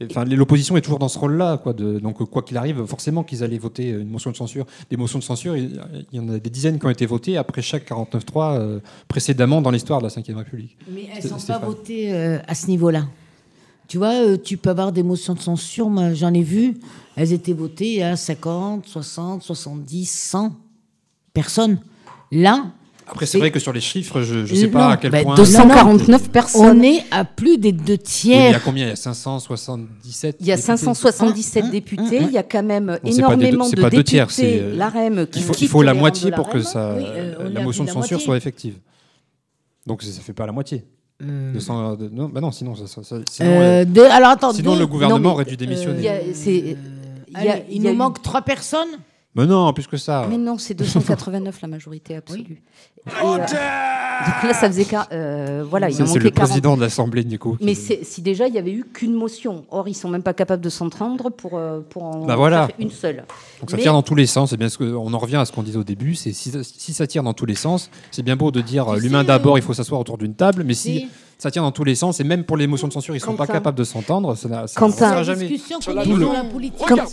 et- 0.00 0.06
Enfin, 0.10 0.24
l'opposition 0.24 0.76
est 0.76 0.80
toujours 0.82 0.98
dans 0.98 1.08
ce 1.08 1.18
rôle-là, 1.18 1.58
quoi. 1.58 1.72
De, 1.72 1.98
donc, 1.98 2.18
quoi 2.30 2.42
qu'il 2.42 2.56
arrive, 2.56 2.84
forcément 2.86 3.22
qu'ils 3.24 3.42
allaient 3.44 3.56
voter 3.58 3.88
une 3.90 4.08
motion 4.10 4.30
de 4.30 4.36
censure. 4.36 4.66
Des 4.90 4.96
motions 4.96 5.18
de 5.18 5.24
censure, 5.24 5.56
il, 5.56 5.80
il 6.12 6.16
y 6.16 6.20
en 6.20 6.28
a 6.28 6.38
des 6.38 6.50
dizaines 6.50 6.78
qui 6.78 6.86
ont 6.86 6.90
été 6.90 7.06
votées 7.06 7.36
après 7.36 7.62
chaque 7.62 7.84
49.3 7.86 8.58
euh, 8.58 8.80
précédemment 9.08 9.62
dans 9.62 9.70
l'histoire 9.70 10.00
de 10.02 10.06
la 10.06 10.10
Ve 10.10 10.36
République. 10.36 10.76
Mais 10.90 11.08
elles 11.16 11.24
ne 11.32 11.38
sont 11.38 11.46
pas 11.52 11.58
votées 11.58 12.12
euh, 12.12 12.38
à 12.46 12.54
ce 12.54 12.66
niveau-là. 12.68 13.04
Tu 13.88 13.98
vois, 13.98 14.14
euh, 14.14 14.36
tu 14.36 14.56
peux 14.56 14.70
avoir 14.70 14.90
des 14.92 15.02
motions 15.02 15.34
de 15.34 15.40
censure, 15.40 15.88
moi 15.88 16.12
j'en 16.12 16.34
ai 16.34 16.42
vu, 16.42 16.74
elles 17.14 17.32
étaient 17.32 17.52
votées 17.52 18.02
à 18.02 18.16
50, 18.16 18.86
60, 18.86 19.42
70, 19.42 20.06
100 20.10 20.52
personnes. 21.32 21.78
Là, 22.32 22.66
Après, 23.06 23.24
c'est 23.26 23.38
vrai 23.38 23.52
que 23.52 23.60
sur 23.60 23.72
les 23.72 23.80
chiffres, 23.80 24.22
je 24.22 24.40
ne 24.40 24.46
sais 24.46 24.66
pas 24.66 24.90
à 24.92 24.96
quel 24.96 25.12
bah, 25.12 25.22
point. 25.22 25.36
249 25.36 26.30
personnes. 26.30 26.78
on 26.80 26.82
est 26.82 27.04
à 27.12 27.24
plus 27.24 27.56
des 27.58 27.70
deux 27.70 27.92
Oui, 27.92 28.00
mais 28.26 28.32
il 28.32 28.32
y 28.32 28.34
a 28.34 28.48
tiers. 28.50 28.64
combien? 28.64 28.86
Il 28.86 28.88
y 28.88 28.92
a 28.92 28.96
577 28.96 30.36
Il 30.40 30.46
y 30.46 30.50
a 30.52 30.56
députés 30.56 30.66
577 30.66 31.62
Hein, 31.62 31.66
hein, 31.66 31.70
députés, 31.70 32.18
hein, 32.18 32.26
il 32.28 32.32
y 32.32 32.38
a 32.38 32.42
quand 32.42 32.64
même 32.64 32.98
Bon, 33.00 33.08
énormément 33.10 33.64
c'est 33.66 33.76
de 33.76 33.82
pas 33.82 33.90
deux 33.90 33.98
députés, 33.98 34.10
tiers, 34.16 34.30
c'est, 34.32 34.60
euh, 34.60 34.74
l'AREM, 34.76 35.26
qui 35.28 35.38
Il 35.38 35.44
faut, 35.44 35.52
il 35.60 35.68
faut 35.68 35.82
la 35.82 35.94
moitié 35.94 36.32
de 36.32 36.34
pour 36.34 36.48
que 36.48 36.60
ça, 36.60 36.94
Oui, 36.96 37.04
euh, 37.06 37.48
la 37.50 37.60
motion 37.60 37.84
de 37.84 37.90
de 37.90 37.94
la 37.94 38.00
censure 38.02 38.16
moitié. 38.16 38.24
soit 38.26 38.36
effective. 38.36 38.74
Donc 39.86 40.02
ça 40.02 40.08
ne 40.08 40.12
fait 40.24 40.32
pas 40.32 40.46
la 40.46 40.52
moitié. 40.52 40.84
Euh, 41.22 41.52
200, 41.54 41.96
de- 41.96 42.08
non, 42.10 42.28
bah 42.28 42.40
non, 42.42 42.50
sinon, 42.52 42.74
ça, 42.74 42.86
ça- 42.86 43.02
ça- 43.02 43.16
sinon, 43.30 43.48
euh, 43.50 43.84
de- 43.86 44.02
alors 44.02 44.28
attends, 44.30 44.52
sinon 44.52 44.74
deux- 44.74 44.80
le 44.80 44.86
gouvernement 44.86 45.18
non, 45.18 45.28
mais, 45.28 45.34
aurait 45.34 45.44
dû 45.46 45.56
démissionner. 45.56 45.98
Il 45.98 46.04
y 46.04 46.08
a- 46.08 46.20
c'est- 46.34 46.50
il 46.58 46.66
y 47.32 47.48
a- 47.48 47.52
allez, 47.52 47.64
il 47.70 47.76
il 47.76 47.82
y 47.84 47.88
a 47.88 47.90
nous 47.92 47.96
manque 47.96 48.20
trois 48.22 48.42
personnes. 48.42 48.88
Mais 49.36 49.46
non, 49.46 49.70
plus 49.74 49.86
que 49.86 49.98
ça. 49.98 50.26
Mais 50.30 50.38
non, 50.38 50.56
c'est 50.56 50.72
289 50.72 51.60
la 51.60 51.68
majorité 51.68 52.16
absolue. 52.16 52.62
Euh, 53.06 53.36
donc 53.36 54.42
là, 54.42 54.54
ça 54.54 54.66
faisait 54.66 54.86
euh, 55.12 55.62
voilà, 55.68 55.90
il 55.90 56.02
en 56.02 56.06
manquait 56.06 56.20
le 56.20 56.30
président 56.30 56.74
de 56.74 56.80
l'Assemblée, 56.80 57.22
du. 57.22 57.38
Mais 57.60 57.74
si 57.74 58.22
déjà 58.22 58.48
il 58.48 58.52
n'y 58.52 58.58
avait 58.58 58.72
eu 58.72 58.84
qu'une 58.84 59.12
motion, 59.12 59.64
or 59.70 59.88
ils 59.88 59.92
ne 59.92 59.96
sont 59.96 60.08
même 60.08 60.22
pas 60.22 60.32
capables 60.32 60.62
de 60.62 60.70
s'entendre 60.70 61.28
pour 61.28 61.58
euh, 61.58 61.80
pour 61.88 62.04
en 62.04 62.24
bah 62.24 62.36
faire 62.36 62.68
une 62.78 62.90
seule. 62.90 63.24
Donc 63.60 63.70
ça 63.70 63.76
tire 63.76 63.92
dans 63.92 64.02
tous 64.02 64.14
les 64.14 64.26
sens. 64.26 64.50
C'est 64.50 64.56
bien 64.56 64.70
ce 64.70 64.78
que 64.78 64.84
on 64.84 65.12
en 65.12 65.18
revient 65.18 65.36
à 65.36 65.44
ce 65.44 65.52
qu'on 65.52 65.62
disait 65.62 65.78
au 65.78 65.84
début. 65.84 66.14
Si, 66.14 66.32
ça 66.32 67.06
tire 67.06 67.22
dans 67.22 67.34
tous 67.34 67.46
les 67.46 67.54
sens, 67.54 67.90
c'est 68.10 68.22
bien 68.22 68.36
beau 68.36 68.50
de 68.50 68.62
dire 68.62 68.94
l'humain 68.94 69.22
d'abord, 69.22 69.58
il 69.58 69.62
faut 69.62 69.74
s'asseoir 69.74 70.00
autour 70.00 70.16
d'une 70.16 70.34
table, 70.34 70.64
mais 70.64 70.74
si, 70.74 71.08
ça 71.36 71.50
tient 71.50 71.62
dans 71.62 71.72
tous 71.72 71.84
les 71.84 71.94
sens. 71.94 72.20
Et 72.20 72.24
même 72.24 72.44
pour 72.44 72.56
les 72.56 72.66
motions 72.66 72.88
de 72.88 72.92
censure, 72.94 73.14
ils 73.14 73.18
ne 73.18 73.24
sont 73.24 73.36
pas 73.36 73.46
capables 73.46 73.78
de 73.78 73.84
s'entendre. 73.84 74.34
Ça, 74.34 74.48
ne 74.48 74.66
sera 74.66 75.22
jamais. 75.22 75.50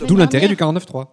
D'où 0.08 0.16
l'intérêt 0.16 0.48
du 0.48 0.56
49-3. 0.56 1.08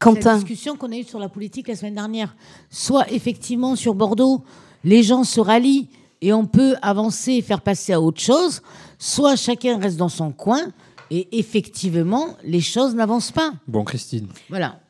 Quentin. 0.00 0.38
Cette 0.38 0.46
discussion 0.46 0.76
qu'on 0.76 0.90
a 0.90 0.96
eue 0.96 1.04
sur 1.04 1.20
la 1.20 1.28
politique 1.28 1.68
la 1.68 1.76
semaine 1.76 1.94
dernière. 1.94 2.34
Soit 2.70 3.12
effectivement 3.12 3.76
sur 3.76 3.94
Bordeaux, 3.94 4.42
les 4.82 5.02
gens 5.02 5.22
se 5.22 5.40
rallient 5.40 5.88
et 6.22 6.32
on 6.32 6.46
peut 6.46 6.74
avancer 6.82 7.34
et 7.34 7.42
faire 7.42 7.60
passer 7.60 7.92
à 7.92 8.00
autre 8.00 8.20
chose, 8.20 8.62
soit 8.98 9.36
chacun 9.36 9.78
reste 9.78 9.96
dans 9.96 10.08
son 10.08 10.32
coin 10.32 10.72
et 11.10 11.38
effectivement 11.38 12.36
les 12.44 12.60
choses 12.60 12.94
n'avancent 12.94 13.32
pas. 13.32 13.52
Bon, 13.68 13.84
Christine. 13.84 14.26
Voilà. 14.48 14.80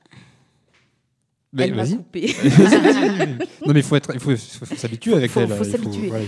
Mais 1.52 1.64
elle 1.64 1.74
m'a 1.74 1.86
coupé. 1.86 2.32
non, 3.66 3.74
mais 3.74 3.82
faut 3.82 3.96
être, 3.96 4.12
il 4.14 4.20
faut, 4.20 4.36
s'habituer 4.36 5.14
avec 5.14 5.32
faut, 5.32 5.40
elle. 5.40 5.52
Hein, 5.52 5.58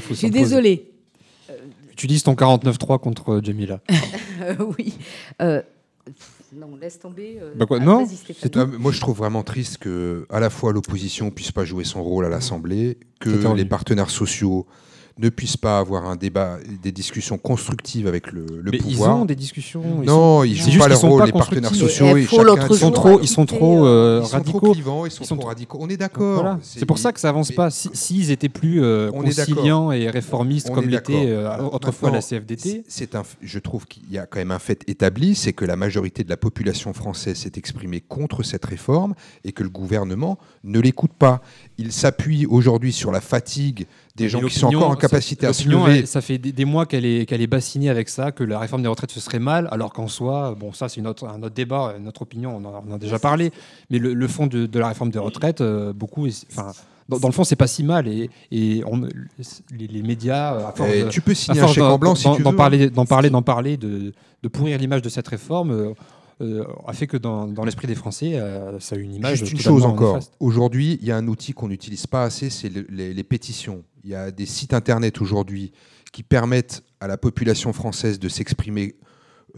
Je 0.09 0.15
suis 0.15 0.31
désolée. 0.31 0.91
Tu 1.97 2.09
dis 2.09 2.21
ton 2.21 2.35
49-3 2.35 2.99
contre 2.99 3.41
Jamila. 3.43 3.81
Euh, 4.41 4.57
oui. 4.77 4.95
Euh, 5.41 5.63
non, 6.55 6.77
laisse 6.77 6.99
tomber. 6.99 7.39
euh, 7.41 7.53
Bah 7.57 7.67
quoi, 7.67 7.79
ah, 7.81 7.85
non, 7.85 8.05
vas-y, 8.05 8.17
Stéphane. 8.17 8.37
c'est 8.43 8.49
tout. 8.51 8.59
Ah, 8.61 8.67
moi, 8.67 8.93
je 8.93 9.01
trouve 9.01 9.17
vraiment 9.17 9.43
triste 9.43 9.79
que 9.79 10.27
à 10.31 10.41
la 10.41 10.51
fois 10.51 10.73
l'opposition 10.73 11.31
puisse 11.31 11.53
pas 11.53 11.65
jouer 11.65 11.85
son 11.85 12.03
rôle 12.03 12.25
à 12.25 12.29
l'Assemblée, 12.29 12.99
que 13.21 13.55
les 13.55 13.65
partenaires 13.65 14.11
sociaux 14.11 14.67
ne 15.19 15.29
puissent 15.29 15.57
pas 15.57 15.79
avoir 15.79 16.07
un 16.07 16.17
débat, 16.17 16.59
des 16.83 16.93
discussions 16.93 17.39
constructives 17.39 18.07
avec 18.07 18.33
le, 18.33 18.47
le 18.63 18.71
Mais 18.71 18.79
pouvoir. 18.79 19.17
ils 19.19 19.21
ont 19.23 19.25
des 19.25 19.35
discussions. 19.37 19.83
non, 20.05 20.43
ils 20.45 20.57
C'est 20.57 20.63
jouent 20.63 20.67
juste 20.71 20.79
pas 20.79 20.89
leur 20.89 20.99
sont 20.99 21.09
rôle. 21.11 21.21
pas 21.21 21.27
Les 21.27 21.33
partenaires 21.33 21.75
sociaux, 21.75 22.17
et 22.17 22.23
Ils 22.23 22.27
sont 22.29 22.77
son- 22.77 22.91
trop, 22.91 23.21
ils 23.21 23.29
sont 23.29 23.47
trop 23.47 23.87
euh, 23.87 24.21
Ils 24.23 24.27
sont 24.27 24.37
radicaux. 24.37 24.59
trop 24.61 24.73
clivants, 24.73 25.07
ils 25.07 25.11
sont, 25.11 25.23
Ils 25.25 25.27
sont 25.27 25.35
trop 25.37 25.43
trop- 25.43 25.49
radicaux. 25.49 25.79
On 25.81 25.89
est 25.89 25.97
d'accord. 25.97 26.35
Voilà. 26.43 26.59
C'est 26.63 26.87
pour 26.87 26.99
ça 26.99 27.13
que 27.13 27.21
ça 27.21 27.29
avance 27.29 27.51
mais- 27.51 27.57
pas. 27.57 27.71
Si- 27.71 27.91
S'ils 27.93 28.31
étaient 28.31 28.49
plus 28.49 28.83
euh, 28.83 29.11
On 29.15 29.23
est 29.25 29.37
d'accord. 29.37 29.55
conciliants 29.55 29.93
et 29.93 30.09
réformistes 30.11 30.69
On 30.71 30.75
comme 30.75 30.89
l'était 30.89 31.27
euh, 31.27 31.59
autrefois 31.71 32.11
la 32.11 32.21
CFDT, 32.21 32.85
c'est- 32.89 33.15
un, 33.15 33.23
je 33.43 33.59
trouve 33.59 33.87
qu'il 33.87 34.11
y 34.11 34.19
a 34.19 34.27
quand 34.27 34.39
même 34.39 34.51
un 34.51 34.59
fait 34.59 34.83
établi, 34.89 35.35
c'est 35.35 35.53
que 35.53 35.65
la 35.65 35.77
majorité 35.77 36.25
de 36.25 36.31
la 36.31 36.37
population 36.37 36.93
française 36.95 37.37
s'est 37.37 37.53
exprimée 37.57 38.01
contre 38.01 38.43
cette 38.43 38.65
réforme 38.65 39.15
et 39.45 39.53
que 39.53 39.63
le 39.63 39.69
gouvernement 39.69 40.39
ne 40.65 40.81
l'écoute 40.81 41.13
pas. 41.13 41.43
Il 41.79 41.93
s'appuie 41.93 42.47
aujourd'hui 42.47 42.93
sur 42.93 43.13
la 43.13 43.21
fatigue 43.21 43.87
des 44.15 44.29
gens 44.29 44.41
qui 44.41 44.55
sont 44.55 44.67
l'opinion, 44.67 44.81
encore 44.81 44.91
en 44.91 44.95
ça- 44.95 45.01
capacité 45.01 45.47
à 45.47 45.53
se 45.53 45.63
l'opinion, 45.65 45.87
lever. 45.87 45.99
elle, 46.01 46.07
Ça 46.07 46.21
fait 46.21 46.37
des, 46.39 46.53
des 46.53 46.65
mois 46.67 46.85
qu'elle 46.87 47.05
est, 47.07 47.25
qu'elle 47.27 47.41
est 47.41 47.47
bassinée 47.47 47.89
avec 47.89 48.09
ça, 48.09 48.31
que 48.31 48.45
la 48.45 48.59
réforme 48.59 48.83
des 48.83 48.89
retraites 48.89 49.11
ce 49.11 49.21
serait 49.21 49.39
mal, 49.39 49.69
alors 49.73 49.93
qu'en 49.93 50.07
soi, 50.09 50.55
bon, 50.59 50.73
ça 50.73 50.89
c'est 50.89 51.01
une 51.01 51.07
autre- 51.07 51.27
un 51.27 51.43
autre 51.43 51.55
débat, 51.55 51.95
une 51.99 52.09
autre 52.09 52.23
opinion, 52.23 52.55
on 52.57 52.65
en, 52.67 52.85
on 52.87 52.93
en 52.93 52.95
a 52.97 52.99
déjà 52.99 53.19
parlé, 53.19 53.53
mais 53.91 53.99
le, 53.99 54.13
le 54.15 54.29
fond 54.29 54.47
de, 54.47 54.67
de 54.67 54.79
la 54.79 54.89
réforme 54.89 55.11
des 55.11 55.19
retraites, 55.19 55.61
euh, 55.63 55.93
beaucoup, 55.95 56.27
enfin, 56.51 56.73
dans, 57.09 57.19
dans 57.19 57.29
le 57.29 57.33
fond, 57.33 57.43
c'est 57.45 57.57
pas 57.57 57.67
si 57.67 57.83
mal 57.85 58.07
et, 58.07 58.29
et 58.51 58.83
on- 58.87 59.01
les, 59.01 59.87
les 59.89 60.03
médias, 60.03 60.69
à 60.69 60.73
force 60.73 60.91
Eh, 60.93 61.05
de- 61.05 61.09
tu 61.09 61.21
peux 61.23 61.33
à 61.33 61.35
signer 61.35 61.59
un 61.59 61.63
force 61.63 61.75
chèque 61.75 61.83
d'en- 61.83 61.93
en 61.93 61.99
blanc 61.99 62.15
si 62.15 62.31
tu 62.37 62.43
d'en 62.43 62.51
veux. 62.51 62.57
parler, 62.57 62.91
d'en 62.91 63.07
parler, 63.07 63.31
d'en 63.31 63.43
parler, 63.43 63.77
de, 63.79 64.13
de 64.43 64.49
pourrir 64.49 64.77
l'image 64.79 65.03
de 65.03 65.09
cette 65.09 65.29
réforme. 65.29 65.95
Euh, 66.43 66.65
a 66.87 66.93
fait 66.93 67.07
que 67.07 67.17
dans, 67.17 67.47
dans 67.47 67.65
l'esprit 67.65 67.87
des 67.87 67.95
Français, 67.95 68.39
euh, 68.39 68.79
ça 68.81 68.97
a 68.97 68.99
une 68.99 69.15
image. 69.15 69.39
Juste 69.39 69.53
une 69.53 69.61
chose 69.61 69.85
encore. 69.85 70.19
Aujourd'hui, 70.41 70.99
il 71.01 71.07
y 71.07 71.11
a 71.11 71.17
un 71.17 71.27
outil 71.29 71.53
qu'on 71.53 71.69
n'utilise 71.69 72.07
pas 72.07 72.25
assez, 72.25 72.51
c'est 72.51 72.69
le- 72.69 72.87
les, 72.91 73.15
les 73.15 73.23
pétitions. 73.25 73.85
Il 74.05 74.11
y 74.11 74.15
a 74.15 74.31
des 74.31 74.47
sites 74.47 74.75
internet 74.75 75.21
aujourd'hui 75.21 75.73
qui 76.13 76.23
permettent 76.23 76.83
à 77.01 77.07
la 77.07 77.17
population 77.17 77.73
française 77.73 78.19
de 78.19 78.29
s'exprimer, 78.29 78.97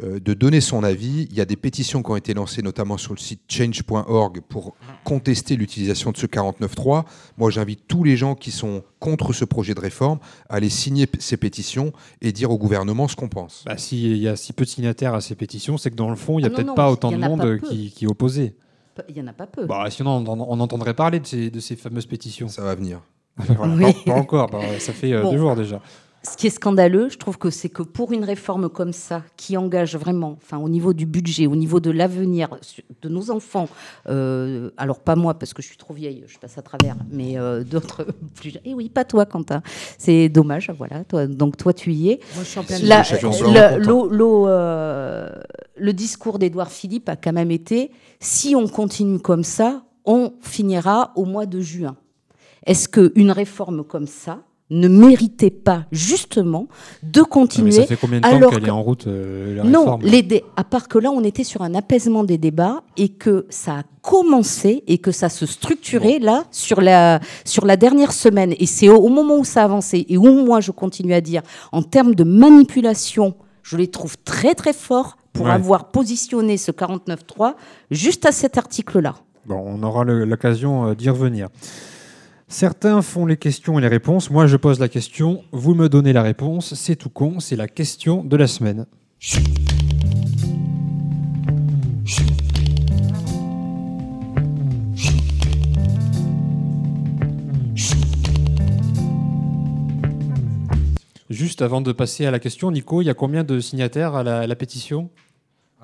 de 0.02 0.34
donner 0.34 0.60
son 0.60 0.82
avis. 0.82 1.26
Il 1.30 1.36
y 1.36 1.40
a 1.40 1.44
des 1.44 1.56
pétitions 1.56 2.02
qui 2.02 2.10
ont 2.10 2.16
été 2.16 2.34
lancées, 2.34 2.62
notamment 2.62 2.96
sur 2.96 3.12
le 3.14 3.18
site 3.18 3.42
change.org, 3.48 4.40
pour 4.48 4.74
contester 5.04 5.56
l'utilisation 5.56 6.10
de 6.10 6.16
ce 6.16 6.26
49.3. 6.26 7.04
Moi, 7.38 7.50
j'invite 7.50 7.86
tous 7.86 8.02
les 8.04 8.16
gens 8.16 8.34
qui 8.34 8.50
sont 8.50 8.82
contre 8.98 9.32
ce 9.32 9.44
projet 9.44 9.74
de 9.74 9.80
réforme 9.80 10.18
à 10.48 10.54
aller 10.56 10.68
signer 10.68 11.06
ces 11.18 11.36
pétitions 11.36 11.92
et 12.22 12.32
dire 12.32 12.50
au 12.50 12.58
gouvernement 12.58 13.06
ce 13.08 13.16
qu'on 13.16 13.28
pense. 13.28 13.62
Bah, 13.66 13.76
S'il 13.78 14.16
y 14.16 14.26
a 14.28 14.36
si 14.36 14.52
peu 14.52 14.64
de 14.64 14.70
signataires 14.70 15.14
à 15.14 15.20
ces 15.20 15.34
pétitions, 15.34 15.76
c'est 15.78 15.90
que 15.90 15.96
dans 15.96 16.10
le 16.10 16.16
fond, 16.16 16.38
il 16.38 16.42
n'y 16.42 16.48
a 16.48 16.50
Ah 16.52 16.56
peut-être 16.56 16.74
pas 16.74 16.90
autant 16.90 17.12
de 17.12 17.16
monde 17.16 17.44
euh, 17.44 17.58
qui, 17.58 17.90
qui 17.92 18.04
est 18.04 18.08
opposé. 18.08 18.56
Il 19.08 19.16
y 19.16 19.20
en 19.20 19.26
a 19.26 19.32
pas 19.32 19.46
peu. 19.46 19.66
Bah, 19.66 19.86
sinon, 19.90 20.24
on, 20.26 20.40
on 20.40 20.60
entendrait 20.60 20.94
parler 20.94 21.20
de 21.20 21.26
ces, 21.26 21.50
de 21.50 21.60
ces 21.60 21.76
fameuses 21.76 22.06
pétitions. 22.06 22.48
Ça 22.48 22.62
va 22.62 22.74
venir. 22.74 23.00
Voilà, 23.36 23.74
Oui. 23.74 23.92
pas, 24.06 24.12
pas 24.12 24.18
encore, 24.20 24.48
bah, 24.50 24.60
ça 24.78 24.92
fait 24.92 25.12
euh, 25.12 25.22
Bon. 25.22 25.32
deux 25.32 25.38
jours 25.38 25.56
déjà. 25.56 25.80
Ce 26.26 26.38
qui 26.38 26.46
est 26.46 26.50
scandaleux, 26.50 27.10
je 27.10 27.18
trouve 27.18 27.36
que 27.36 27.50
c'est 27.50 27.68
que 27.68 27.82
pour 27.82 28.12
une 28.12 28.24
réforme 28.24 28.70
comme 28.70 28.94
ça, 28.94 29.22
qui 29.36 29.58
engage 29.58 29.94
vraiment, 29.96 30.38
enfin, 30.42 30.56
au 30.56 30.70
niveau 30.70 30.94
du 30.94 31.04
budget, 31.04 31.46
au 31.46 31.54
niveau 31.54 31.80
de 31.80 31.90
l'avenir 31.90 32.48
de 33.02 33.08
nos 33.10 33.30
enfants, 33.30 33.68
euh, 34.08 34.70
alors 34.78 35.00
pas 35.00 35.16
moi 35.16 35.34
parce 35.34 35.52
que 35.52 35.60
je 35.60 35.66
suis 35.68 35.76
trop 35.76 35.92
vieille, 35.92 36.24
je 36.26 36.38
passe 36.38 36.56
à 36.56 36.62
travers, 36.62 36.96
mais 37.10 37.38
euh, 37.38 37.62
d'autres 37.62 38.06
plus 38.36 38.50
jeunes. 38.50 38.62
Et 38.64 38.72
oui, 38.72 38.88
pas 38.88 39.04
toi, 39.04 39.26
Quentin. 39.26 39.62
C'est 39.98 40.30
dommage, 40.30 40.72
voilà. 40.78 41.04
Toi, 41.04 41.26
donc 41.26 41.58
toi, 41.58 41.74
tu 41.74 41.92
y 41.92 42.10
es. 42.12 42.20
Moi, 42.34 42.42
je 42.44 42.48
suis 42.48 42.58
en 42.58 42.62
La- 43.52 43.76
l'eau, 43.78 44.48
euh, 44.48 45.28
le 45.76 45.92
discours 45.92 46.38
d'Édouard 46.38 46.70
Philippe 46.70 47.10
a 47.10 47.16
quand 47.16 47.32
même 47.34 47.50
été 47.50 47.90
si 48.18 48.56
on 48.56 48.66
continue 48.66 49.18
comme 49.18 49.44
ça, 49.44 49.84
on 50.06 50.32
finira 50.40 51.12
au 51.16 51.26
mois 51.26 51.44
de 51.44 51.60
juin. 51.60 51.96
Est-ce 52.64 52.88
qu'une 52.88 53.30
réforme 53.30 53.84
comme 53.84 54.06
ça 54.06 54.42
ne 54.80 54.88
méritait 54.88 55.50
pas 55.50 55.84
justement 55.92 56.66
de 57.02 57.20
Ah, 57.20 57.22
mais 57.24 57.28
continuer 57.30 57.70
ça 57.72 57.86
fait 57.86 57.96
combien 57.96 58.18
de 58.20 58.24
temps 58.24 58.50
qu'elle 58.50 58.60
que- 58.62 58.66
est 58.66 58.70
en 58.70 58.82
route, 58.82 59.06
euh, 59.06 59.56
la 59.56 59.62
non, 59.64 59.98
les 60.02 60.22
dé- 60.22 60.44
à 60.56 60.64
part 60.64 60.88
que 60.88 60.98
là, 60.98 61.10
on 61.10 61.22
était 61.24 61.44
sur 61.44 61.62
un 61.62 61.74
apaisement 61.74 62.24
des 62.24 62.38
débats 62.38 62.82
et 62.96 63.08
que 63.08 63.46
ça 63.50 63.78
a 63.78 63.82
commencé 64.02 64.82
et 64.86 64.98
que 64.98 65.12
ça 65.12 65.28
se 65.28 65.46
structurait 65.46 66.18
là 66.18 66.44
sur 66.50 66.80
la, 66.80 67.20
sur 67.44 67.64
la 67.66 67.76
dernière 67.76 68.12
semaine. 68.12 68.54
Et 68.58 68.66
c'est 68.66 68.88
au, 68.88 68.96
au 68.98 69.08
moment 69.08 69.38
où 69.38 69.44
ça 69.44 69.62
a 69.62 69.64
avancé 69.64 70.04
et 70.08 70.18
où 70.18 70.44
moi 70.44 70.60
je 70.60 70.70
continue 70.72 71.14
à 71.14 71.20
dire, 71.20 71.42
en 71.72 71.82
termes 71.82 72.14
de 72.14 72.24
manipulation, 72.24 73.34
je 73.62 73.76
les 73.76 73.88
trouve 73.88 74.16
très 74.24 74.54
très 74.54 74.72
forts 74.72 75.16
pour 75.32 75.46
Ouais. 75.46 75.52
avoir 75.52 75.90
positionné 75.90 76.56
ce 76.56 76.70
49.3 76.70 77.54
juste 77.90 78.24
à 78.26 78.30
cet 78.32 78.56
article-là. 78.58 79.14
Bon, 79.46 79.62
on 79.66 79.82
aura 79.82 80.04
l'occasion 80.04 80.86
euh, 80.88 80.94
d'y 80.94 81.10
revenir. 81.10 81.48
Certains 82.56 83.02
font 83.02 83.26
les 83.26 83.36
questions 83.36 83.80
et 83.80 83.82
les 83.82 83.88
réponses. 83.88 84.30
Moi, 84.30 84.46
je 84.46 84.56
pose 84.56 84.78
la 84.78 84.88
question, 84.88 85.42
vous 85.50 85.74
me 85.74 85.88
donnez 85.88 86.12
la 86.12 86.22
réponse. 86.22 86.74
C'est 86.74 86.94
tout 86.94 87.08
con, 87.08 87.40
c'est 87.40 87.56
la 87.56 87.66
question 87.66 88.22
de 88.22 88.36
la 88.36 88.46
semaine. 88.46 88.86
Juste 101.28 101.60
avant 101.60 101.80
de 101.80 101.90
passer 101.90 102.24
à 102.24 102.30
la 102.30 102.38
question, 102.38 102.70
Nico, 102.70 103.02
il 103.02 103.06
y 103.06 103.10
a 103.10 103.14
combien 103.14 103.42
de 103.42 103.58
signataires 103.58 104.14
à 104.14 104.22
la, 104.22 104.54
pétition? 104.54 105.10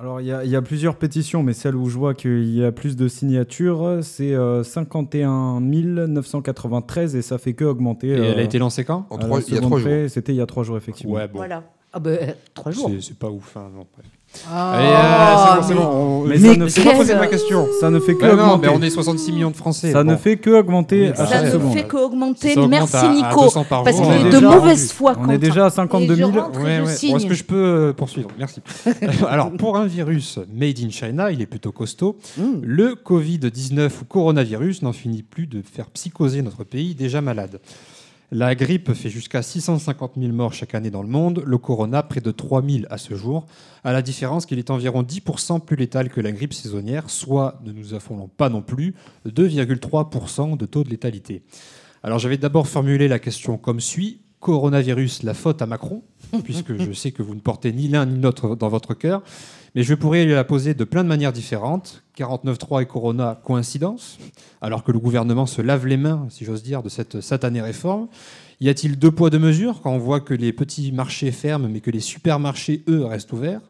Alors, 0.01 0.21
il 0.23 0.27
y, 0.29 0.33
a- 0.33 0.45
il 0.45 0.51
y 0.51 0.57
a 0.57 0.63
plusieurs 0.63 0.97
pétitions, 0.97 1.43
mais 1.43 1.53
celle 1.53 1.77
où 1.77 1.91
je 1.91 1.99
vois 1.99 2.15
qu'il 2.15 2.49
y 2.55 2.65
a 2.65 2.73
plus 2.73 2.97
de 2.97 3.07
signatures, 3.07 3.99
c'est 4.03 4.33
euh, 4.35 4.63
51 4.65 5.61
993 5.61 7.17
et 7.17 7.23
ça 7.23 7.37
fait 7.37 7.53
que 7.53 7.65
augmenter. 7.67 8.09
Et 8.09 8.13
elle 8.13 8.23
a 8.39 8.41
euh, 8.41 8.45
été 8.45 8.59
lancée 8.59 8.85
quand 8.85 9.07
En 9.11 9.19
la 9.19 9.25
trois- 9.27 9.41
il 9.41 9.49
y 9.49 9.53
a 9.53 9.57
seconde 9.57 9.69
trois 9.71 9.79
jours. 9.81 10.09
C'était 10.09 10.33
il 10.33 10.37
y 10.37 10.41
a 10.41 10.47
trois 10.47 10.65
jours, 10.65 10.79
effectivement. 10.79 11.15
Ouais, 11.15 11.29
bon. 11.29 11.37
Voilà. 11.37 11.65
Ah 11.93 11.99
ben, 12.01 12.19
euh, 12.19 12.33
trois 12.55 12.73
jours. 12.73 12.89
C'est- 12.91 13.01
C'est 13.09 13.19
pas 13.19 13.29
ouf. 13.31 13.55
hein, 13.59 13.69
non, 13.75 13.85
bref. 13.95 14.07
Ah, 14.53 14.73
Allez, 14.73 14.87
euh, 14.87 15.63
c'est 15.69 15.75
bon, 15.75 15.81
c'est 15.81 15.87
bon. 15.87 15.91
on- 15.93 16.25
Mais 16.25 16.39
Mais 16.39 16.49
ça 16.53 16.57
ne 16.57 16.69
fait- 16.69 16.85
pas 16.85 16.95
posé 16.97 17.15
ma 17.15 17.27
question. 17.27 17.67
Ça 17.81 17.91
ne 17.91 17.99
fait 18.01 18.15
que 18.15 18.23
Mais 18.25 18.29
non, 18.37 18.43
augmenter. 18.55 18.69
mais 18.69 18.75
on 18.77 18.83
est 18.83 18.91
66 18.91 19.33
millions 19.33 19.51
de 19.51 19.57
Français. 19.57 19.93
Ça 19.93 20.05
bon. 20.05 20.13
ne 20.13 20.17
fait 20.17 20.37
que 20.37 20.51
augmenter 20.51 21.09
à 21.09 21.11
bah, 21.11 21.17
Ça 21.17 21.27
chaque 21.27 21.45
ne 21.47 21.51
seconde. 21.51 21.73
fait 21.75 21.85
qu'augmenter. 21.89 22.55
Ça 22.55 22.61
augmente 22.61 22.71
Merci 22.71 22.97
à- 22.97 23.13
Nico. 23.13 23.43
200 23.45 23.65
par 23.65 23.83
parce 23.85 23.97
jour. 23.97 24.07
qu'il 24.07 24.15
On 24.15 24.17
est 24.17 24.21
est 24.21 24.25
de 24.25 24.31
déjà- 24.31 24.49
mauvaise 24.51 24.93
foi. 24.93 25.15
On 25.21 25.31
est 25.31 25.39
déjà 25.39 25.67
à 25.67 25.71
52 25.71 26.15
Et 26.15 26.17
je 26.19 26.25
000. 26.25 26.31
rentre 26.41 26.61
et 26.61 26.63
Ouais, 26.63 26.77
je 26.79 26.83
ouais. 26.85 26.95
signe. 26.95 27.11
Bon, 27.13 27.17
Est-ce 27.19 27.27
que 27.27 27.35
je 27.35 27.45
peux 27.45 27.57
euh, 27.57 27.93
poursuivre? 27.93 28.29
Merci. 28.39 28.61
Alors, 29.29 29.51
pour 29.53 29.77
un 29.77 29.87
virus 29.87 30.39
made 30.55 30.79
in 30.85 30.91
China, 30.91 31.31
il 31.33 31.41
est 31.43 31.47
plutôt 31.47 31.73
costaud. 31.73 32.17
Mm. 32.39 32.43
Le 32.63 32.95
Covid-19 32.95 33.91
ou 34.03 34.05
coronavirus 34.05 34.83
n'en 34.83 34.93
finit 34.93 35.23
plus 35.23 35.47
de 35.49 35.61
faire 35.63 35.87
psychoser 35.87 36.43
notre 36.43 36.65
pays 36.65 36.95
déjà 36.95 37.21
malade. 37.21 37.59
La 38.33 38.55
grippe 38.55 38.93
fait 38.93 39.11
jusqu'à 39.11 39.43
650 39.43 40.13
000 40.17 40.33
morts 40.33 40.53
chaque 40.53 40.77
année 40.77 40.91
dans 40.91 41.03
le 41.03 41.09
monde, 41.09 41.43
le 41.45 41.59
corona 41.59 42.05
près 42.05 42.21
de 42.21 42.31
3 42.31 42.63
000 42.63 42.85
à 42.89 42.97
ce 42.97 43.17
jour, 43.17 43.47
à 43.83 43.93
la 43.93 44.03
différence 44.03 44.47
qu'il 44.47 44.61
est 44.61 44.71
environ 44.71 45.03
10% 45.03 45.65
plus 45.65 45.75
létal 45.75 46.11
que 46.11 46.21
la 46.21 46.31
grippe 46.31 46.55
saisonnière, 46.55 47.11
soit, 47.11 47.61
ne 47.65 47.73
nous 47.73 47.93
affolons 47.93 48.29
pas 48.29 48.49
non 48.49 48.63
plus, 48.63 48.95
2,3% 49.27 50.57
de 50.57 50.67
taux 50.67 50.85
de 50.85 50.91
létalité. 50.91 51.43
Alors 52.05 52.21
j'avais 52.21 52.39
d'abord 52.39 52.69
formulé 52.69 53.09
la 53.09 53.19
question 53.19 53.59
comme 53.59 53.81
suit. 53.81 54.21
Coronavirus, 54.39 55.25
la 55.25 55.35
faute 55.35 55.61
à 55.61 55.67
Macron, 55.67 56.03
puisque 56.45 56.75
je 56.79 56.93
sais 56.93 57.13
que 57.13 57.23
vous 57.23 57.35
ne 57.35 57.41
portez 57.41 57.75
ni 57.75 57.89
l'un 57.89 58.07
ni 58.07 58.21
l'autre 58.21 58.57
dans 58.57 58.71
votre 58.71 58.95
cœur, 58.95 59.23
mais 59.75 59.83
je 59.83 59.95
pourrais 59.95 60.25
la 60.27 60.45
poser 60.45 60.75
de 60.75 60.85
plein 60.85 61.05
de 61.05 61.09
manières 61.09 61.33
différentes. 61.33 62.03
49.3 62.17 62.83
et 62.83 62.87
Corona, 62.87 63.41
coïncidence, 63.45 64.19
alors 64.61 64.85
que 64.85 64.93
le 64.93 64.99
gouvernement 64.99 65.47
se 65.47 65.63
lave 65.63 65.87
les 65.87 65.97
mains, 65.97 66.27
si 66.29 66.45
j'ose 66.45 66.63
dire, 66.63 66.83
de 66.83 66.89
cette 66.89 67.21
satanée 67.21 67.63
réforme. 67.63 68.09
Y 68.61 68.69
a-t-il 68.69 68.99
deux 68.99 69.11
poids, 69.11 69.31
deux 69.31 69.39
mesures 69.39 69.81
quand 69.81 69.93
on 69.93 69.99
voit 69.99 70.21
que 70.21 70.35
les 70.35 70.53
petits 70.53 70.93
marchés 70.93 71.31
ferment, 71.31 71.69
mais 71.69 71.81
que 71.81 71.91
les 71.91 72.01
supermarchés, 72.01 72.85
eux, 72.89 73.05
restent 73.05 73.33
ouverts? 73.33 73.63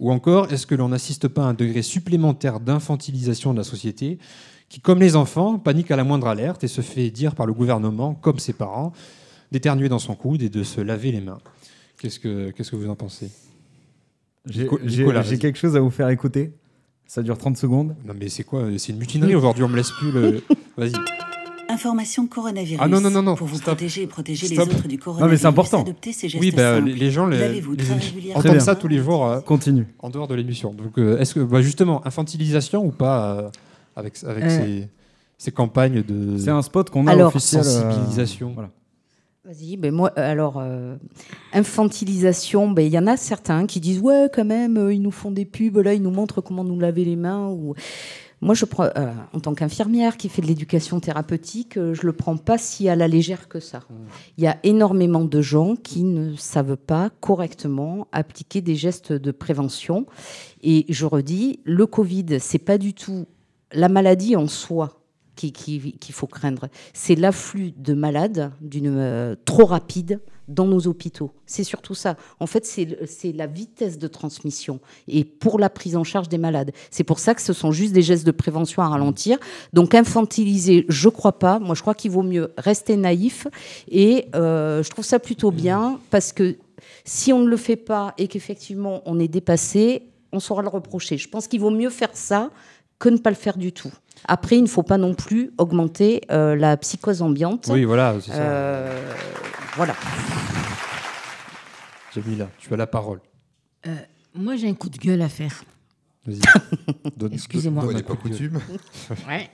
Ou 0.00 0.10
encore, 0.10 0.50
est-ce 0.52 0.66
que 0.66 0.74
l'on 0.74 0.88
n'assiste 0.88 1.28
pas 1.28 1.42
à 1.42 1.46
un 1.46 1.54
degré 1.54 1.82
supplémentaire 1.82 2.58
d'infantilisation 2.58 3.52
de 3.52 3.58
la 3.58 3.64
société 3.64 4.18
qui, 4.68 4.80
comme 4.80 5.00
les 5.00 5.16
enfants, 5.16 5.58
panique 5.58 5.90
à 5.90 5.96
la 5.96 6.04
moindre 6.04 6.28
alerte 6.28 6.64
et 6.64 6.68
se 6.68 6.80
fait 6.80 7.10
dire 7.10 7.34
par 7.34 7.44
le 7.44 7.52
gouvernement, 7.52 8.14
comme 8.14 8.38
ses 8.38 8.54
parents, 8.54 8.92
d'éternuer 9.52 9.90
dans 9.90 9.98
son 9.98 10.14
coude 10.14 10.42
et 10.42 10.48
de 10.48 10.62
se 10.62 10.80
laver 10.80 11.12
les 11.12 11.20
mains? 11.20 11.40
Qu'est-ce 11.98 12.18
que, 12.18 12.50
qu'est-ce 12.50 12.70
que 12.70 12.76
vous 12.76 12.88
en 12.88 12.96
pensez? 12.96 13.30
J'ai 14.46 15.38
quelque 15.38 15.58
chose 15.58 15.76
à 15.76 15.80
vous 15.80 15.90
faire 15.90 16.08
écouter. 16.08 16.52
Ça 17.06 17.22
dure 17.22 17.36
30 17.36 17.56
secondes. 17.56 17.94
Non 18.06 18.14
mais 18.18 18.28
c'est 18.28 18.44
quoi? 18.44 18.64
C'est 18.78 18.92
une 18.92 18.98
mutinerie 18.98 19.34
aujourd'hui, 19.34 19.62
on 19.64 19.68
me 19.68 19.76
laisse 19.76 19.90
plus 19.90 20.10
le... 20.12 20.42
Vas-y. 20.76 20.92
Information 21.68 22.26
coronavirus. 22.26 22.80
Ah 22.82 22.88
non, 22.88 23.00
non, 23.00 23.10
non, 23.10 23.22
non, 23.22 23.34
Pour 23.34 23.46
vous 23.46 23.54
stop. 23.56 23.76
protéger 23.76 24.02
et 24.02 24.06
protéger 24.06 24.46
Stop. 24.46 24.68
les 24.68 24.74
autres 24.74 24.88
du 24.88 24.96
Non, 24.96 25.02
coronavirus. 25.02 25.30
mais 25.32 25.36
c'est 25.38 25.46
important. 25.46 25.82
Adoptez 25.82 26.12
ces 26.12 26.28
gestes 26.28 26.42
Oui, 26.42 26.50
bah, 26.50 26.80
les, 26.80 27.10
gens 27.10 27.26
les, 27.26 27.60
les- 27.60 28.34
entendent 28.34 28.60
ça 28.60 28.74
tous 28.76 28.88
les 28.88 28.98
jours 28.98 29.26
euh, 29.26 29.40
Continue. 29.40 29.86
en 29.98 30.10
dehors 30.10 30.28
de 30.28 30.34
l'émission. 30.34 30.74
Donc, 30.74 30.98
euh, 30.98 31.18
est-ce 31.18 31.34
que, 31.34 31.40
bah, 31.40 31.62
justement, 31.62 32.06
infantilisation 32.06 32.84
ou 32.84 32.90
pas 32.90 33.36
euh, 33.38 33.48
avec, 33.96 34.22
avec 34.24 34.44
Euh. 34.44 34.48
ces, 34.48 34.88
ces 35.38 35.50
campagnes 35.52 36.02
de 36.02 36.36
C'est 36.36 36.50
un 36.50 36.60
spot 36.62 36.90
qu'on 36.90 37.06
a 37.06 37.12
Alors, 37.12 37.28
officiel. 37.28 37.62
euh, 37.62 37.64
sensibilisation 37.64 38.52
voilà. 38.52 38.70
Vas-y, 39.44 39.76
ben 39.76 39.92
moi, 39.92 40.12
euh, 40.18 40.30
alors, 40.30 40.58
euh, 40.58 40.94
infantilisation, 41.52 42.70
ben, 42.70 42.86
il 42.86 42.92
y 42.92 42.98
en 42.98 43.08
a 43.08 43.16
certains 43.16 43.66
qui 43.66 43.80
disent 43.80 43.98
Ouais, 43.98 44.30
quand 44.32 44.44
même, 44.44 44.76
euh, 44.76 44.94
ils 44.94 45.02
nous 45.02 45.10
font 45.10 45.32
des 45.32 45.44
pubs, 45.44 45.78
là, 45.78 45.94
ils 45.94 46.02
nous 46.02 46.12
montrent 46.12 46.40
comment 46.40 46.62
nous 46.62 46.78
laver 46.78 47.04
les 47.04 47.16
mains. 47.16 47.48
Ou... 47.48 47.74
Moi, 48.40 48.54
je 48.54 48.64
prends, 48.64 48.88
euh, 48.96 49.12
en 49.32 49.40
tant 49.40 49.54
qu'infirmière 49.54 50.16
qui 50.16 50.28
fait 50.28 50.42
de 50.42 50.48
l'éducation 50.48 51.00
thérapeutique, 51.00 51.76
euh, 51.76 51.92
je 51.92 52.06
le 52.06 52.12
prends 52.12 52.36
pas 52.36 52.56
si 52.56 52.88
à 52.88 52.94
la 52.94 53.06
légère 53.08 53.48
que 53.48 53.58
ça. 53.58 53.78
Mmh. 53.78 53.94
Il 54.38 54.44
y 54.44 54.46
a 54.48 54.58
énormément 54.64 55.24
de 55.24 55.40
gens 55.40 55.76
qui 55.76 56.04
ne 56.04 56.36
savent 56.36 56.76
pas 56.76 57.10
correctement 57.20 58.08
appliquer 58.12 58.60
des 58.60 58.76
gestes 58.76 59.12
de 59.12 59.30
prévention. 59.30 60.06
Et 60.62 60.86
je 60.88 61.04
redis, 61.06 61.60
le 61.64 61.86
Covid, 61.86 62.38
c'est 62.38 62.58
pas 62.58 62.78
du 62.78 62.94
tout 62.94 63.26
la 63.72 63.88
maladie 63.88 64.36
en 64.36 64.48
soi 64.48 65.01
qu'il 65.36 65.52
qui, 65.52 65.92
qu'il 65.92 66.14
faut 66.14 66.26
craindre. 66.26 66.68
C'est 66.92 67.14
l'afflux 67.14 67.72
de 67.76 67.94
malades 67.94 68.52
d'une 68.60 68.96
euh, 68.96 69.34
trop 69.44 69.64
rapide 69.64 70.20
dans 70.48 70.66
nos 70.66 70.86
hôpitaux. 70.86 71.30
C'est 71.46 71.64
surtout 71.64 71.94
ça. 71.94 72.16
En 72.40 72.46
fait, 72.46 72.66
c'est 72.66 72.98
c'est 73.06 73.32
la 73.32 73.46
vitesse 73.46 73.98
de 73.98 74.08
transmission 74.08 74.80
et 75.08 75.24
pour 75.24 75.58
la 75.58 75.70
prise 75.70 75.96
en 75.96 76.04
charge 76.04 76.28
des 76.28 76.38
malades. 76.38 76.72
C'est 76.90 77.04
pour 77.04 77.18
ça 77.18 77.34
que 77.34 77.42
ce 77.42 77.52
sont 77.52 77.72
juste 77.72 77.92
des 77.92 78.02
gestes 78.02 78.26
de 78.26 78.32
prévention 78.32 78.82
à 78.82 78.88
ralentir. 78.88 79.38
Donc 79.72 79.94
infantiliser, 79.94 80.84
je 80.88 81.08
crois 81.08 81.38
pas. 81.38 81.58
Moi, 81.58 81.74
je 81.74 81.82
crois 81.82 81.94
qu'il 81.94 82.10
vaut 82.10 82.22
mieux 82.22 82.52
rester 82.58 82.96
naïf 82.96 83.46
et 83.88 84.26
euh, 84.34 84.82
je 84.82 84.90
trouve 84.90 85.04
ça 85.04 85.18
plutôt 85.18 85.50
bien 85.50 85.98
parce 86.10 86.32
que 86.32 86.56
si 87.04 87.32
on 87.32 87.40
ne 87.40 87.48
le 87.48 87.56
fait 87.56 87.76
pas 87.76 88.14
et 88.18 88.28
qu'effectivement 88.28 89.02
on 89.06 89.18
est 89.18 89.28
dépassé, 89.28 90.08
on 90.32 90.40
saura 90.40 90.62
le 90.62 90.68
reprocher. 90.68 91.18
Je 91.18 91.28
pense 91.28 91.46
qu'il 91.46 91.60
vaut 91.60 91.70
mieux 91.70 91.90
faire 91.90 92.10
ça 92.14 92.50
que 93.02 93.08
ne 93.08 93.16
pas 93.18 93.30
le 93.30 93.36
faire 93.36 93.58
du 93.58 93.72
tout. 93.72 93.90
Après, 94.28 94.56
il 94.56 94.62
ne 94.62 94.68
faut 94.68 94.84
pas 94.84 94.96
non 94.96 95.12
plus 95.14 95.50
augmenter 95.58 96.20
euh, 96.30 96.54
la 96.54 96.76
psychose 96.76 97.20
ambiante. 97.20 97.68
Oui, 97.68 97.82
voilà, 97.82 98.14
c'est 98.20 98.30
ça. 98.30 98.36
Euh, 98.40 99.12
voilà. 99.74 99.94
Jamila, 102.14 102.48
tu 102.58 102.72
as 102.72 102.76
la 102.76 102.86
parole. 102.86 103.18
Euh, 103.88 103.96
moi, 104.36 104.54
j'ai 104.54 104.68
un 104.68 104.74
coup 104.74 104.88
de 104.88 104.98
gueule 104.98 105.20
à 105.22 105.28
faire. 105.28 105.64
Vas-y. 106.24 106.38
Donne- 107.16 107.32
Excusez-moi. 107.32 107.82
donne 107.82 107.94
un 107.94 107.96
Ouais, 107.96 108.02
pas 108.04 108.14
coutume. 108.14 108.60
Ouais. 109.28 109.50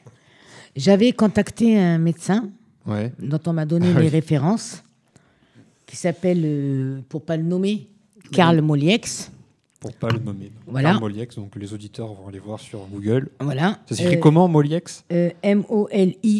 J'avais 0.76 1.12
contacté 1.12 1.78
un 1.78 1.96
médecin 1.98 2.50
Ouais. 2.86 3.12
dont 3.18 3.40
on 3.46 3.54
m'a 3.54 3.64
donné 3.64 3.92
Ah 3.96 4.00
les 4.00 4.08
références, 4.08 4.82
qui 5.86 5.96
s'appelle, 5.96 6.42
euh, 6.44 7.00
pour 7.08 7.24
pas 7.24 7.38
le 7.38 7.44
nommer, 7.44 7.88
Karl 8.30 8.60
Moliex. 8.60 9.30
Pour 9.80 9.92
pas 9.92 10.08
le 10.10 10.18
nommer. 10.18 10.50
Voilà. 10.66 10.90
Karl 10.90 11.00
Moliex, 11.02 11.36
donc 11.36 11.54
les 11.54 11.72
auditeurs 11.72 12.12
vont 12.12 12.26
aller 12.28 12.40
voir 12.40 12.58
sur 12.58 12.80
Google. 12.92 13.28
Voilà. 13.40 13.78
Ça 13.88 13.94
s'écrit 13.94 14.16
Euh, 14.16 14.20
comment, 14.20 14.48
Moliex? 14.48 15.04
Euh, 15.12 15.30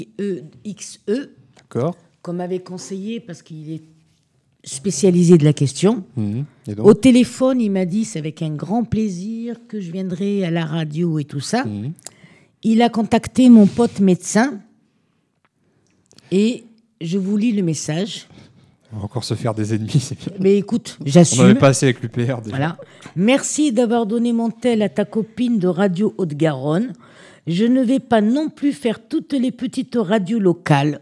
M-O-L-I-E-X-E, 0.09 1.30
D'accord. 1.57 1.97
qu'on 2.22 2.32
m'avait 2.32 2.59
conseillé 2.61 3.20
parce 3.20 3.43
qu'il 3.43 3.70
est 3.72 3.82
spécialisé 4.64 5.39
de 5.39 5.45
la 5.45 5.53
question. 5.53 6.05
Et 6.66 6.74
donc? 6.74 6.84
Au 6.86 6.95
téléphone, 6.95 7.61
il 7.61 7.70
m'a 7.70 7.84
dit 7.84 8.05
c'est 8.05 8.18
avec 8.18 8.43
un 8.43 8.51
grand 8.51 8.82
plaisir 8.84 9.57
que 9.68 9.80
je 9.80 9.93
viendrai 9.93 10.45
à 10.45 10.51
la 10.51 10.64
radio 10.66 11.18
et 11.20 11.24
tout 11.24 11.41
ça. 11.41 11.64
Mhm. 11.64 11.93
Il 12.64 12.82
a 12.82 12.89
contacté 12.89 13.49
mon 13.51 13.66
pote 13.68 14.01
médecin 14.01 14.61
et 16.32 16.64
je 17.01 17.18
vous 17.18 17.36
lis 17.36 17.53
le 17.53 17.62
message. 17.62 18.26
On 18.93 18.99
va 18.99 19.05
encore 19.05 19.24
se 19.24 19.34
faire 19.34 19.53
des 19.55 19.74
ennemis, 19.74 20.01
c'est 20.01 20.18
bien. 20.18 20.32
Mais 20.41 20.57
écoute, 20.57 20.97
On 21.01 21.07
j'assume. 21.07 21.43
n'avait 21.43 21.55
pas 21.59 21.68
assez 21.68 21.86
avec 21.86 22.01
l'UPR 22.01 22.41
déjà. 22.41 22.57
Voilà. 22.57 22.76
Merci 23.16 23.70
d'avoir 23.72 24.07
donné 24.07 24.32
mon 24.32 24.51
tel 24.51 24.80
à 24.82 24.89
ta 24.89 25.05
copine 25.05 25.59
de 25.59 25.68
Radio 25.68 26.14
Haute-Garonne. 26.16 26.95
Je 27.47 27.64
ne 27.64 27.82
vais 27.82 28.01
pas 28.01 28.20
non 28.22 28.49
plus 28.49 28.72
faire 28.72 29.07
toutes 29.07 29.32
les 29.34 29.51
petites 29.53 29.97
radios 29.99 30.39
locales. 30.39 31.01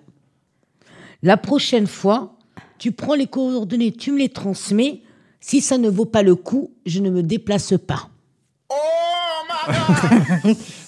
La 1.22 1.37
prochaine 1.37 1.87
fois, 1.87 2.34
tu 2.78 2.93
prends 2.93 3.14
les 3.14 3.26
coordonnées, 3.26 3.93
tu 3.93 4.11
me 4.12 4.18
les 4.18 4.28
transmets. 4.28 5.03
Si 5.41 5.61
ça 5.61 5.78
ne 5.78 5.89
vaut 5.89 6.05
pas 6.07 6.22
le 6.22 6.34
coup, 6.34 6.72
je 6.87 6.99
ne 7.01 7.11
me 7.11 7.22
déplace 7.22 7.74
pas. 7.87 8.09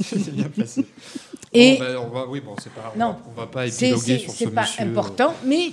c'est 0.00 0.30
bien 0.32 0.48
placé. 0.48 0.84
Et- 1.52 1.76
Bon, 1.78 1.84
ben, 1.84 1.96
on 1.96 2.08
va, 2.08 2.28
oui, 2.28 2.40
bon, 2.40 2.54
c'est 2.62 2.72
pas. 2.72 2.92
on 2.94 2.98
Non, 2.98 3.06
va- 3.10 3.18
On 3.36 3.40
va 3.40 3.46
pas 3.46 3.70
C'est- 3.70 3.86
épiloguer 3.90 4.18
c'est 4.18 4.18
sur 4.24 4.32
c'est 4.32 4.44
ce 4.46 4.50
pas 4.50 4.62
monsieur. 4.62 4.84
euh, 4.84 4.88
important, 4.90 5.34
mais 5.44 5.70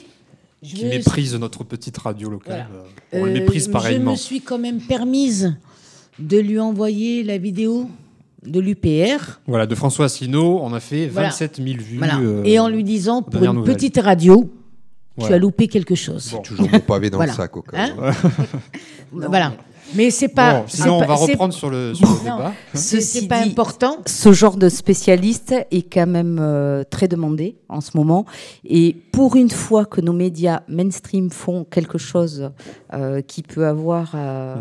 je 0.67 0.75
qui 0.75 0.85
méprise 0.85 1.35
notre 1.35 1.63
petite 1.63 1.97
radio 1.97 2.29
locale. 2.29 2.67
Voilà. 2.69 2.85
Euh, 3.13 3.21
On 3.21 3.25
le 3.25 3.31
Euh, 3.31 3.33
méprise 3.33 3.65
Je 3.65 3.71
pareillement. 3.71 4.11
me 4.11 4.15
suis 4.17 4.41
quand 4.41 4.57
même 4.57 4.79
permise 4.81 5.55
de 6.19 6.37
lui 6.37 6.59
envoyer 6.59 7.23
la 7.23 7.37
vidéo 7.37 7.89
de 8.45 8.59
l'UPR. 8.59 9.39
Voilà, 9.47 9.65
de 9.65 9.75
François 9.75 10.05
Asselineau, 10.05 10.59
on 10.61 10.73
a 10.73 10.79
fait 10.79 11.07
Voilà. 11.07 11.29
27 11.29 11.57
000 11.57 11.77
vues. 11.79 11.97
Voilà. 11.97 12.17
euh, 12.19 12.43
Et 12.43 12.59
en 12.59 12.69
lui 12.69 12.83
disant, 12.83 13.21
pour 13.21 13.43
une 13.43 13.51
nouvelle. 13.53 13.73
petite 13.75 13.97
radio, 13.97 14.49
tu 15.19 15.25
Ouais. 15.25 15.33
as 15.33 15.37
loupé 15.37 15.67
quelque 15.67 15.95
chose. 15.95 16.37
Toujours 16.43 16.69
mon 16.69 16.79
pavé 16.79 17.09
dans 17.09 17.17
Voilà. 17.17 17.31
le 17.31 17.37
sac 17.37 17.55
au 17.57 17.61
cas 17.61 17.77
Hein 17.77 18.11
où. 19.13 19.19
voilà. 19.27 19.53
Mais 19.93 20.09
c'est 20.09 20.27
pas. 20.29 20.61
Bon, 20.61 20.63
sinon, 20.67 20.97
on 20.97 20.99
pas- 21.01 21.05
va 21.07 21.15
reprendre 21.15 21.53
sur 21.53 21.69
le, 21.69 21.93
sur 21.93 22.07
le 22.09 22.19
débat. 22.23 22.53
c'est 22.73 23.27
pas 23.27 23.43
dit, 23.43 23.49
important. 23.51 23.97
Ce 24.05 24.33
genre 24.33 24.57
de 24.57 24.67
spécialiste 24.69 25.53
est 25.71 25.83
quand 25.93 26.07
même 26.07 26.39
euh, 26.41 26.83
très 26.89 27.07
demandé 27.07 27.57
en 27.69 27.81
ce 27.81 27.91
moment. 27.95 28.25
Et 28.65 28.95
pour 29.11 29.35
une 29.35 29.49
fois 29.51 29.85
que 29.85 30.01
nos 30.01 30.13
médias 30.13 30.61
mainstream 30.67 31.29
font 31.29 31.63
quelque 31.63 31.97
chose 31.97 32.49
euh, 32.95 33.21
qui 33.21 33.41
peut 33.43 33.65
avoir. 33.65 34.11
euh, 34.15 34.55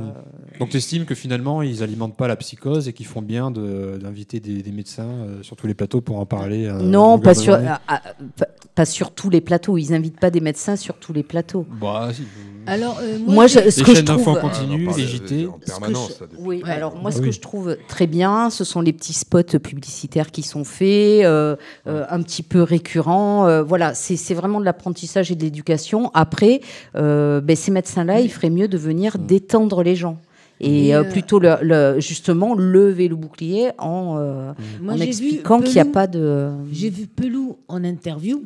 Donc 0.58 0.70
tu 0.70 0.76
estimes 0.76 1.04
que 1.04 1.14
finalement, 1.14 1.62
ils 1.62 1.82
alimentent 1.82 2.16
pas 2.16 2.28
la 2.28 2.36
psychose 2.36 2.88
et 2.88 2.92
qu'ils 2.92 3.06
font 3.06 3.22
bien 3.22 3.50
de- 3.50 3.98
d'inviter 4.02 4.40
des, 4.40 4.62
des 4.62 4.72
médecins 4.72 5.08
euh, 5.08 5.42
sur 5.42 5.56
tous 5.56 5.66
les 5.66 5.74
plateaux 5.74 6.00
pour 6.00 6.18
en 6.18 6.26
parler 6.26 6.66
euh, 6.66 6.80
non, 6.82 7.18
pas 7.18 7.34
sur, 7.34 7.54
ah, 7.54 7.80
ah, 7.88 8.00
pas- 8.36 8.46
pas 8.74 8.84
sur 8.84 9.12
tous 9.12 9.30
les 9.30 9.40
plateaux. 9.40 9.78
Ils 9.78 9.90
n'invitent 9.92 10.18
pas 10.18 10.30
des 10.30 10.40
médecins 10.40 10.76
sur 10.76 10.94
tous 10.96 11.12
les 11.12 11.22
plateaux. 11.22 11.64
Bah, 11.80 12.08
si. 12.12 12.22
Alors, 12.66 12.98
euh, 13.02 13.18
moi, 13.18 13.34
Moi, 13.34 13.46
je- 13.46 13.60
je- 13.66 13.70
ce 13.70 13.82
que 13.84 13.94
je 13.94 14.00
trouve. 14.02 14.26
en 14.28 14.34
continu, 14.36 14.86
Ah, 14.88 14.92
on 14.92 14.96
les 14.96 15.06
JT. 15.06 15.46
en 15.46 15.58
permanence. 15.58 16.22
Oui, 16.38 16.62
Ouais. 16.64 16.70
alors 16.70 16.96
moi, 16.96 17.10
ce 17.12 17.18
Ah 17.20 17.24
que 17.24 17.30
je 17.30 17.40
trouve 17.40 17.76
très 17.88 18.06
bien, 18.06 18.48
ce 18.50 18.64
sont 18.64 18.80
les 18.80 18.92
petits 18.94 19.12
spots 19.12 19.58
publicitaires 19.62 20.30
qui 20.30 20.42
sont 20.42 20.64
faits, 20.64 21.24
euh, 21.24 21.56
euh, 21.86 22.04
un 22.08 22.22
petit 22.22 22.42
peu 22.42 22.62
récurrents. 22.62 23.46
euh, 23.46 23.62
voilà, 23.62 23.92
c'est 23.94 24.16
c'est 24.16 24.34
vraiment 24.34 24.60
de 24.60 24.64
l'apprentissage 24.64 25.30
et 25.30 25.34
de 25.34 25.42
l'éducation. 25.42 26.10
Après, 26.14 26.60
euh, 26.96 27.40
ben, 27.42 27.54
ces 27.56 27.70
médecins-là, 27.70 28.20
il 28.24 28.30
ferait 28.30 28.50
mieux 28.50 28.68
de 28.68 28.76
venir 28.78 29.18
détendre 29.18 29.82
les 29.82 29.96
gens. 29.96 30.18
Et 30.60 30.94
euh, 30.94 31.00
euh, 31.00 31.04
plutôt 31.10 31.38
le, 31.40 31.56
le- 31.62 32.00
justement 32.00 32.54
lever 32.54 33.08
le 33.08 33.16
bouclier 33.16 33.70
en, 33.78 34.16
euh, 34.18 34.52
moi, 34.80 34.94
en 34.94 34.96
j'ai 34.96 35.04
vu 35.04 35.08
expliquant 35.10 35.60
qu'il 35.60 35.72
n'y 35.74 35.80
a 35.80 35.84
Pelou- 35.84 35.90
pas 35.92 36.06
de. 36.06 36.50
J'ai 36.72 36.90
vu 36.90 37.06
Pelou 37.06 37.58
en 37.68 37.82
interview. 37.84 38.44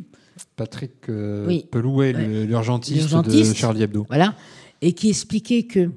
Patrick 0.56 0.92
euh, 1.08 1.46
Oui. 1.46 1.66
Pelouet, 1.70 2.14
Ouais. 2.14 2.26
le- 2.26 2.44
l'urgentiste 2.44 3.14
de. 3.14 3.44
Charlie 3.54 3.82
Hebdo. 3.82 4.06
Voilà. 4.08 4.34
Et 4.80 4.92
qui 4.92 5.10
expliquait 5.10 5.64
que 5.64 5.90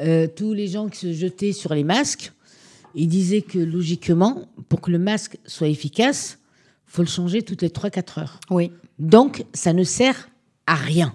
euh, 0.00 0.26
tous 0.34 0.54
les 0.54 0.68
gens 0.68 0.88
qui 0.88 0.98
se 1.00 1.12
jetaient 1.12 1.52
sur 1.52 1.74
les 1.74 1.84
masques, 1.84 2.32
il 2.94 3.08
disait 3.08 3.42
que 3.42 3.58
logiquement, 3.58 4.48
pour 4.68 4.80
que 4.80 4.90
le 4.90 4.98
masque 4.98 5.36
soit 5.44 5.68
efficace, 5.68 6.38
faut 6.86 7.02
le 7.02 7.08
changer 7.08 7.42
toutes 7.42 7.60
les 7.62 7.68
3-4 7.68 8.20
heures. 8.20 8.40
Oui. 8.50 8.72
Donc, 8.98 9.44
ça 9.52 9.72
ne 9.74 9.84
sert 9.84 10.30
à 10.66 10.74
rien. 10.76 11.14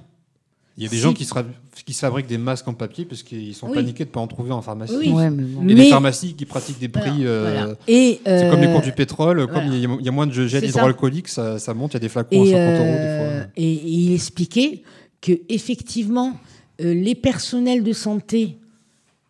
Il 0.76 0.84
y 0.84 0.88
a 0.88 0.90
des 0.90 0.96
Si- 0.96 1.02
gens 1.04 1.14
qui 1.14 1.24
se, 1.26 1.34
ra- 1.36 1.44
qui 1.86 1.94
se 1.94 2.00
fabriquent 2.00 2.26
des 2.28 2.40
masques 2.40 2.68
en 2.68 2.74
papier 2.74 3.06
parce 3.06 3.22
qu'ils 3.22 3.54
sont 3.54 3.68
Oui. 3.68 3.76
paniqués 3.76 4.06
de 4.06 4.10
ne 4.10 4.14
pas 4.14 4.20
en 4.22 4.28
trouver 4.28 4.52
en 4.52 4.62
pharmacie. 4.64 4.96
Oui. 4.98 5.10
Ouais, 5.10 5.30
mais 5.30 5.44
bon. 5.44 5.62
Il 5.64 5.70
y 5.70 5.74
a 5.74 5.76
Mais- 5.76 5.84
des 5.84 5.90
pharmacies 5.92 6.34
qui 6.34 6.46
pratiquent 6.46 6.80
des 6.80 6.88
Voilà, 6.88 7.12
prix. 7.12 7.26
euh, 7.28 7.42
voilà. 7.60 7.76
Et, 7.88 8.20
C'est 8.26 8.50
comme 8.50 8.60
les 8.62 8.68
euh, 8.68 8.72
cours 8.74 8.82
du 8.82 8.92
pétrole, 8.92 9.46
comme 9.48 9.66
il 9.68 9.80
y, 9.80 9.86
a- 9.86 9.98
il 10.00 10.06
y 10.06 10.10
a 10.10 10.12
moins 10.12 10.26
de 10.26 10.32
gel 10.32 10.62
ça. 10.62 10.66
hydroalcoolique, 10.68 11.28
ça, 11.28 11.60
ça 11.60 11.74
monte, 11.76 11.92
il 11.92 11.96
y 11.96 11.98
a 11.98 12.00
des 12.00 12.10
flacons 12.10 12.42
à 12.42 12.46
Et, 12.46 12.52
50 12.52 12.76
euros 12.76 12.84
des 12.86 12.98
euh, 12.98 13.42
fois. 13.44 13.50
et- 13.56 13.72
et 13.74 13.88
il 13.88 14.14
expliquait 14.16 14.82
que 15.22 15.34
effectivement, 15.48 16.34
euh, 16.82 16.94
les 16.94 17.14
personnels 17.16 17.84
de 17.84 17.94
santé, 17.94 18.58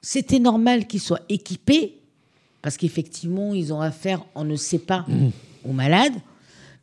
c'était 0.01 0.39
normal 0.39 0.87
qu'ils 0.87 1.01
soient 1.01 1.21
équipés, 1.27 1.97
parce 2.61 2.77
qu'effectivement, 2.77 3.53
ils 3.53 3.73
ont 3.73 3.81
affaire, 3.81 4.23
on 4.35 4.45
ne 4.45 4.55
sait 4.55 4.79
pas, 4.79 5.03
Mmh. 5.09 5.29
aux 5.69 5.73
malades. 5.73 6.13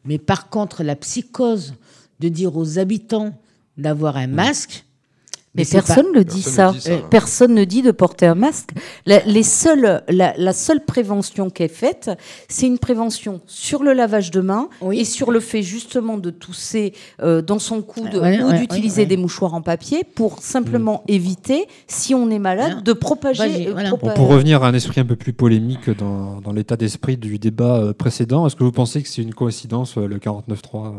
Mais 0.05 0.19
par 0.19 0.51
contre, 0.51 0.83
la 0.83 0.97
psychose 0.97 1.75
de 2.21 2.29
dire 2.29 2.55
aux 2.57 2.79
habitants 2.79 3.33
d'avoir 3.77 4.16
un 4.16 4.27
masque. 4.27 4.85
Mais 5.57 5.65
personne 5.65 6.13
pas- 6.13 6.19
ne 6.19 6.23
dit 6.23 6.43
ça. 6.43 6.71
dit 6.73 6.81
ça, 6.81 6.91
Euh. 6.93 6.99
Personne 7.11 7.55
ne 7.55 7.65
dit 7.65 7.83
de 7.83 7.91
porter 7.91 8.27
un 8.27 8.37
masque. 8.37 8.71
La, 9.05 9.19
les 9.25 9.43
seuls, 9.43 10.03
la, 10.09 10.33
la 10.37 10.53
seule 10.53 10.85
prévention 10.85 11.51
qui 11.51 11.65
est 11.65 11.69
faite, 11.69 12.09
c'est 12.49 12.67
une 12.69 12.79
prévention 12.79 13.41
sur 13.47 13.83
le 13.83 13.93
lavage 13.93 14.31
de 14.31 14.41
mains 14.41 14.69
Oui. 14.81 15.01
et 15.01 15.05
sur 15.05 15.33
le 15.33 15.41
fait 15.41 15.63
justement 15.63 16.19
de 16.19 16.31
tousser 16.31 16.93
euh, 17.21 17.43
dans 17.43 17.59
son 17.59 17.83
coude 17.83 18.15
Ouais, 18.15 18.41
ou 18.41 18.47
ouais, 18.49 18.59
d'utiliser 18.61 18.99
ouais, 18.99 19.03
ouais. 19.03 19.07
des 19.07 19.17
mouchoirs 19.17 19.55
en 19.55 19.61
papier 19.61 20.05
pour 20.15 20.41
simplement 20.41 21.03
éviter, 21.09 21.67
si 21.89 22.15
on 22.15 22.31
est 22.31 22.39
malade, 22.39 22.85
de 22.85 22.93
propager. 22.93 23.69
Euh, 23.69 23.73
voilà. 23.73 23.91
Bon, 23.91 24.11
pour 24.15 24.29
revenir 24.29 24.63
à 24.63 24.69
un 24.69 24.75
esprit 24.75 25.01
un 25.01 25.05
peu 25.05 25.17
plus 25.17 25.33
polémique 25.33 25.91
dans, 25.99 26.41
dans 26.41 26.53
l'état 26.53 26.77
d'esprit 26.77 27.17
du 27.17 27.39
débat 27.41 27.77
euh, 27.79 27.93
précédent, 27.93 28.47
est-ce 28.47 28.55
que 28.55 28.63
vous 28.63 28.71
pensez 28.73 29.03
que 29.03 29.09
c'est 29.09 29.23
une 29.23 29.35
coïncidence, 29.35 29.97
le 29.97 30.19
49.3 30.19 30.87
euh, 30.87 30.91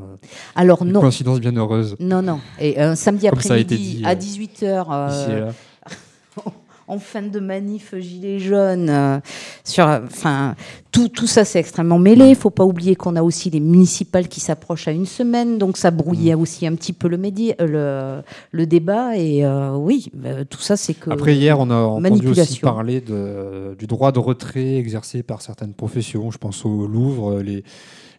Alors 0.55 0.83
Une 0.83 0.91
non. 0.91 0.99
coïncidence 0.99 1.39
bien 1.39 1.55
heureuse 1.55 1.95
Non, 2.01 2.21
non. 2.21 2.39
Et 2.59 2.77
un 2.79 2.95
samedi 2.95 3.29
après-midi 3.29 4.01
à 4.03 4.11
euh, 4.11 4.15
18h, 4.45 5.11
ici 5.11 5.31
et 5.31 5.39
là 5.41 5.51
en 6.87 6.99
fin 6.99 7.21
de 7.21 7.39
manif 7.39 7.95
gilet 7.97 8.37
jaune, 8.39 8.89
euh, 8.89 9.19
sur, 9.63 9.85
enfin, 9.85 10.55
tout, 10.91 11.07
tout 11.07 11.25
ça, 11.27 11.45
c'est 11.45 11.57
extrêmement 11.59 11.99
mêlé. 11.99 12.25
Il 12.25 12.29
ne 12.31 12.35
faut 12.35 12.49
pas 12.49 12.65
oublier 12.65 12.95
qu'on 12.97 13.15
a 13.15 13.23
aussi 13.23 13.49
les 13.49 13.61
municipales 13.61 14.27
qui 14.27 14.41
s'approchent 14.41 14.89
à 14.89 14.91
une 14.91 15.05
semaine, 15.05 15.57
donc 15.57 15.77
ça 15.77 15.89
brouillait 15.89 16.35
Mm. 16.35 16.41
aussi 16.41 16.67
un 16.67 16.75
petit 16.75 16.91
peu 16.91 17.07
le, 17.07 17.17
médi- 17.17 17.55
euh, 17.61 18.17
le, 18.17 18.23
le 18.59 18.65
débat. 18.65 19.15
Et 19.15 19.45
euh, 19.45 19.73
oui, 19.77 20.11
bah, 20.13 20.43
tout 20.43 20.59
ça, 20.59 20.75
c'est 20.75 20.93
que. 20.93 21.11
Après, 21.11 21.33
hier, 21.33 21.57
on 21.61 21.69
a 21.69 21.75
entendu 21.75 22.27
aussi 22.27 22.59
parler 22.59 22.99
de- 22.99 23.73
du 23.79 23.87
droit 23.87 24.11
de 24.11 24.19
retrait 24.19 24.75
exercé 24.75 25.23
par 25.23 25.41
certaines 25.41 25.73
professions. 25.73 26.29
Je 26.29 26.37
pense 26.39 26.65
au 26.65 26.87
Louvre, 26.87 27.39
les, 27.41 27.63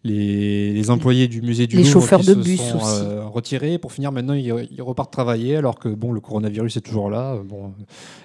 les, 0.05 0.73
les 0.73 0.91
employés 0.91 1.29
du 1.29 1.43
musée 1.43 1.67
du 1.69 1.77
Les 1.77 1.83
Louvre 1.85 1.93
chauffeurs 1.93 2.21
qui 2.21 2.27
de 2.27 2.35
se 2.35 2.39
bus 2.39 2.61
sont 2.61 2.77
aussi. 2.79 2.87
euh, 3.05 3.25
retirés. 3.27 3.79
Pour 3.79 3.93
finir, 3.93 4.11
maintenant, 4.11 4.35
ils, 4.35 4.53
ils 4.73 4.83
repartent 4.83 5.13
travailler 5.13 5.57
alors 5.57 5.79
que 5.79 5.89
bon, 5.89 6.11
le 6.13 6.21
coronavirus 6.21 6.77
est 6.77 6.81
toujours 6.81 7.09
là. 7.09 7.37
Bon, 7.45 7.73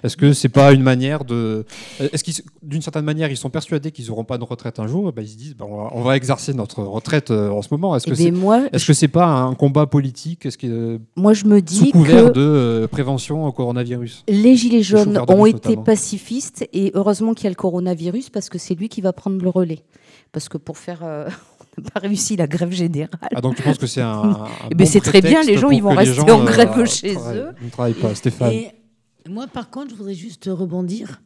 est-ce 0.02 0.16
que 0.16 0.32
c'est 0.32 0.48
pas 0.48 0.72
une 0.72 0.82
manière 0.82 1.24
de. 1.24 1.64
Est-ce 2.00 2.24
qu'ils, 2.24 2.34
d'une 2.62 2.82
certaine 2.82 3.04
manière, 3.04 3.30
ils 3.30 3.36
sont 3.36 3.50
persuadés 3.50 3.92
qu'ils 3.92 4.06
n'auront 4.08 4.24
pas 4.24 4.38
de 4.38 4.44
retraite 4.44 4.80
un 4.80 4.88
jour? 4.88 5.08
Eh 5.08 5.12
ben, 5.12 5.22
Ils 5.22 5.28
se 5.28 5.36
disent 5.36 5.54
ben, 5.56 5.66
on, 5.70 5.76
va, 5.76 5.90
on 5.94 6.02
va 6.02 6.16
exercer 6.16 6.52
notre 6.52 6.82
retraite 6.82 7.30
euh, 7.30 7.50
en 7.50 7.62
ce 7.62 7.68
moment. 7.70 7.94
Est-ce 7.94 8.06
Eh 8.08 8.10
que 8.10 8.16
ben, 8.16 8.24
c'est, 8.24 8.30
moi, 8.32 8.62
est-ce 8.72 8.86
que 8.86 8.92
c'est 8.92 9.06
pas 9.08 9.26
un 9.26 9.54
combat 9.54 9.86
politique? 9.86 10.46
Est-ce 10.46 10.58
que, 10.58 10.98
Moi, 11.16 11.32
je 11.32 11.44
me 11.44 11.62
dis 11.62 11.76
sous 11.76 11.90
couvert 11.92 12.26
que- 12.32 12.38
de 12.38 12.40
euh, 12.40 12.86
prévention 12.88 13.46
au 13.46 13.52
coronavirus? 13.52 14.24
Les 14.28 14.56
Gilets 14.56 14.82
jaunes 14.82 15.16
ont 15.28 15.46
été 15.46 15.68
notamment. 15.68 15.82
pacifistes 15.84 16.68
et 16.72 16.90
heureusement 16.94 17.34
qu'il 17.34 17.44
y 17.44 17.46
a 17.46 17.50
le 17.50 17.54
coronavirus 17.54 18.30
parce 18.30 18.48
que 18.48 18.58
c'est 18.58 18.74
lui 18.74 18.88
qui 18.88 19.00
va 19.00 19.12
prendre 19.12 19.40
le 19.40 19.48
relais. 19.48 19.84
Parce 20.32 20.48
que 20.48 20.58
pour 20.58 20.76
faire. 20.76 21.00
euh, 21.04 21.28
pas 21.94 22.00
réussi 22.00 22.36
la 22.36 22.46
grève 22.46 22.72
générale. 22.72 23.18
Ah, 23.34 23.40
donc 23.40 23.56
tu 23.56 23.62
penses 23.62 23.78
que 23.78 23.86
c'est 23.86 24.00
un. 24.02 24.08
un 24.22 24.46
Eh 24.70 24.74
ben, 24.74 24.84
bon 24.84 24.90
c'est 24.90 25.00
très 25.00 25.20
bien, 25.22 25.42
les 25.42 25.56
gens 25.58 25.70
ils 25.70 25.82
vont 25.82 25.94
rester 25.94 26.14
gens, 26.14 26.28
en 26.28 26.42
euh, 26.42 26.44
grève 26.44 26.84
chez 26.86 27.14
eux. 27.14 27.48
Ne 27.62 27.70
travaillent 27.70 27.94
pas, 27.94 28.14
Stéphane. 28.14 28.52
Et 28.52 28.70
moi, 29.28 29.46
par 29.46 29.70
contre, 29.70 29.90
je 29.90 29.94
voudrais 29.96 30.14
juste 30.14 30.48
rebondir 30.52 31.20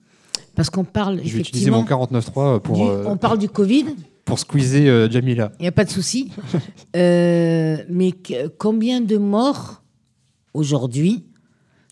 parce 0.54 0.70
qu'on 0.70 0.84
parle 0.84 1.20
Je 1.24 1.34
vais 1.34 1.40
utiliser 1.40 1.70
mon 1.70 1.84
49.3 1.84 2.60
pour, 2.60 2.76
du- 2.76 2.82
euh, 2.82 3.04
on 3.06 3.16
parle 3.16 3.38
du 3.38 3.48
Covid. 3.48 3.86
pour 4.24 4.38
squeezer 4.38 4.88
euh, 4.88 5.10
Jamila. 5.10 5.52
Il 5.58 5.62
n'y 5.62 5.68
a 5.68 5.72
pas 5.72 5.84
de 5.84 5.90
souci. 5.90 6.30
Euh, 6.94 7.78
mais 7.88 8.12
que- 8.12 8.48
combien 8.48 9.00
de 9.00 9.16
morts 9.16 9.82
aujourd'hui 10.52 11.24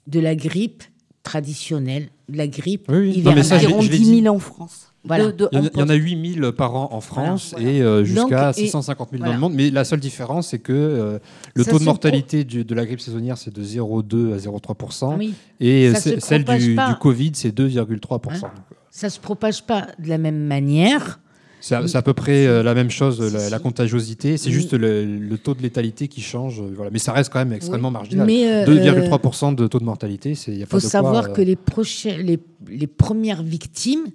de 0.07 0.21
la 0.21 0.35
grippe 0.35 0.83
traditionnelle, 1.23 2.09
la 2.29 2.47
grippe 2.47 2.87
Oui, 2.89 2.97
oui. 3.17 3.23
Non, 3.25 3.35
mais 3.35 3.43
ça, 3.43 3.57
Environ 3.57 3.81
je 3.81 3.91
l'ai 3.91 3.99
10 3.99 4.05
dit. 4.11 4.21
000 4.23 4.35
en 4.35 4.39
France. 4.39 4.87
Voilà. 5.05 5.27
De- 5.27 5.31
de- 5.33 5.49
Il 5.53 5.59
y, 5.59 5.61
en 5.61 5.65
a, 5.65 5.67
en 5.67 5.71
il 5.73 5.79
y 5.79 5.83
en 5.83 5.85
a 5.85 5.87
poste. 5.95 6.03
8000 6.05 6.53
par 6.57 6.77
an 6.77 6.89
en 6.93 7.01
France 7.01 7.55
Voilà, 7.57 7.71
et 7.71 7.81
euh, 7.83 8.05
jusqu'à 8.05 8.51
et- 8.51 8.53
650 8.65 9.09
000 9.13 9.25
dans 9.25 9.33
le 9.33 9.39
monde. 9.39 9.55
Mais 9.55 9.71
la 9.71 9.85
seule 9.85 10.01
différence, 10.01 10.49
c'est 10.49 10.59
que 10.59 10.73
euh, 10.75 11.19
le 11.55 11.65
Ça 11.65 11.71
taux 11.71 11.79
de 11.79 11.85
mortalité 11.85 12.45
du- 12.45 12.65
de 12.65 12.75
la 12.75 12.85
grippe 12.85 13.01
saisonnière, 13.01 13.39
c'est 13.39 13.53
de 13.55 13.63
0,2 13.63 14.35
à 14.35 14.39
0,3 14.39 15.17
Oui. 15.19 15.33
Et 15.59 15.95
celle 15.95 16.45
du, 16.45 16.75
du 16.77 16.95
Covid, 17.01 17.33
c'est 17.35 17.51
2,3% 17.57 18.45
Hein? 18.47 18.51
Ça 18.91 19.07
ne 19.07 19.11
se 19.13 19.21
propage 19.21 19.63
pas 19.63 19.87
de 19.99 20.09
la 20.09 20.19
même 20.19 20.45
manière. 20.47 21.21
C'est 21.61 21.75
à, 21.97 22.03
peu 22.03 22.15
près 22.15 22.47
euh, 22.47 22.63
la 22.63 22.75
même 22.75 22.91
chose, 22.91 23.21
la, 23.21 23.39
Si, 23.39 23.51
la 23.51 23.57
si. 23.59 23.63
contagiosité. 23.63 24.37
C'est 24.37 24.51
juste 24.51 24.73
le, 24.73 25.05
le 25.05 25.39
taux 25.39 25.55
de 25.55 25.63
létalité 25.63 26.09
qui 26.09 26.21
change. 26.23 26.61
euh, 26.61 26.73
Voilà. 26.75 26.91
Mais 26.91 26.99
ça 26.99 27.13
reste 27.13 27.31
quand 27.33 27.39
même 27.39 27.53
extrêmement 27.53 27.89
Oui. 27.89 27.95
marginal. 27.95 28.29
Euh, 28.31 28.65
2,3 28.67 29.55
de 29.55 29.67
taux 29.67 29.79
de 29.79 29.85
mortalité. 29.85 30.33
Il 30.49 30.67
faut 30.67 30.81
savoir 30.81 31.33
que 31.33 31.43
les, 31.43 31.57
prochains, 31.57 32.17
les, 32.19 32.39
les 32.69 32.87
premières 32.87 33.43
victimes, 33.43 34.07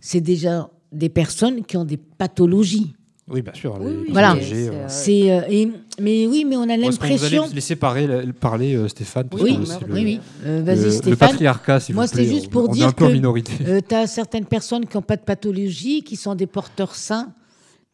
c'est 0.00 0.20
déjà 0.20 0.68
des 0.92 1.08
personnes 1.08 1.64
qui 1.64 1.76
ont 1.76 1.84
des 1.84 1.96
pathologies. 1.98 2.94
Oui, 3.30 3.42
bien 3.42 3.52
sûr. 3.54 3.78
les 3.78 4.10
Voilà. 4.12 4.30
âgés, 4.32 4.68
euh. 4.68 4.84
C'est, 4.88 5.30
euh, 5.30 5.42
et- 5.50 5.70
mais 6.00 6.26
oui, 6.26 6.44
mais 6.48 6.56
on 6.56 6.62
a 6.62 6.66
que 6.66 6.80
vous 6.80 6.86
allez 7.04 7.36
l'impression. 7.36 7.46
laisser 7.54 7.76
parler, 7.76 8.06
le- 8.06 8.32
parler 8.32 8.74
euh, 8.74 8.88
Stéphane 8.88 9.28
parce 9.28 9.42
Oui, 9.42 9.58
que 9.58 9.64
c'est 9.66 9.86
le- 9.86 9.92
oui, 9.94 10.04
oui. 10.04 10.20
Euh, 10.46 10.62
vas-y, 10.64 10.78
le- 10.78 10.84
le, 10.86 10.90
Stéphane. 10.92 11.16
patriarcat, 11.30 11.80
s'il 11.80 11.94
Moi, 11.94 12.06
vous 12.06 12.10
plaît. 12.12 12.24
c'était 12.24 12.34
juste 12.34 12.46
on- 12.48 12.50
pour 12.50 12.68
on 12.70 12.72
est 12.72 12.76
dire 12.76 12.86
un 12.88 12.92
peu 12.92 13.04
en 13.04 13.08
que 13.08 13.12
minorité. 13.12 13.52
tu 13.86 13.94
as 13.94 14.06
certaines 14.06 14.46
personnes 14.46 14.86
qui 14.86 14.96
n'ont 14.96 15.02
pas 15.02 15.16
de 15.16 15.22
pathologie, 15.22 16.02
qui 16.02 16.16
sont 16.16 16.34
des 16.34 16.46
porteurs 16.46 16.94
sains 16.94 17.28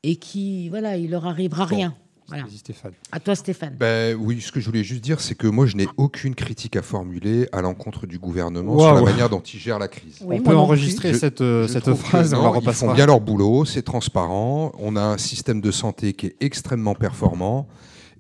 et 0.03 0.17
qui, 0.17 0.69
voilà, 0.69 0.97
il 0.97 1.11
leur 1.11 1.27
arrivera 1.27 1.65
rien. 1.65 1.95
Voilà. 2.29 2.45
Vas-y, 2.45 2.57
Stéphane. 2.59 2.93
À 3.13 3.21
toi, 3.21 3.35
Stéphane. 3.35 3.77
Ben 3.79 4.17
oui, 4.19 4.41
ce 4.41 4.51
que 4.51 4.59
je 4.61 4.67
voulais 4.67 4.83
juste 4.85 5.03
dire, 5.03 5.21
c'est 5.21 5.35
que 5.35 5.47
moi, 5.47 5.67
je 5.67 5.77
n'ai 5.77 5.87
aucune 5.99 6.35
critique 6.35 6.75
à 6.77 6.83
formuler 6.83 7.49
à 7.53 7.61
l'encontre 7.61 8.07
du 8.07 8.19
gouvernement 8.19 8.79
sur 8.79 8.95
la 8.95 9.03
manière 9.03 9.29
dont 9.29 9.41
il 9.41 9.61
gère 9.61 9.79
la 9.79 9.89
crise. 9.89 10.19
Oui, 10.23 10.37
On 10.39 10.43
peut 10.43 10.57
enregistrer 10.57 11.13
Je- 11.13 11.19
cette, 11.19 11.41
euh, 11.43 11.67
je 11.69 11.73
cette 11.73 11.93
phrase, 11.95 12.33
on 12.33 12.39
non, 12.43 12.53
la 12.55 12.61
Ils 12.61 12.73
font 12.73 12.93
bien 12.95 13.07
leur 13.07 13.21
boulot, 13.21 13.65
c'est 13.67 13.83
transparent. 13.83 14.73
On 14.79 14.97
a 14.97 15.03
un 15.03 15.19
système 15.19 15.61
de 15.61 15.71
santé 15.71 16.15
qui 16.15 16.27
est 16.27 16.37
extrêmement 16.41 16.95
performant. 16.95 17.69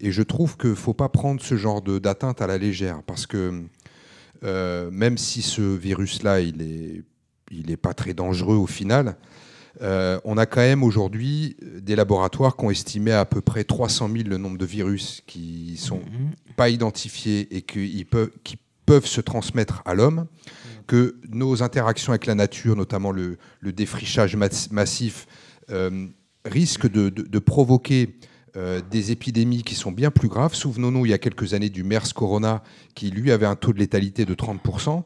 Et 0.00 0.12
je 0.12 0.22
trouve 0.22 0.56
qu'il 0.58 0.70
ne 0.70 0.74
faut 0.74 0.92
pas 0.92 1.08
prendre 1.08 1.40
ce 1.40 1.56
genre 1.56 1.80
de- 1.80 1.98
d'atteinte 1.98 2.42
à 2.42 2.46
la 2.46 2.58
légère. 2.58 3.02
Parce 3.06 3.26
que 3.26 3.62
euh, 4.44 4.90
même 4.90 5.16
si 5.16 5.40
ce 5.40 5.62
virus-là, 5.62 6.40
il 6.40 6.58
n'est 6.58 7.02
il 7.50 7.70
est 7.70 7.76
pas 7.76 7.94
très 7.94 8.14
dangereux 8.14 8.56
au 8.56 8.66
final, 8.66 9.16
euh, 9.82 10.20
on 10.24 10.36
a 10.38 10.46
quand 10.46 10.60
même 10.60 10.82
aujourd'hui 10.82 11.56
des 11.80 11.96
laboratoires 11.96 12.56
qui 12.56 12.64
ont 12.64 12.70
estimé 12.70 13.12
à, 13.12 13.20
à 13.20 13.24
peu 13.24 13.40
près 13.40 13.64
300 13.64 14.08
000 14.12 14.28
le 14.28 14.36
nombre 14.38 14.58
de 14.58 14.64
virus 14.66 15.22
qui 15.26 15.76
sont 15.76 16.00
pas 16.56 16.68
identifiés 16.68 17.48
et 17.56 17.62
qui 17.62 18.04
peuvent, 18.04 18.30
qui 18.44 18.56
peuvent 18.86 19.06
se 19.06 19.20
transmettre 19.20 19.82
à 19.84 19.94
l'homme, 19.94 20.26
que 20.86 21.16
nos 21.28 21.62
interactions 21.62 22.12
avec 22.12 22.26
la 22.26 22.34
nature, 22.34 22.76
notamment 22.76 23.10
le, 23.10 23.38
le 23.60 23.72
défrichage 23.72 24.36
mas- 24.36 24.70
massif, 24.70 25.26
euh, 25.70 26.06
risquent 26.44 26.90
de, 26.90 27.08
de- 27.08 27.22
de 27.22 27.38
provoquer 27.38 28.16
euh, 28.56 28.80
des 28.90 29.10
épidémies 29.10 29.62
qui 29.64 29.74
sont 29.74 29.90
bien 29.90 30.10
plus 30.12 30.28
graves. 30.28 30.54
Souvenons-nous, 30.54 31.06
il 31.06 31.10
y 31.10 31.14
a 31.14 31.18
quelques 31.18 31.54
années, 31.54 31.70
du 31.70 31.82
MERS 31.82 32.12
Corona, 32.14 32.62
qui 32.94 33.10
lui 33.10 33.32
avait 33.32 33.46
un 33.46 33.56
taux 33.56 33.72
de 33.72 33.78
létalité 33.78 34.24
de 34.26 34.34
30%. 34.34 35.02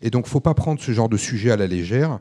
Et 0.00 0.08
donc, 0.10 0.24
il 0.24 0.28
ne 0.28 0.30
faut 0.30 0.40
pas 0.40 0.54
prendre 0.54 0.80
ce 0.80 0.92
genre 0.92 1.08
de 1.10 1.16
sujet 1.18 1.50
à 1.50 1.56
la 1.56 1.66
légère. 1.66 2.20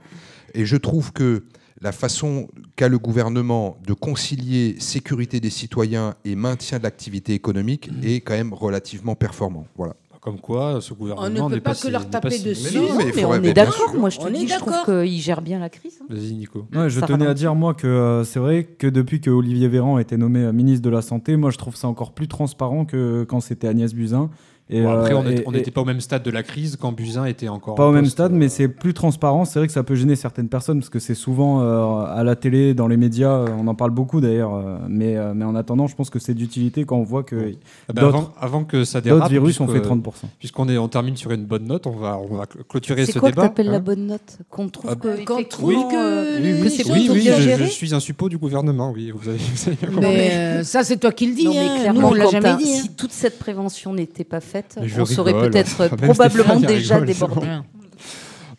Et 0.56 0.66
je 0.66 0.76
trouve 0.76 1.14
que 1.14 1.43
la 1.82 1.91
façon 1.91 2.47
qu'a 2.76 2.88
le 2.88 2.97
gouvernement 2.97 3.78
de 3.86 3.93
concilier 3.93 4.76
sécurité 4.80 5.39
des 5.39 5.49
citoyens 5.49 6.15
et 6.23 6.36
maintien 6.36 6.78
de 6.78 6.84
l'activité 6.84 7.34
économique 7.34 7.89
est 8.03 8.21
quand 8.21 8.34
même 8.34 8.53
relativement 8.53 9.15
performant. 9.15 9.65
Voilà. 9.78 9.95
Comme 10.21 10.39
quoi, 10.39 10.80
ce 10.82 10.93
gouvernement 10.95 11.45
On 11.45 11.49
ne 11.49 11.55
peut 11.55 11.61
pas 11.61 11.76
si- 11.76 11.86
que 11.86 11.91
leur 11.91 12.09
taper 12.09 12.32
si- 12.32 12.43
dessus. 12.45 12.69
Mais 12.73 12.80
non, 12.82 12.88
Non, 12.89 12.95
mais 12.97 13.03
il 13.03 13.05
mais 13.07 13.21
faudrait- 13.21 13.39
on 13.39 13.43
est 13.43 13.53
d'accord. 13.53 13.93
Moi, 13.95 14.09
je 14.09 14.17
te 14.17 14.23
On 14.26 14.32
dis, 14.32 14.47
je 14.47 14.57
trouve 14.57 14.73
qu'il 14.86 15.21
gère 15.21 15.41
bien 15.43 15.59
la 15.59 15.69
crise. 15.69 15.99
hein. 16.01 16.05
Vas-y, 16.09 16.34
Nico. 16.34 16.65
Ouais, 16.73 16.89
je 16.89 16.99
Ça 16.99 17.05
tenais 17.05 17.28
à 17.28 17.36
dire, 17.36 17.53
moi, 17.53 17.76
que 17.76 17.86
euh, 17.86 18.23
c'est 18.23 18.39
vrai 18.39 18.63
que 18.63 18.88
depuis 18.88 19.21
que 19.21 19.30
Olivier 19.30 19.67
Véran 19.67 19.97
a 19.97 20.01
été 20.01 20.17
nommé 20.17 20.39
euh, 20.39 20.51
ministre 20.51 20.82
de 20.84 20.89
la 20.89 21.03
Santé, 21.03 21.36
moi, 21.38 21.51
je 21.51 21.59
trouve 21.59 21.76
ça 21.76 21.88
encore 21.88 22.11
plus 22.13 22.28
transparent 22.28 22.86
que 22.86 23.23
quand 23.30 23.39
c'était 23.39 23.67
Agnès 23.67 23.93
Buzyn. 23.93 24.32
Et, 24.68 24.82
Bon, 24.82 24.89
après, 24.89 25.13
euh, 25.13 25.43
on 25.45 25.51
n'était 25.51 25.70
pas 25.70 25.82
au 25.82 25.86
même 25.86 26.01
stade 26.01 26.24
de 26.24 26.32
la 26.32 26.41
crise 26.41 26.76
quand 26.82 26.91
Buzyn 26.91 27.26
était 27.26 27.49
encore. 27.49 27.76
Pas 27.76 27.86
en 27.86 27.89
au 27.89 27.91
même 27.91 28.07
stade, 28.07 28.32
euh, 28.32 28.36
mais 28.36 28.49
c'est 28.49 28.68
plus 28.68 28.95
transparent. 28.95 29.45
C'est 29.45 29.59
vrai 29.59 29.68
que 29.68 29.74
ça 29.74 29.84
peut 29.84 29.93
gêner 29.93 30.16
certaines 30.16 30.49
personnes 30.49 30.80
parce 30.80 30.89
que 30.89 30.97
c'est 30.97 31.13
souvent 31.13 31.61
euh, 31.61 32.03
à 32.05 32.24
la 32.24 32.36
télé, 32.36 32.74
dans 32.74 32.88
les 32.88 32.97
médias, 32.97 33.30
euh, 33.30 33.47
on 33.59 33.68
en 33.68 33.76
parle 33.76 33.91
beaucoup 33.91 34.22
d'ailleurs. 34.22 34.55
euh, 34.55 34.78
mais, 34.89 35.18
euh, 35.18 35.34
mais 35.36 35.45
en 35.45 35.53
attendant, 35.53 35.86
je 35.86 35.95
pense 35.95 36.09
que 36.09 36.18
c'est 36.18 36.34
d'utilité 36.34 36.84
quand 36.84 36.95
on 36.97 37.03
voit 37.03 37.22
que 37.22 37.51
Ah 37.89 37.93
ben, 37.93 38.05
avant, 38.07 38.34
avant 38.41 38.63
que 38.63 38.84
ça 38.86 39.01
dérape, 39.01 39.20
d'autres 39.20 39.30
virus 39.32 39.59
ont 39.59 39.68
fait 39.68 39.82
30%. 39.82 40.01
Puisqu'on 40.39 40.68
on 40.68 40.88
termine 40.88 41.16
sur 41.16 41.30
une 41.32 41.45
bonne 41.45 41.66
note, 41.66 41.86
on 41.86 41.91
va, 41.95 42.18
on 42.18 42.36
va 42.36 42.45
cl- 42.45 42.63
clôturer 42.68 43.05
C'est 43.05 43.11
ce 43.11 43.20
quoi 43.20 43.30
que 43.30 43.36
débat. 43.36 43.43
t'appelles 43.49 43.68
la 43.70 43.78
hein. 43.78 43.80
bonne 43.82 44.07
note 44.07 44.39
Qu'on 44.49 44.68
trouve 44.70 44.89
Ah, 44.91 44.95
que, 44.95 45.24
qu'on 45.26 45.36
effectivement, 45.36 45.43
trouve 45.84 45.91
que- 45.91 45.95
euh, 45.95 46.39
Oui, 46.41 46.59
que 46.59 46.63
oui, 46.63 46.70
c'est 46.72 46.91
oui, 46.91 47.07
oui, 47.11 47.20
bien 47.22 47.39
je, 47.39 47.63
suis 47.66 47.93
un 47.93 47.99
suppôt 47.99 48.30
du 48.30 48.39
gouvernement, 48.39 48.91
oui, 48.91 49.11
vous 49.16 49.30
avez, 49.30 49.38
vous 49.38 49.70
avez. 49.99 50.01
Mais 50.01 50.32
euh, 50.34 50.63
ça, 50.63 50.84
c'est 50.84 50.97
toi 50.97 51.11
qui 51.11 51.28
le 51.28 51.36
dis. 51.36 51.47
Hein. 51.55 51.68
Nous, 51.76 51.80
clairement, 51.82 52.09
on 52.09 52.13
l'a 52.16 52.26
jamais 52.32 52.55
dit. 52.55 52.63
hein. 52.74 52.82
si 52.82 52.89
toute 52.95 53.11
cette 53.11 53.38
prévention 53.38 53.93
n'était 53.93 54.24
pas 54.24 54.39
faite, 54.39 54.55
Mais 54.80 54.88
je 54.88 55.01
on 55.01 55.06
serait 55.06 55.34
peut-être 55.34 55.95
probablement 55.95 56.60
déjà 56.60 56.95
rigole, 56.95 57.08
débordé. 57.08 57.47
bon. 57.47 57.64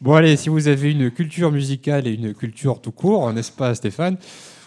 Bon, 0.00 0.14
allez, 0.14 0.36
si 0.36 0.48
vous 0.50 0.68
avez 0.68 0.92
une 0.92 1.10
culture 1.10 1.50
musicale 1.50 2.06
et 2.06 2.12
une 2.12 2.34
culture 2.34 2.80
tout 2.80 2.92
court, 2.92 3.32
n'est-ce 3.32 3.52
pas, 3.52 3.74
Stéphane? 3.74 4.18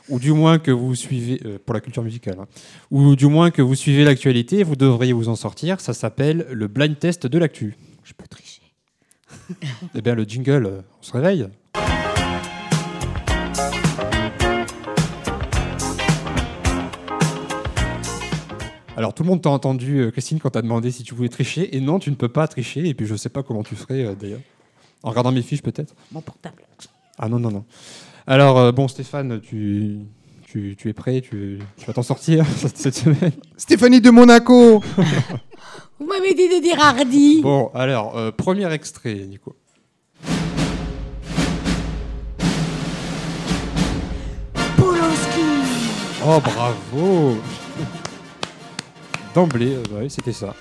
Ou 0.10 0.18
du 0.18 0.34
moins 0.34 0.58
que 0.58 0.72
vous 0.72 0.96
suivez, 0.96 1.40
euh, 1.46 1.60
pour 1.64 1.76
la 1.76 1.82
culture 1.82 2.02
musicale, 2.02 2.38
hein, 2.42 2.48
ou 2.90 3.16
du 3.16 3.28
moins 3.28 3.52
que 3.52 3.62
vous 3.62 3.76
suivez 3.76 4.04
l'actualité, 4.04 4.64
vous 4.64 4.76
devriez 4.76 5.14
vous 5.14 5.30
en 5.30 5.36
sortir. 5.36 5.82
Ça 5.82 5.94
s'appelle 5.94 6.48
le 6.52 6.68
blind 6.68 6.98
test 6.98 7.28
de 7.28 7.38
l'actu. 7.38 7.76
Je 8.04 8.14
peux 8.14 8.26
tricher. 8.28 8.62
Eh 9.96 10.02
bien, 10.02 10.16
le 10.16 10.24
jingle, 10.24 10.66
euh, 10.66 10.82
on 11.00 11.04
se 11.04 11.12
réveille. 11.14 11.48
Alors, 19.00 19.14
tout 19.14 19.24
le 19.24 19.30
monde 19.30 19.42
t'a 19.42 19.50
entendu, 19.50 20.00
euh, 20.00 20.12
Christine, 20.12 20.42
quand 20.42 20.50
t'as 20.50 20.62
demandé 20.62 20.92
si 20.92 21.04
tu 21.04 21.16
voulais 21.16 21.30
tricher. 21.30 21.74
Et 21.74 21.80
non, 21.80 22.00
tu 22.00 22.10
ne 22.10 22.16
peux 22.16 22.28
pas 22.28 22.50
tricher. 22.50 22.86
Et 22.86 22.94
puis, 22.94 23.06
je 23.06 23.16
sais 23.16 23.30
pas 23.30 23.44
comment 23.44 23.64
tu 23.64 23.78
ferais, 23.78 24.04
euh, 24.04 24.14
d'ailleurs. 24.14 24.42
En 25.04 25.12
regardant 25.12 25.32
mes 25.32 25.42
fiches, 25.42 25.62
peut-être. 25.62 25.96
Mon 26.12 26.20
portable. 26.20 26.64
Ah 27.18 27.30
non, 27.30 27.40
non, 27.40 27.50
non. 27.50 27.64
Alors, 28.28 28.58
euh, 28.58 28.74
bon, 28.74 28.90
Stéphane, 28.90 29.40
tu, 29.40 30.00
tu, 30.48 30.76
tu 30.78 30.90
es 30.90 30.94
prêt? 30.94 31.22
Tu, 31.22 31.60
tu 31.78 31.86
vas 31.86 31.94
t'en 31.94 32.04
sortir 32.04 32.46
cette, 32.58 32.94
semaine? 32.94 33.32
Stéphanie 33.56 34.02
de 34.02 34.10
Monaco 34.10 34.84
Vous 36.00 36.06
m'avez 36.06 36.34
dit 36.34 36.50
de 36.50 36.62
dire 36.62 36.82
Hardy. 36.82 37.42
Bon, 37.42 37.72
alors, 37.74 38.18
euh, 38.18 38.32
premier 38.32 38.70
extrait, 38.74 39.16
Nico. 39.16 39.56
Oh, 46.22 46.42
bravo 46.44 47.38
D'emblée, 49.34 49.76
euh, 49.76 50.00
ouais, 50.02 50.10
c'était 50.10 50.32
ça. 50.34 50.54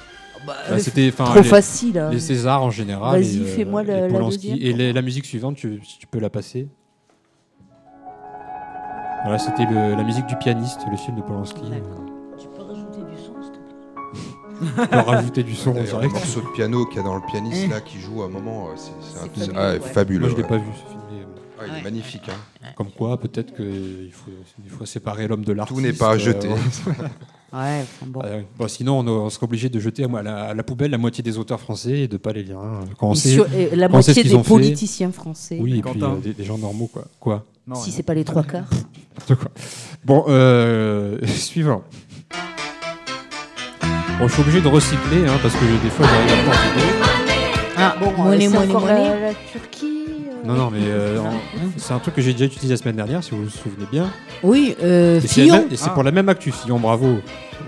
Bah, 0.47 0.55
Bah, 0.71 0.79
c'était, 0.79 1.11
enfin, 1.13 1.25
Trop 1.25 1.37
les- 1.41 1.43
facile. 1.49 1.99
hein. 1.99 2.11
Les 2.11 2.21
Césars 2.21 2.63
en 2.63 2.71
général. 2.71 3.21
Vas-y, 3.21 3.39
et, 3.39 3.41
euh, 3.41 3.45
fais-moi 3.57 3.83
et 3.83 3.87
la- 3.87 4.01
la 4.03 4.09
Polanski. 4.09 4.51
deuxième. 4.53 4.71
Et 4.71 4.73
les- 4.77 4.93
la 4.93 5.03
musique 5.03 5.25
suivante, 5.25 5.57
tu, 5.57 5.81
si 5.85 5.99
tu 5.99 6.07
peux 6.07 6.21
la 6.21 6.31
passer. 6.31 6.69
Voilà, 9.25 9.39
c'était 9.39 9.65
le- 9.67 9.95
la 9.97 10.05
musique 10.05 10.27
du 10.27 10.37
pianiste, 10.37 10.81
le 10.91 10.97
film 10.97 11.17
de 11.17 11.23
Polanski. 11.23 11.61
Tu 12.39 12.47
peux 12.49 12.63
rajouter 12.63 13.01
du 13.01 13.17
son, 13.17 13.35
s'il 13.43 13.53
te 13.53 14.87
plaît? 14.87 14.89
On 14.93 15.03
rajouter 15.11 15.43
du 15.43 15.55
son, 15.55 15.73
D'ailleurs, 15.73 15.87
c'est 15.89 15.93
vrai 15.95 16.07
le 16.07 16.13
morceau 16.13 16.41
de 16.41 16.47
piano 16.55 16.87
qu'il 16.87 16.97
y 16.99 17.01
a 17.01 17.03
dans 17.03 17.17
le 17.17 17.23
pianiste 17.27 17.69
là 17.69 17.81
qui 17.81 17.99
joue 17.99 18.23
à 18.23 18.27
un 18.27 18.29
moment, 18.29 18.69
euh, 18.69 18.73
c'est 18.77 18.91
c'est 19.01 19.19
un- 19.19 19.23
C'est 19.35 19.41
fabuleux, 19.47 19.59
ah, 19.59 19.73
ouais. 19.73 19.81
fabuleux. 19.81 20.21
Moi, 20.21 20.29
je 20.31 20.37
l'ai 20.37 20.43
ouais. 20.43 20.49
pas 20.49 20.57
vu, 20.57 20.71
ce 20.73 20.89
film. 20.91 21.01
mais, 21.11 21.17
Ah, 21.61 21.65
il 21.67 21.73
est 21.73 21.77
Ouais. 21.79 21.83
magnifique. 21.83 22.29
hein. 22.29 22.67
Comme 22.77 22.91
quoi, 22.93 23.19
peut-être 23.19 23.53
qu'il 23.57 24.13
faut, 24.13 24.31
il 24.65 24.71
faut 24.71 24.87
séparer 24.87 25.27
l'homme 25.27 25.45
de 25.45 25.53
l'artiste. 25.53 25.77
Tout 25.77 25.85
n'est 25.85 25.93
pas 25.93 26.11
à 26.11 26.15
euh, 26.15 26.19
jeter. 26.19 26.49
Ouais, 26.49 26.55
bon. 27.53 28.21
Bon, 28.59 28.69
sinon, 28.69 29.01
on, 29.01 29.07
on 29.09 29.31
serait 29.31 29.45
obligé 29.45 29.69
de 29.69 29.79
jeter 29.81 30.05
à 30.05 30.23
la, 30.23 30.37
à 30.45 30.55
la 30.55 30.63
poubelle 30.63 30.91
la 30.91 30.99
moitié 30.99 31.23
des 31.23 31.39
auteurs 31.39 31.61
français 31.61 32.01
et 32.01 32.09
de 32.09 32.17
pas 32.17 32.33
les 32.33 32.43
lire. 32.43 32.59
hein. 32.59 32.81
Quand 32.99 33.09
on 33.11 33.13
Et 33.15 33.17
sait- 33.17 33.31
sur- 33.31 33.53
et 33.55 33.75
la 33.75 33.89
quand 33.89 33.99
on 33.99 34.03
sait 34.03 34.13
ce 34.15 34.21
moitié 34.21 34.37
des 34.37 34.43
fait. 34.43 34.49
politiciens 34.49 35.13
français. 35.13 35.59
Oui, 35.61 35.79
et 35.79 35.83
puis 35.83 36.03
euh, 36.03 36.17
des, 36.23 36.35
des 36.35 36.45
gens 36.45 36.59
normaux, 36.59 36.89
quoi. 36.93 37.05
Quoi 37.19 37.45
Non, 37.67 37.75
si 37.77 37.91
c'est 37.91 38.03
pas 38.03 38.15
les 38.15 38.25
trois 38.25 38.43
quarts. 38.43 38.69
N'importe 38.71 39.41
quoi. 39.41 39.51
Bon, 40.05 40.25
euh, 40.29 41.19
suivant. 41.27 41.83
Bon, 44.19 44.27
je 44.27 44.33
suis 44.33 44.43
obligé 44.43 44.61
de 44.61 44.69
recycler, 44.69 45.27
hein, 45.29 45.39
parce 45.41 45.55
que 45.55 45.65
des 45.83 45.91
fois, 45.91 46.05
j'arrive 46.07 46.49
à 46.49 46.51
pas. 46.51 46.59
Ah, 47.81 47.97
Bon, 48.01 48.11
monnaie, 48.25 48.49
monnaie, 48.49 48.67
la, 48.67 48.79
monnaie. 48.81 49.21
la 49.21 49.35
Turquie. 49.53 49.87
Euh, 50.45 50.47
Non, 50.47 50.55
non, 50.55 50.71
mais 50.71 50.81
euh, 50.83 51.21
en- 51.21 51.33
c'est 51.77 51.93
un 51.93 51.99
truc 51.99 52.15
que 52.15 52.23
j'ai 52.23 52.33
déjà 52.33 52.47
utilisé 52.47 52.73
la 52.75 52.77
semaine 52.79 52.97
dernière, 52.97 53.23
si 53.25 53.31
vous 53.33 53.45
vous 53.45 53.51
souvenez 53.51 53.87
bien. 53.91 54.11
Oui, 54.43 54.75
euh, 54.83 55.19
Et 55.19 55.21
c'est 55.21 55.27
la 55.27 55.33
Fillon. 55.45 55.55
même- 55.65 55.73
et 55.73 55.77
c'est 55.77 55.87
Ah. 55.91 55.95
pour 55.95 56.03
la 56.03 56.11
même 56.13 56.29
actu, 56.29 56.53
Fillon, 56.53 56.79
bravo. 56.79 57.19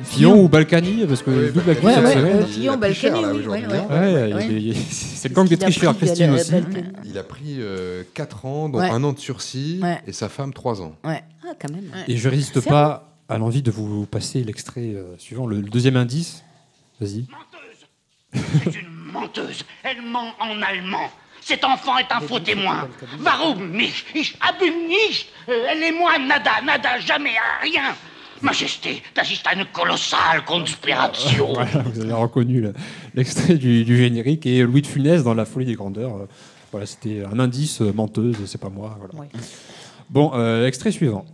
Fillon. 0.02 0.30
Fillon 0.32 0.44
ou 0.44 0.48
Balkany, 0.48 1.04
parce 1.06 1.22
que 1.22 1.30
Oui, 1.30 1.52
double 1.52 1.70
actu 1.70 1.84
Ouais, 1.86 1.94
cette 1.94 2.04
ouais, 2.04 2.12
semaine. 2.14 2.36
euh, 2.36 2.44
Il 2.46 2.52
Fillon, 2.52 2.76
Balkany, 2.78 3.22
là, 3.22 3.28
oui, 3.32 3.38
aujourd'hui, 3.40 3.66
ouais, 3.66 3.72
ouais. 3.72 3.98
Ouais, 3.98 4.12
il 4.24 4.28
y 4.30 4.32
a 4.32 4.36
Ouais. 4.36 4.48
des- 4.48 4.74
c'est 4.90 5.28
le 5.28 5.34
gang 5.34 5.46
des 5.48 5.56
qu'il 5.56 5.64
a 5.64 5.66
pris 5.66 5.74
tricheurs, 5.74 6.34
aussi. 6.34 6.50
Balkany. 6.52 6.84
Il 7.04 7.18
a 7.18 7.22
pris 7.22 7.58
4 8.14 8.46
ans, 8.46 8.68
dont 8.68 8.78
Ouais. 8.78 8.88
un 8.90 9.02
an 9.04 9.12
de 9.12 9.18
sursis, 9.18 9.80
Ouais. 9.82 10.00
et 10.06 10.12
sa 10.12 10.28
femme 10.28 10.52
3 10.52 10.80
ans. 10.80 10.94
Ouais. 11.04 11.22
Ah, 11.44 11.52
quand 11.60 11.70
même. 11.72 11.84
Et 12.08 12.16
je 12.16 12.28
résiste 12.28 12.60
pas 12.60 13.08
à 13.28 13.38
l'envie 13.38 13.62
de 13.62 13.70
vous 13.70 14.06
passer 14.06 14.42
l'extrait 14.44 14.92
euh, 14.94 15.16
suivant, 15.18 15.46
le, 15.46 15.56
le 15.60 15.68
deuxième 15.68 15.96
indice. 15.96 16.42
Vas-y. 17.00 17.26
C'est 18.32 18.80
une 18.80 19.12
menteuse. 19.12 19.64
Elle 19.82 20.02
ment 20.02 20.32
en 20.40 20.62
allemand. 20.62 21.08
Cet 21.40 21.64
enfant 21.64 21.98
est 21.98 22.10
un 22.12 22.20
faux 22.20 22.38
témoin. 22.40 22.88
Warum 23.24 23.70
nicht? 23.72 24.06
Ich 24.14 24.36
habe 24.40 24.64
nicht. 24.88 25.28
Elle 25.48 25.82
et 25.82 25.92
moi, 25.92 26.18
nada, 26.18 26.60
nada, 26.64 26.98
jamais, 27.00 27.34
rien. 27.62 27.94
Majesté, 28.42 29.02
das 29.14 29.30
ist 29.30 29.46
eine 29.46 29.66
kolossale 29.66 30.42
Konspiration. 30.46 31.52
Voilà, 31.54 31.82
vous 31.84 32.00
avez 32.00 32.12
reconnu 32.14 32.60
le- 32.62 32.72
l'extrait 33.14 33.54
du, 33.54 33.84
du 33.84 33.96
générique 33.98 34.46
et 34.46 34.62
Louis 34.62 34.80
de 34.80 34.86
Funès 34.86 35.22
dans 35.22 35.34
La 35.34 35.44
folie 35.44 35.66
des 35.66 35.74
grandeurs. 35.74 36.16
euh, 36.16 36.26
voilà, 36.72 36.86
c'était 36.86 37.22
un 37.30 37.38
indice 37.38 37.82
euh, 37.82 37.92
menteuse, 37.92 38.36
c'est 38.46 38.60
pas 38.60 38.70
moi. 38.70 38.96
Voilà. 38.98 39.28
Bon, 40.08 40.30
euh, 40.34 40.66
extrait 40.66 40.90
suivant. 40.92 41.24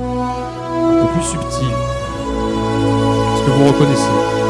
Un 0.00 1.06
peu 1.06 1.12
plus 1.12 1.22
subtil. 1.28 1.68
Est-ce 1.68 3.42
que 3.44 3.50
vous 3.50 3.66
reconnaissez? 3.66 4.43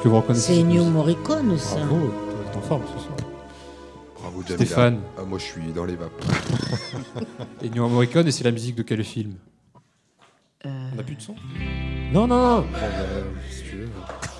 Est-ce 0.00 0.04
que 0.04 0.08
vous 0.08 0.16
reconnaissez 0.22 0.54
C'est 0.54 0.60
musique 0.62 0.84
Morricone, 0.84 1.58
ça. 1.58 1.76
Bravo, 1.76 2.10
t'es 2.50 2.56
en 2.56 2.60
forme 2.62 2.82
ce 2.96 3.02
soir. 3.04 3.16
Bravo, 4.18 4.40
Jamila. 4.40 4.56
Stéphane. 4.64 5.00
Ah, 5.18 5.24
moi, 5.28 5.38
je 5.38 5.44
suis 5.44 5.72
dans 5.74 5.84
les 5.84 5.94
vapes. 5.94 6.24
Ennio 7.62 7.86
Morricone, 7.86 8.26
et 8.26 8.30
c'est 8.30 8.44
la 8.44 8.50
musique 8.50 8.76
de 8.76 8.82
quel 8.82 9.04
film? 9.04 9.34
Euh, 10.64 10.70
On 10.94 10.96
n'a 10.96 11.02
plus 11.02 11.16
de 11.16 11.20
son? 11.20 11.34
Non, 12.14 12.26
non, 12.26 12.38
non. 12.40 12.60
Bon, 12.60 12.66
si 13.50 13.62
tu 13.62 13.76
veux. 13.76 13.88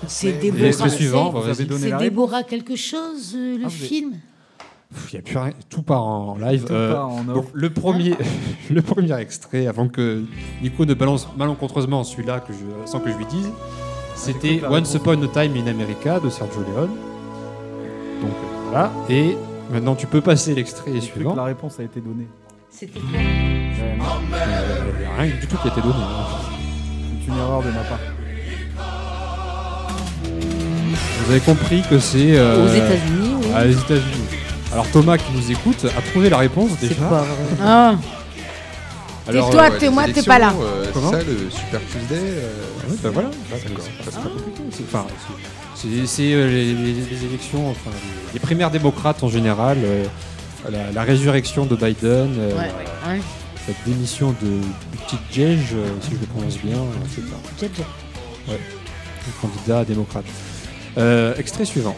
C'est 0.07 0.31
Déborah. 0.33 0.89
suivant, 0.89 1.43
c'est-. 1.53 1.97
Déborah 1.99 2.41
quelque 2.41 2.75
chose, 2.75 3.33
euh, 3.35 3.59
le 3.59 3.65
Ah, 3.67 3.69
film? 3.69 4.13
Il 5.13 5.13
n'y 5.13 5.19
a 5.19 5.21
plus 5.21 5.37
rien, 5.37 5.53
tout 5.69 5.83
part 5.83 6.03
en 6.03 6.37
live. 6.39 6.63
Tout 6.65 6.73
Euh, 6.73 6.93
part 6.93 7.07
en 7.09 7.23
donc, 7.23 7.45
le, 7.53 7.69
premier, 7.69 8.15
le 8.71 8.81
premier 8.81 9.15
extrait, 9.19 9.67
avant 9.67 9.87
que 9.89 10.23
Nico 10.63 10.85
ne 10.87 10.95
balance 10.95 11.27
malencontreusement 11.37 12.03
celui-là 12.03 12.39
que 12.39 12.51
je, 12.51 12.59
sans 12.89 12.99
que 12.99 13.11
je 13.11 13.15
lui 13.17 13.25
dise, 13.27 13.47
c'était 14.15 14.61
Once. 14.69 14.93
Upon 14.95 15.21
a 15.23 15.27
Time 15.27 15.53
in 15.57 15.67
America 15.67 16.19
de 16.19 16.29
Sergio 16.29 16.61
Leone. 16.61 16.91
Donc 18.21 18.31
voilà, 18.69 18.91
et 19.09 19.35
maintenant 19.71 19.95
tu 19.95 20.07
peux 20.07 20.21
passer 20.21 20.53
l'extrait 20.53 20.99
suivant. 21.01 21.31
que 21.31 21.37
la 21.37 21.43
réponse 21.45 21.79
a 21.79 21.83
été 21.83 21.99
donnée. 22.01 22.27
C'était 22.69 22.99
quoi 22.99 23.09
Euh, 23.19 24.91
Il 24.93 24.99
n'y 24.99 25.05
a 25.05 25.21
rien 25.21 25.33
du 25.39 25.47
tout 25.47 25.57
qui 25.57 25.67
a 25.67 25.71
été 25.71 25.81
donné. 25.81 25.93
hein. 25.95 26.25
C'est 27.25 27.31
une 27.31 27.37
erreur 27.37 27.61
de 27.63 27.67
ma 27.69 27.81
part. 27.81 27.99
Vous 31.25 31.31
avez 31.31 31.39
compris 31.41 31.81
que 31.89 31.99
c'est. 31.99 32.37
euh, 32.37 32.65
Aux 32.65 32.73
États-Unis, 32.73 33.33
oui. 33.41 33.47
Ah, 33.55 33.65
les 33.65 33.77
États-Unis. 33.77 34.25
Alors 34.73 34.87
Thomas 34.91 35.17
qui 35.17 35.31
nous 35.35 35.51
écoute 35.51 35.85
a 35.97 36.01
trouvé 36.01 36.29
la 36.29 36.37
réponse 36.37 36.71
C'est 36.79 36.89
déjà. 36.89 37.03
pas 37.05 37.19
vrai. 37.21 37.27
Ah, 37.61 37.95
Tais-toi, 39.25 39.61
euh, 39.71 39.77
t'es 39.79 39.89
moi, 39.89 40.07
les 40.07 40.13
t'es 40.13 40.23
pas 40.23 40.39
là. 40.39 40.47
élections, 40.47 40.65
euh, 40.67 40.83
c'est 40.85 40.91
Comment 40.93 41.11
ça, 41.11 41.17
le 41.19 41.49
Super 41.49 41.81
Tuesday 41.91 42.15
euh, 42.19 42.51
Oui, 42.89 42.97
bah 43.03 43.09
voilà. 43.13 43.29
D'accord. 43.49 43.85
C'est 44.03 44.15
pas 44.15 44.21
compliqué. 44.21 44.61
C'est- 44.71 44.83
Enfin, 44.83 45.05
euh, 46.33 46.47
les, 46.47 46.73
les- 46.73 46.93
les 46.93 47.25
élections, 47.25 47.69
enfin, 47.69 47.91
les, 48.33 48.39
primaires 48.39 48.71
démocrates 48.71 49.23
en 49.23 49.29
général, 49.29 49.77
euh, 49.83 50.05
la, 50.69 50.91
la 50.91 51.03
résurrection 51.03 51.65
de 51.65 51.75
Biden, 51.75 52.35
euh, 52.37 52.57
ouais, 52.57 52.71
la, 53.05 53.11
ouais. 53.13 53.21
la 53.67 53.73
démission 53.85 54.35
de 54.41 54.59
Buttigieg, 54.91 55.59
euh, 55.73 55.87
si 56.01 56.11
je 56.11 56.15
le 56.19 56.25
prononce 56.27 56.57
bien, 56.57 56.77
euh, 56.77 57.05
etc. 57.05 57.21
Jet. 57.59 57.71
Le 58.47 59.41
candidat 59.41 59.85
démocrate. 59.85 60.25
Euh, 60.97 61.35
extrait 61.37 61.65
suivant. 61.65 61.95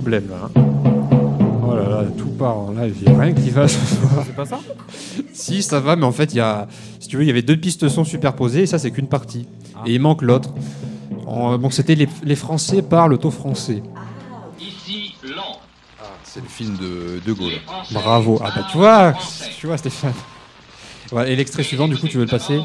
Problème 0.00 0.28
là. 0.28 0.36
hein. 0.44 0.62
Oh 1.66 1.74
là 1.74 1.88
là, 1.88 2.04
tout 2.18 2.28
part 2.38 2.56
en 2.58 2.70
live, 2.72 2.94
il 3.00 3.08
n'y 3.10 3.16
a 3.16 3.18
rien 3.22 3.32
qui 3.32 3.48
va 3.50 3.66
ce 3.66 3.78
soir. 3.96 4.22
C'est 4.26 4.36
pas 4.36 4.44
ça? 4.44 4.60
Si, 5.32 5.62
ça 5.62 5.80
va, 5.80 5.96
mais 5.96 6.04
en 6.04 6.12
fait, 6.12 6.34
il 6.34 6.36
y 6.36 6.40
a, 6.40 6.66
si 7.00 7.08
tu 7.08 7.16
veux, 7.16 7.22
il 7.22 7.26
y 7.26 7.30
avait 7.30 7.40
deux 7.42 7.56
pistes 7.56 7.88
son 7.88 8.04
superposées 8.04 8.62
et 8.62 8.66
ça, 8.66 8.78
c'est 8.78 8.90
qu'une 8.90 9.06
partie. 9.08 9.46
Ah. 9.74 9.80
Et 9.86 9.94
il 9.94 10.00
manque 10.00 10.20
l'autre. 10.20 10.50
En- 11.26 11.56
Bon, 11.56 11.70
c'était 11.70 11.94
les, 11.94 12.08
les 12.22 12.36
Français 12.36 12.82
parlent 12.82 13.14
au 13.22 13.30
français. 13.30 13.82
Ici. 14.60 15.14
Ah, 15.98 16.04
c'est 16.24 16.42
le 16.42 16.48
film 16.48 16.76
de 16.76 17.20
De 17.26 17.32
Gaulle. 17.32 17.52
Bravo. 17.92 18.38
Ah 18.44 18.52
bah 18.54 18.66
tu 18.70 18.76
vois, 18.76 19.14
tu 19.58 19.66
vois 19.66 19.78
Stéphane. 19.78 20.12
Ouais, 21.12 21.32
et 21.32 21.36
l'extrait 21.36 21.62
suivant, 21.62 21.88
du 21.88 21.96
coup, 21.96 22.06
tu 22.06 22.18
veux 22.18 22.24
le 22.24 22.30
passer? 22.30 22.60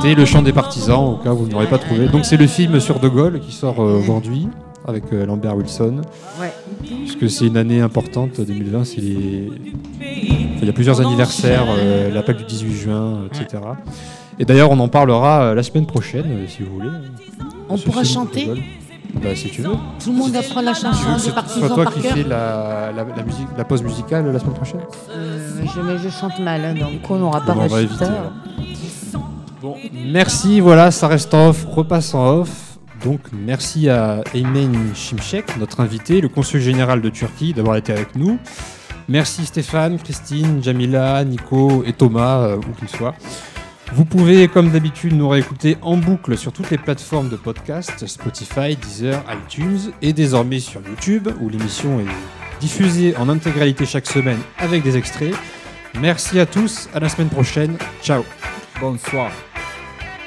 C'était 0.00 0.14
Le 0.14 0.24
chant 0.24 0.42
des 0.42 0.52
partisans, 0.52 1.04
au 1.14 1.16
cas 1.16 1.32
où 1.32 1.36
vous 1.38 1.46
ne 1.46 1.52
l'aurez 1.52 1.66
pas 1.68 1.78
trouvé. 1.78 2.08
Donc 2.08 2.24
c'est 2.24 2.36
le 2.36 2.46
film 2.46 2.80
sur 2.80 2.98
De 2.98 3.08
Gaulle 3.08 3.40
qui 3.40 3.52
sort 3.52 3.80
euh, 3.80 3.98
aujourd'hui 3.98 4.48
avec 4.86 5.04
euh, 5.12 5.26
Lambert 5.26 5.56
Wilson. 5.56 6.00
Ouais. 6.40 6.52
Puisque 6.84 7.30
c'est 7.30 7.46
une 7.46 7.56
année 7.56 7.80
importante, 7.80 8.40
2020, 8.40 8.84
c'est 8.84 9.00
les... 9.00 9.50
il 10.00 10.66
y 10.66 10.68
a 10.68 10.72
plusieurs 10.72 11.00
anniversaires, 11.00 11.66
euh, 11.68 12.10
l'appel 12.12 12.36
du 12.36 12.44
18 12.44 12.72
juin, 12.72 12.94
euh, 12.94 13.26
etc. 13.28 13.62
Et 14.38 14.44
d'ailleurs, 14.44 14.70
on 14.70 14.78
en 14.80 14.88
parlera 14.88 15.42
euh, 15.42 15.54
la 15.54 15.62
semaine 15.62 15.86
prochaine, 15.86 16.24
euh, 16.26 16.46
si 16.48 16.62
vous 16.62 16.74
voulez. 16.74 16.88
On 17.68 17.76
pourra 17.78 18.02
chanter. 18.02 18.48
Bah, 19.22 19.36
si 19.36 19.50
tu 19.50 19.60
veux. 19.62 19.70
Tout 20.02 20.10
le 20.10 20.18
monde 20.18 20.34
apprend 20.34 20.62
la 20.62 20.72
chanson 20.74 21.16
des 21.22 21.30
partisans 21.32 21.68
toi 21.68 21.84
par 21.84 21.92
qui 21.94 22.00
fais 22.00 22.22
la, 22.22 22.90
la, 22.96 23.04
la 23.14 23.22
musique, 23.22 23.46
la 23.58 23.64
pause 23.64 23.82
musicale 23.82 24.32
la 24.32 24.38
semaine 24.38 24.54
prochaine 24.54 24.80
Euh, 25.10 25.38
je, 25.62 25.80
mais 25.82 25.98
je 25.98 26.08
chante 26.08 26.38
mal, 26.40 26.64
hein, 26.64 26.74
donc 26.74 27.10
on 27.10 27.16
n'aura 27.18 27.42
pas 27.42 27.52
Bon, 27.52 27.68
résultat. 27.68 28.32
Merci, 29.92 30.60
voilà, 30.60 30.90
ça 30.90 31.08
reste 31.08 31.32
en 31.34 31.48
off, 31.48 31.64
repasse 31.64 32.14
en 32.14 32.40
off. 32.40 32.78
Donc, 33.04 33.20
merci 33.32 33.88
à 33.88 34.22
Eymen 34.34 34.94
Şimşek, 34.94 35.56
notre 35.58 35.80
invité, 35.80 36.20
le 36.20 36.28
consul 36.28 36.60
général 36.60 37.00
de 37.00 37.08
Turquie, 37.08 37.52
d'avoir 37.52 37.76
été 37.76 37.92
avec 37.92 38.14
nous. 38.14 38.38
Merci 39.08 39.44
Stéphane, 39.44 39.98
Christine, 39.98 40.62
Jamila, 40.62 41.24
Nico 41.24 41.82
et 41.84 41.92
Thomas, 41.92 42.38
euh, 42.38 42.56
où 42.56 42.72
qu'ils 42.78 42.88
soient. 42.88 43.14
Vous 43.92 44.04
pouvez, 44.04 44.48
comme 44.48 44.70
d'habitude, 44.70 45.14
nous 45.14 45.28
réécouter 45.28 45.76
en 45.82 45.96
boucle 45.96 46.38
sur 46.38 46.52
toutes 46.52 46.70
les 46.70 46.78
plateformes 46.78 47.28
de 47.28 47.36
podcast, 47.36 48.06
Spotify, 48.06 48.76
Deezer, 48.76 49.22
iTunes 49.44 49.92
et 50.00 50.12
désormais 50.12 50.60
sur 50.60 50.80
YouTube, 50.80 51.28
où 51.40 51.48
l'émission 51.48 52.00
est 52.00 52.60
diffusée 52.60 53.14
en 53.16 53.28
intégralité 53.28 53.84
chaque 53.84 54.06
semaine 54.06 54.38
avec 54.58 54.82
des 54.82 54.96
extraits. 54.96 55.34
Merci 56.00 56.40
à 56.40 56.46
tous, 56.46 56.88
à 56.94 57.00
la 57.00 57.08
semaine 57.08 57.28
prochaine. 57.28 57.76
Ciao. 58.02 58.24
Bonsoir. 58.80 59.30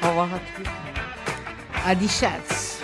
Au 0.05 0.09
revoir 0.09 0.35
à 0.35 0.39
tous. 0.55 0.69
Adi 1.87 2.07
Schatz. 2.07 2.79